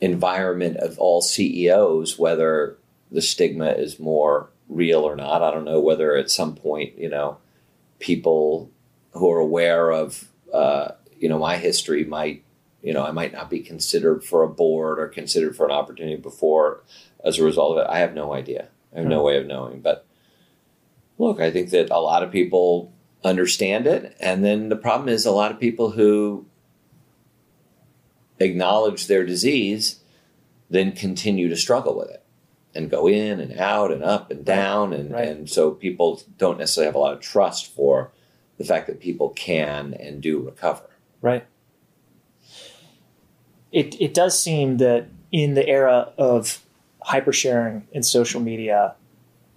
environment 0.00 0.76
of 0.78 0.98
all 0.98 1.20
CEOs, 1.20 2.18
whether 2.18 2.76
the 3.10 3.22
stigma 3.22 3.70
is 3.70 3.98
more 3.98 4.50
real 4.68 5.00
or 5.00 5.16
not. 5.16 5.42
I 5.42 5.50
don't 5.50 5.64
know 5.64 5.80
whether 5.80 6.16
at 6.16 6.30
some 6.30 6.54
point, 6.54 6.98
you 6.98 7.08
know, 7.08 7.38
people 7.98 8.70
who 9.12 9.30
are 9.30 9.38
aware 9.38 9.90
of, 9.90 10.28
uh, 10.52 10.92
you 11.18 11.28
know, 11.28 11.38
my 11.38 11.56
history 11.56 12.04
might, 12.04 12.44
you 12.82 12.92
know, 12.92 13.04
I 13.04 13.10
might 13.10 13.32
not 13.32 13.50
be 13.50 13.60
considered 13.60 14.24
for 14.24 14.42
a 14.42 14.48
board 14.48 14.98
or 14.98 15.08
considered 15.08 15.56
for 15.56 15.66
an 15.66 15.72
opportunity 15.72 16.16
before 16.16 16.82
as 17.24 17.38
a 17.38 17.44
result 17.44 17.76
of 17.76 17.84
it. 17.84 17.90
I 17.90 17.98
have 17.98 18.14
no 18.14 18.32
idea. 18.32 18.68
I 18.94 19.00
have 19.00 19.08
no 19.08 19.22
way 19.22 19.36
of 19.36 19.46
knowing. 19.46 19.80
But 19.80 20.06
look, 21.18 21.40
I 21.40 21.50
think 21.50 21.70
that 21.70 21.90
a 21.90 22.00
lot 22.00 22.22
of 22.22 22.30
people 22.30 22.92
understand 23.24 23.86
it. 23.86 24.16
And 24.20 24.44
then 24.44 24.68
the 24.68 24.76
problem 24.76 25.08
is 25.08 25.26
a 25.26 25.30
lot 25.32 25.50
of 25.50 25.60
people 25.60 25.90
who 25.90 26.46
acknowledge 28.38 29.06
their 29.06 29.24
disease 29.24 30.00
then 30.70 30.92
continue 30.92 31.48
to 31.48 31.56
struggle 31.56 31.96
with 31.96 32.10
it 32.10 32.22
and 32.74 32.88
go 32.90 33.06
in 33.08 33.40
and 33.40 33.58
out 33.58 33.92
and 33.92 34.02
up 34.04 34.30
and 34.30 34.44
down. 34.44 34.92
And, 34.92 35.10
Right. 35.10 35.28
and 35.28 35.50
so 35.50 35.72
people 35.72 36.22
don't 36.38 36.58
necessarily 36.58 36.86
have 36.86 36.94
a 36.94 36.98
lot 36.98 37.12
of 37.12 37.20
trust 37.20 37.66
for 37.66 38.12
the 38.58 38.64
fact 38.64 38.86
that 38.86 39.00
people 39.00 39.30
can 39.30 39.94
and 39.94 40.20
do 40.20 40.38
recover. 40.40 40.88
Right. 41.20 41.44
It 43.72 44.00
it 44.00 44.14
does 44.14 44.38
seem 44.40 44.78
that 44.78 45.06
in 45.30 45.54
the 45.54 45.66
era 45.68 46.12
of 46.18 46.60
hypersharing 47.06 47.82
in 47.92 48.02
social 48.02 48.40
media, 48.40 48.94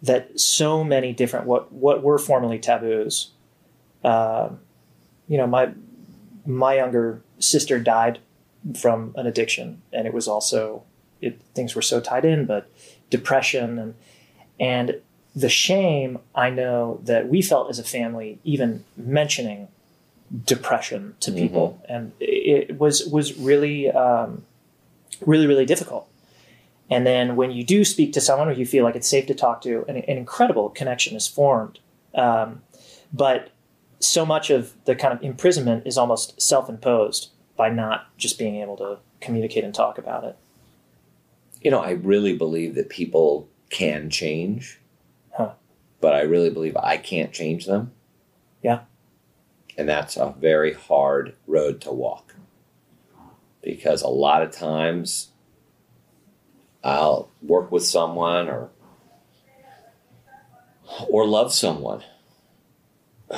that 0.01 0.39
so 0.39 0.83
many 0.83 1.13
different 1.13 1.45
what 1.47 1.71
what 1.71 2.03
were 2.03 2.17
formerly 2.17 2.59
taboos. 2.59 3.31
Um, 4.03 4.59
you 5.27 5.37
know, 5.37 5.47
my 5.47 5.71
my 6.45 6.75
younger 6.75 7.21
sister 7.39 7.79
died 7.79 8.19
from 8.75 9.13
an 9.15 9.27
addiction, 9.27 9.81
and 9.91 10.07
it 10.07 10.13
was 10.13 10.27
also 10.27 10.83
it 11.21 11.39
things 11.55 11.75
were 11.75 11.81
so 11.81 11.99
tied 11.99 12.25
in, 12.25 12.45
but 12.45 12.69
depression 13.09 13.79
and 13.79 13.95
and 14.59 15.01
the 15.35 15.49
shame 15.49 16.19
I 16.35 16.49
know 16.49 16.99
that 17.03 17.27
we 17.27 17.41
felt 17.41 17.69
as 17.69 17.79
a 17.79 17.83
family, 17.83 18.39
even 18.43 18.83
mentioning 18.95 19.67
depression 20.45 21.15
to 21.21 21.31
people, 21.31 21.81
and 21.89 22.11
it 22.19 22.77
was 22.79 23.05
was 23.07 23.37
really 23.37 23.89
um, 23.89 24.45
really 25.25 25.47
really 25.47 25.65
difficult. 25.65 26.07
And 26.89 27.07
then 27.07 27.35
when 27.35 27.51
you 27.51 27.63
do 27.63 27.85
speak 27.85 28.13
to 28.13 28.21
someone, 28.21 28.49
or 28.49 28.51
you 28.51 28.65
feel 28.65 28.83
like 28.83 28.95
it's 28.95 29.07
safe 29.07 29.25
to 29.27 29.33
talk 29.33 29.61
to, 29.61 29.85
an, 29.87 29.97
an 29.97 30.17
incredible 30.17 30.69
connection 30.69 31.15
is 31.15 31.27
formed. 31.27 31.79
Um, 32.13 32.61
but 33.11 33.49
so 34.03 34.25
much 34.25 34.49
of 34.49 34.73
the 34.85 34.95
kind 34.95 35.13
of 35.13 35.23
imprisonment 35.23 35.85
is 35.87 35.97
almost 35.97 36.41
self-imposed 36.41 37.29
by 37.55 37.69
not 37.69 38.15
just 38.17 38.37
being 38.37 38.55
able 38.57 38.77
to 38.77 38.97
communicate 39.21 39.63
and 39.63 39.73
talk 39.73 39.97
about 39.97 40.23
it. 40.23 40.37
You 41.61 41.71
know, 41.71 41.79
I 41.79 41.91
really 41.91 42.35
believe 42.35 42.75
that 42.75 42.89
people 42.89 43.47
can 43.69 44.09
change, 44.09 44.79
Huh. 45.31 45.53
but 46.01 46.13
I 46.13 46.21
really 46.21 46.49
believe 46.49 46.75
I 46.77 46.97
can't 46.97 47.31
change 47.31 47.65
them. 47.65 47.91
Yeah. 48.61 48.81
And 49.77 49.87
that's 49.89 50.17
a 50.17 50.35
very 50.37 50.73
hard 50.73 51.35
road 51.47 51.81
to 51.81 51.91
walk 51.91 52.35
because 53.61 54.01
a 54.01 54.07
lot 54.09 54.43
of 54.43 54.51
times 54.51 55.29
I'll 56.83 57.31
work 57.41 57.71
with 57.71 57.85
someone 57.85 58.49
or 58.49 58.69
or 61.09 61.25
love 61.25 61.53
someone 61.53 62.03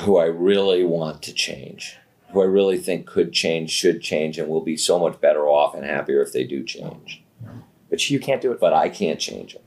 who 0.00 0.18
I 0.18 0.26
really 0.26 0.84
want 0.84 1.22
to 1.22 1.32
change, 1.32 1.96
who 2.32 2.42
I 2.42 2.46
really 2.46 2.78
think 2.78 3.06
could 3.06 3.32
change, 3.32 3.70
should 3.70 4.02
change, 4.02 4.38
and 4.38 4.48
will 4.48 4.60
be 4.60 4.76
so 4.76 4.98
much 4.98 5.20
better 5.20 5.46
off 5.46 5.74
and 5.74 5.84
happier 5.84 6.22
if 6.22 6.32
they 6.32 6.44
do 6.44 6.62
change 6.64 7.22
But 7.88 8.10
you 8.10 8.20
can't 8.20 8.42
do 8.42 8.52
it. 8.52 8.60
but 8.60 8.72
I 8.72 8.88
can't 8.88 9.20
change 9.20 9.54
them. 9.54 9.62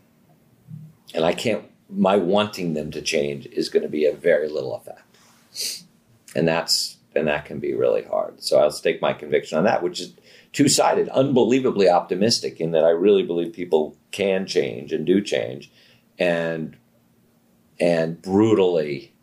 And 1.14 1.26
I 1.26 1.34
can't, 1.34 1.66
my 1.90 2.16
wanting 2.16 2.74
them 2.74 2.92
to 2.92 3.02
change 3.02 3.48
is 3.48 3.70
going 3.70 3.84
to 3.84 3.90
be 3.90 4.06
a 4.06 4.14
very 4.14 4.48
little 4.48 4.76
effect. 4.76 5.02
And 6.36 6.48
that's, 6.48 6.98
and 7.16 7.28
that 7.28 7.46
can 7.46 7.60
be 7.60 7.74
really 7.74 8.04
hard. 8.04 8.44
So 8.44 8.60
I'll 8.60 8.72
stake 8.72 9.02
my 9.02 9.14
conviction 9.14 9.58
on 9.58 9.64
that, 9.64 9.82
which 9.82 10.00
is 10.00 10.14
two 10.54 10.68
sided, 10.68 11.10
unbelievably 11.10 11.90
optimistic 11.90 12.60
in 12.60 12.72
that 12.72 12.84
I 12.84 12.90
really 12.90 13.24
believe 13.24 13.54
people 13.54 13.98
can 14.12 14.46
change 14.46 14.92
and 14.92 15.06
do 15.06 15.22
change 15.22 15.72
and, 16.20 16.78
and 17.80 18.22
brutally 18.22 19.14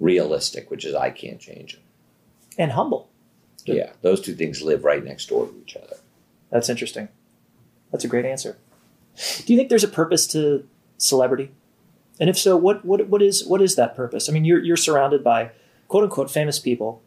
realistic, 0.00 0.70
which 0.70 0.84
is 0.84 0.94
I 0.94 1.10
can't 1.10 1.38
change 1.40 1.74
them. 1.74 1.82
and 2.58 2.72
humble. 2.72 3.08
Yeah. 3.64 3.74
Yeah. 3.74 3.92
Those 4.02 4.20
two 4.20 4.34
things 4.34 4.62
live 4.62 4.84
right 4.84 5.04
next 5.04 5.28
door 5.28 5.46
to 5.46 5.54
each 5.62 5.76
other. 5.76 5.96
That's 6.50 6.68
interesting. 6.68 7.08
That's 7.92 8.04
a 8.04 8.08
great 8.08 8.24
answer. 8.24 8.56
Do 9.44 9.52
you 9.52 9.58
think 9.58 9.68
there's 9.68 9.84
a 9.84 9.88
purpose 9.88 10.26
to 10.28 10.66
celebrity? 10.98 11.50
And 12.18 12.28
if 12.30 12.38
so, 12.38 12.56
what 12.56 12.84
what 12.84 13.06
what 13.08 13.22
is 13.22 13.44
what 13.46 13.60
is 13.62 13.76
that 13.76 13.94
purpose? 13.94 14.28
I 14.28 14.32
mean, 14.32 14.44
you're 14.44 14.62
you're 14.62 14.76
surrounded 14.76 15.22
by 15.22 15.50
quote 15.88 16.04
unquote 16.04 16.30
famous 16.30 16.58
people. 16.58 17.02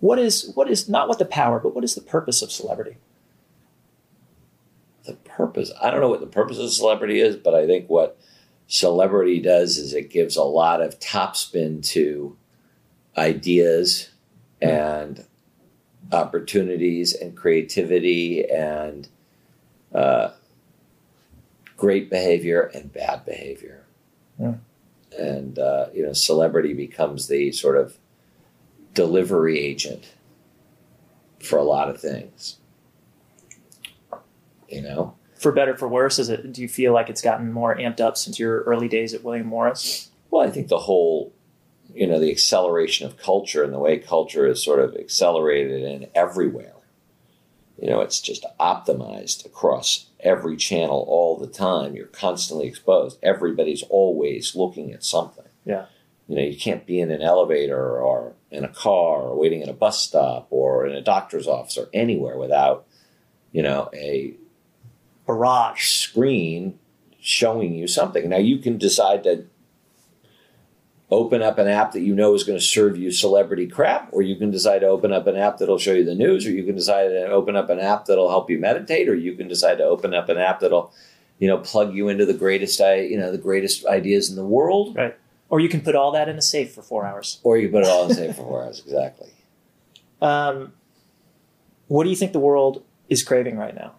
What 0.00 0.18
is 0.18 0.52
what 0.54 0.70
is 0.70 0.88
not 0.88 1.08
what 1.08 1.18
the 1.18 1.24
power, 1.24 1.58
but 1.60 1.74
what 1.74 1.84
is 1.84 1.94
the 1.94 2.00
purpose 2.02 2.42
of 2.42 2.52
celebrity? 2.52 2.96
the 5.06 5.14
purpose 5.14 5.72
i 5.80 5.90
don't 5.90 6.00
know 6.00 6.10
what 6.10 6.20
the 6.20 6.26
purpose 6.26 6.58
of 6.58 6.70
celebrity 6.70 7.20
is 7.20 7.34
but 7.34 7.54
i 7.54 7.66
think 7.66 7.88
what 7.88 8.18
celebrity 8.70 9.40
does 9.40 9.78
is 9.78 9.92
it 9.92 10.10
gives 10.10 10.36
a 10.36 10.44
lot 10.44 10.80
of 10.80 11.00
topspin 11.00 11.84
to 11.84 12.36
ideas 13.18 14.10
and 14.62 15.26
opportunities 16.12 17.12
and 17.12 17.36
creativity 17.36 18.48
and 18.48 19.08
uh, 19.92 20.30
great 21.76 22.08
behavior 22.08 22.70
and 22.72 22.92
bad 22.92 23.24
behavior. 23.24 23.84
Yeah. 24.38 24.54
and 25.18 25.58
uh, 25.58 25.86
you 25.92 26.04
know 26.04 26.12
celebrity 26.12 26.72
becomes 26.72 27.26
the 27.26 27.50
sort 27.50 27.76
of 27.76 27.98
delivery 28.94 29.58
agent 29.58 30.14
for 31.40 31.58
a 31.58 31.64
lot 31.64 31.90
of 31.90 32.00
things. 32.00 32.58
You 34.68 34.82
know 34.82 35.16
For 35.40 35.52
better, 35.52 35.74
for 35.74 35.88
worse, 35.88 36.18
is 36.18 36.28
it? 36.28 36.52
Do 36.52 36.60
you 36.60 36.68
feel 36.68 36.92
like 36.92 37.08
it's 37.08 37.22
gotten 37.22 37.50
more 37.50 37.74
amped 37.74 37.98
up 37.98 38.18
since 38.18 38.38
your 38.38 38.60
early 38.64 38.88
days 38.88 39.14
at 39.14 39.24
William 39.24 39.46
Morris? 39.46 40.10
Well, 40.30 40.46
I 40.46 40.50
think 40.50 40.68
the 40.68 40.78
whole, 40.78 41.32
you 41.94 42.06
know, 42.06 42.20
the 42.20 42.30
acceleration 42.30 43.06
of 43.06 43.16
culture 43.16 43.64
and 43.64 43.72
the 43.72 43.78
way 43.78 43.98
culture 43.98 44.46
is 44.46 44.62
sort 44.62 44.80
of 44.80 44.94
accelerated 44.96 45.82
and 45.82 46.08
everywhere. 46.14 46.74
You 47.80 47.88
know, 47.88 48.02
it's 48.02 48.20
just 48.20 48.44
optimized 48.60 49.46
across 49.46 50.10
every 50.20 50.58
channel 50.58 51.06
all 51.08 51.38
the 51.38 51.46
time. 51.46 51.96
You're 51.96 52.06
constantly 52.06 52.66
exposed. 52.66 53.18
Everybody's 53.22 53.82
always 53.84 54.54
looking 54.54 54.92
at 54.92 55.02
something. 55.02 55.46
Yeah. 55.64 55.86
You 56.28 56.36
know, 56.36 56.42
you 56.42 56.58
can't 56.58 56.84
be 56.84 57.00
in 57.00 57.10
an 57.10 57.22
elevator 57.22 57.98
or 57.98 58.34
in 58.50 58.64
a 58.64 58.68
car 58.68 59.22
or 59.22 59.40
waiting 59.40 59.62
at 59.62 59.70
a 59.70 59.72
bus 59.72 60.02
stop 60.02 60.48
or 60.50 60.86
in 60.86 60.94
a 60.94 61.00
doctor's 61.00 61.48
office 61.48 61.78
or 61.78 61.88
anywhere 61.94 62.36
without, 62.36 62.86
you 63.52 63.62
know, 63.62 63.88
a 63.94 64.34
Barrage. 65.34 65.88
screen 65.88 66.78
showing 67.20 67.74
you 67.74 67.86
something. 67.86 68.28
Now 68.28 68.38
you 68.38 68.58
can 68.58 68.78
decide 68.78 69.24
to 69.24 69.44
open 71.10 71.42
up 71.42 71.58
an 71.58 71.66
app 71.66 71.92
that 71.92 72.00
you 72.02 72.14
know 72.14 72.34
is 72.34 72.44
going 72.44 72.58
to 72.58 72.64
serve 72.64 72.96
you 72.96 73.10
celebrity 73.10 73.66
crap, 73.66 74.08
or 74.12 74.22
you 74.22 74.36
can 74.36 74.50
decide 74.50 74.78
to 74.80 74.86
open 74.86 75.12
up 75.12 75.26
an 75.26 75.36
app 75.36 75.58
that'll 75.58 75.78
show 75.78 75.92
you 75.92 76.04
the 76.04 76.14
news, 76.14 76.46
or 76.46 76.50
you 76.52 76.64
can 76.64 76.76
decide 76.76 77.08
to 77.08 77.26
open 77.26 77.56
up 77.56 77.68
an 77.68 77.80
app 77.80 78.06
that'll 78.06 78.28
help 78.30 78.48
you 78.48 78.58
meditate, 78.58 79.08
or 79.08 79.14
you 79.14 79.34
can 79.34 79.48
decide 79.48 79.76
to 79.78 79.84
open 79.84 80.14
up 80.14 80.28
an 80.28 80.38
app 80.38 80.60
that'll, 80.60 80.92
you 81.40 81.48
know, 81.48 81.58
plug 81.58 81.94
you 81.94 82.08
into 82.08 82.24
the 82.24 82.34
greatest, 82.34 82.80
i- 82.80 82.94
you 83.00 83.18
know, 83.18 83.32
the 83.32 83.38
greatest 83.38 83.84
ideas 83.86 84.30
in 84.30 84.36
the 84.36 84.44
world, 84.44 84.94
Right. 84.96 85.16
Or 85.48 85.58
you 85.58 85.68
can 85.68 85.80
put 85.80 85.96
all 85.96 86.12
that 86.12 86.28
in 86.28 86.36
a 86.38 86.42
safe 86.42 86.72
for 86.72 86.80
four 86.82 87.04
hours. 87.04 87.40
or 87.42 87.58
you 87.58 87.68
put 87.68 87.82
it 87.82 87.88
all 87.88 88.02
in 88.04 88.08
the 88.10 88.14
same 88.14 88.32
for 88.32 88.44
four 88.44 88.62
hours. 88.64 88.80
Exactly. 88.84 89.30
Um, 90.22 90.74
what 91.88 92.04
do 92.04 92.10
you 92.10 92.14
think 92.16 92.32
the 92.32 92.38
world 92.38 92.82
is 93.08 93.22
craving 93.22 93.56
right 93.56 93.74
now? 93.74 93.94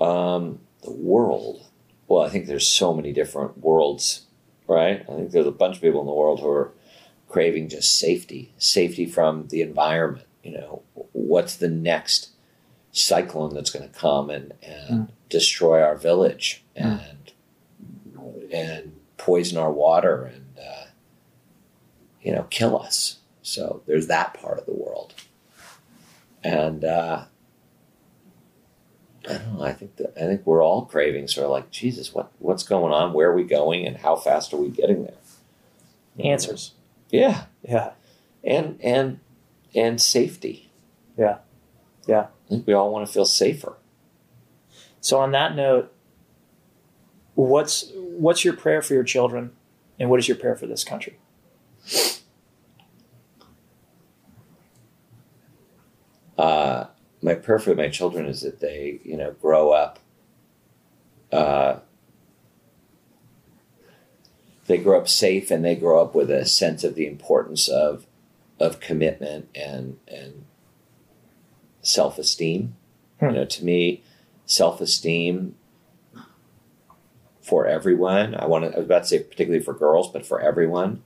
Um, 0.00 0.60
the 0.82 0.92
world. 0.92 1.66
Well, 2.06 2.22
I 2.22 2.28
think 2.28 2.46
there's 2.46 2.66
so 2.66 2.94
many 2.94 3.12
different 3.12 3.58
worlds, 3.58 4.26
right? 4.66 5.02
I 5.02 5.14
think 5.14 5.30
there's 5.30 5.46
a 5.46 5.52
bunch 5.52 5.76
of 5.76 5.82
people 5.82 6.00
in 6.00 6.06
the 6.06 6.12
world 6.12 6.40
who 6.40 6.48
are 6.48 6.72
craving 7.28 7.68
just 7.68 7.98
safety, 7.98 8.54
safety 8.58 9.06
from 9.06 9.48
the 9.48 9.60
environment. 9.60 10.26
You 10.42 10.52
know, 10.52 10.82
what's 11.12 11.56
the 11.56 11.68
next 11.68 12.30
cyclone 12.92 13.54
that's 13.54 13.70
going 13.70 13.88
to 13.88 13.98
come 13.98 14.30
and, 14.30 14.54
and 14.62 15.12
destroy 15.28 15.82
our 15.82 15.96
village 15.96 16.64
and 16.74 17.32
and 18.50 18.92
poison 19.18 19.58
our 19.58 19.70
water 19.70 20.24
and 20.24 20.58
uh, 20.58 20.86
you 22.22 22.32
know 22.32 22.44
kill 22.50 22.80
us. 22.80 23.18
So 23.42 23.82
there's 23.86 24.06
that 24.06 24.34
part 24.34 24.58
of 24.58 24.66
the 24.66 24.74
world, 24.74 25.14
and 26.42 26.84
uh, 26.84 27.24
I 29.28 29.32
don't 29.38 29.58
know. 29.58 29.62
I 29.64 29.72
think 29.72 29.96
that 29.96 30.14
I 30.16 30.26
think 30.26 30.46
we're 30.46 30.62
all 30.64 30.86
craving 30.86 31.28
sort 31.28 31.44
of 31.44 31.50
like 31.50 31.70
Jesus. 31.70 32.14
What 32.14 32.32
what's 32.38 32.62
going 32.62 32.92
on? 32.92 33.12
Where 33.12 33.30
are 33.30 33.34
we 33.34 33.44
going? 33.44 33.86
And 33.86 33.98
how 33.98 34.16
fast 34.16 34.52
are 34.54 34.56
we 34.56 34.68
getting 34.70 35.04
there? 35.04 35.14
Answers. 36.18 36.72
Yeah, 37.10 37.44
Yeah. 37.62 37.90
and 38.42 38.78
and 38.82 39.20
and 39.74 40.00
safety. 40.00 40.70
Yeah. 41.16 41.38
Yeah. 42.06 42.28
I 42.46 42.48
think 42.48 42.66
we 42.66 42.72
all 42.72 42.90
want 42.90 43.06
to 43.06 43.12
feel 43.12 43.24
safer. 43.26 43.76
So 45.00 45.18
on 45.20 45.30
that 45.32 45.54
note, 45.54 45.92
what's 47.34 47.92
what's 47.94 48.44
your 48.44 48.54
prayer 48.54 48.82
for 48.82 48.94
your 48.94 49.04
children, 49.04 49.52
and 49.98 50.08
what 50.10 50.18
is 50.18 50.26
your 50.28 50.36
prayer 50.38 50.56
for 50.56 50.66
this 50.66 50.84
country? 50.84 51.18
Uh, 56.36 56.86
my 57.22 57.34
prayer 57.34 57.58
for 57.58 57.74
my 57.74 57.88
children 57.88 58.26
is 58.26 58.42
that 58.42 58.60
they, 58.60 59.00
you 59.04 59.16
know, 59.16 59.32
grow 59.32 59.70
up. 59.70 59.98
Uh, 61.32 61.78
they 64.66 64.78
grow 64.78 64.98
up 64.98 65.08
safe 65.08 65.50
and 65.50 65.64
they 65.64 65.74
grow 65.74 66.02
up 66.02 66.14
with 66.14 66.30
a 66.30 66.44
sense 66.44 66.84
of 66.84 66.94
the 66.94 67.06
importance 67.06 67.68
of 67.68 68.06
of 68.60 68.80
commitment 68.80 69.48
and 69.54 69.98
and 70.06 70.44
self 71.80 72.18
esteem. 72.18 72.76
Hmm. 73.18 73.26
You 73.26 73.32
know, 73.32 73.44
to 73.46 73.64
me, 73.64 74.02
self 74.44 74.80
esteem 74.80 75.54
for 77.40 77.66
everyone. 77.66 78.34
I 78.34 78.46
want 78.46 78.64
to. 78.66 78.74
I 78.74 78.78
was 78.78 78.86
about 78.86 79.02
to 79.04 79.08
say 79.08 79.18
particularly 79.20 79.64
for 79.64 79.72
girls, 79.72 80.12
but 80.12 80.26
for 80.26 80.40
everyone 80.40 81.02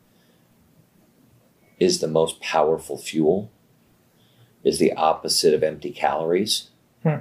is 1.79 2.01
the 2.01 2.09
most 2.09 2.41
powerful 2.41 2.99
fuel. 2.99 3.51
Is 4.65 4.79
the 4.79 4.93
opposite 4.93 5.55
of 5.55 5.63
empty 5.63 5.91
calories. 5.91 6.71
Hmm. 7.03 7.17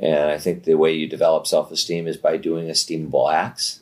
And 0.00 0.30
I 0.30 0.38
think 0.38 0.64
the 0.64 0.74
way 0.74 0.92
you 0.92 1.08
develop 1.08 1.46
self 1.46 1.70
esteem 1.70 2.06
is 2.06 2.16
by 2.16 2.36
doing 2.36 2.68
esteemable 2.68 3.32
acts. 3.32 3.80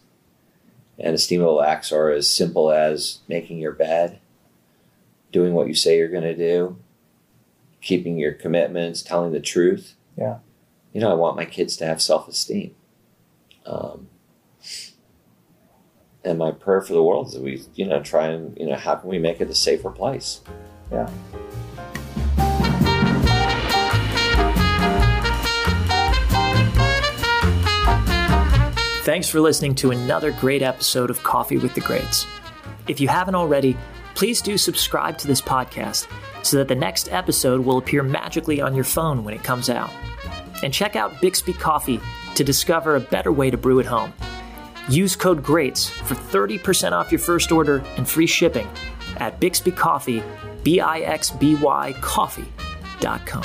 And 0.99 1.15
esteemable 1.15 1.65
acts 1.65 1.93
are 1.93 2.11
as 2.11 2.29
simple 2.31 2.71
as 2.71 3.19
making 3.29 3.59
your 3.59 3.73
bed, 3.73 4.19
doing 5.31 5.53
what 5.53 5.69
you 5.69 5.75
say 5.75 5.99
you're 5.99 6.09
going 6.09 6.23
to 6.23 6.37
do, 6.37 6.79
keeping 7.83 8.19
your 8.19 8.33
commitments, 8.33 9.03
telling 9.03 9.33
the 9.33 9.41
truth. 9.41 9.95
Yeah. 10.17 10.39
You 10.93 11.03
know, 11.03 11.11
I 11.11 11.15
want 11.15 11.37
my 11.37 11.45
kids 11.45 11.77
to 11.79 11.87
have 11.87 12.01
self 12.01 12.29
esteem. 12.29 12.75
Um, 13.67 14.09
and 16.25 16.39
my 16.39 16.51
prayer 16.51 16.81
for 16.81 16.95
the 16.95 17.03
world 17.03 17.29
is 17.29 17.35
that 17.35 17.43
we, 17.43 17.63
you 17.75 17.87
know, 17.87 18.03
try 18.03 18.29
and, 18.29 18.57
you 18.59 18.67
know, 18.67 18.77
how 18.77 18.97
can 18.97 19.11
we 19.11 19.19
make 19.19 19.41
it 19.41 19.51
a 19.51 19.55
safer 19.55 19.91
place? 19.91 20.41
Yeah. 20.91 21.11
Thanks 29.07 29.29
for 29.29 29.41
listening 29.41 29.77
to 29.77 29.93
another 29.93 30.33
great 30.33 30.63
episode 30.63 31.11
of 31.11 31.23
Coffee 31.23 31.59
with 31.59 31.75
the 31.75 31.81
Greats. 31.81 32.27
If 32.89 33.01
you 33.01 33.07
haven't 33.07 33.37
already, 33.37 33.77
please 34.17 34.43
do 34.43 34.59
subscribe 34.59 35.17
to 35.19 35.29
this 35.29 35.41
podcast 35.41 36.09
so 36.45 36.57
that 36.57 36.67
the 36.67 36.75
next 36.75 37.13
episode 37.13 37.65
will 37.65 37.79
appear 37.79 38.03
magically 38.03 38.61
on 38.61 38.75
your 38.75 38.83
phone 38.83 39.23
when 39.23 39.33
it 39.33 39.45
comes 39.45 39.71
out. 39.71 39.93
And 40.65 40.75
check 40.75 40.97
out 40.97 41.21
Bixby 41.21 41.53
Coffee 41.53 42.01
to 42.35 42.43
discover 42.43 42.97
a 42.97 43.01
better 43.01 43.31
way 43.31 43.49
to 43.49 43.57
brew 43.57 43.79
at 43.79 43.87
home. 43.87 44.13
Use 44.89 45.15
code 45.15 45.41
GREATS 45.41 45.89
for 45.89 46.17
30% 46.17 46.91
off 46.91 47.13
your 47.13 47.21
first 47.21 47.53
order 47.53 47.85
and 47.97 48.09
free 48.09 48.27
shipping 48.27 48.69
at 49.19 49.39
Bixby 49.39 49.71
Coffee, 49.71 50.21
B 50.65 50.81
I 50.81 50.99
X 50.99 51.31
B 51.31 51.55
Y 51.55 51.95
Coffee.com. 52.01 53.45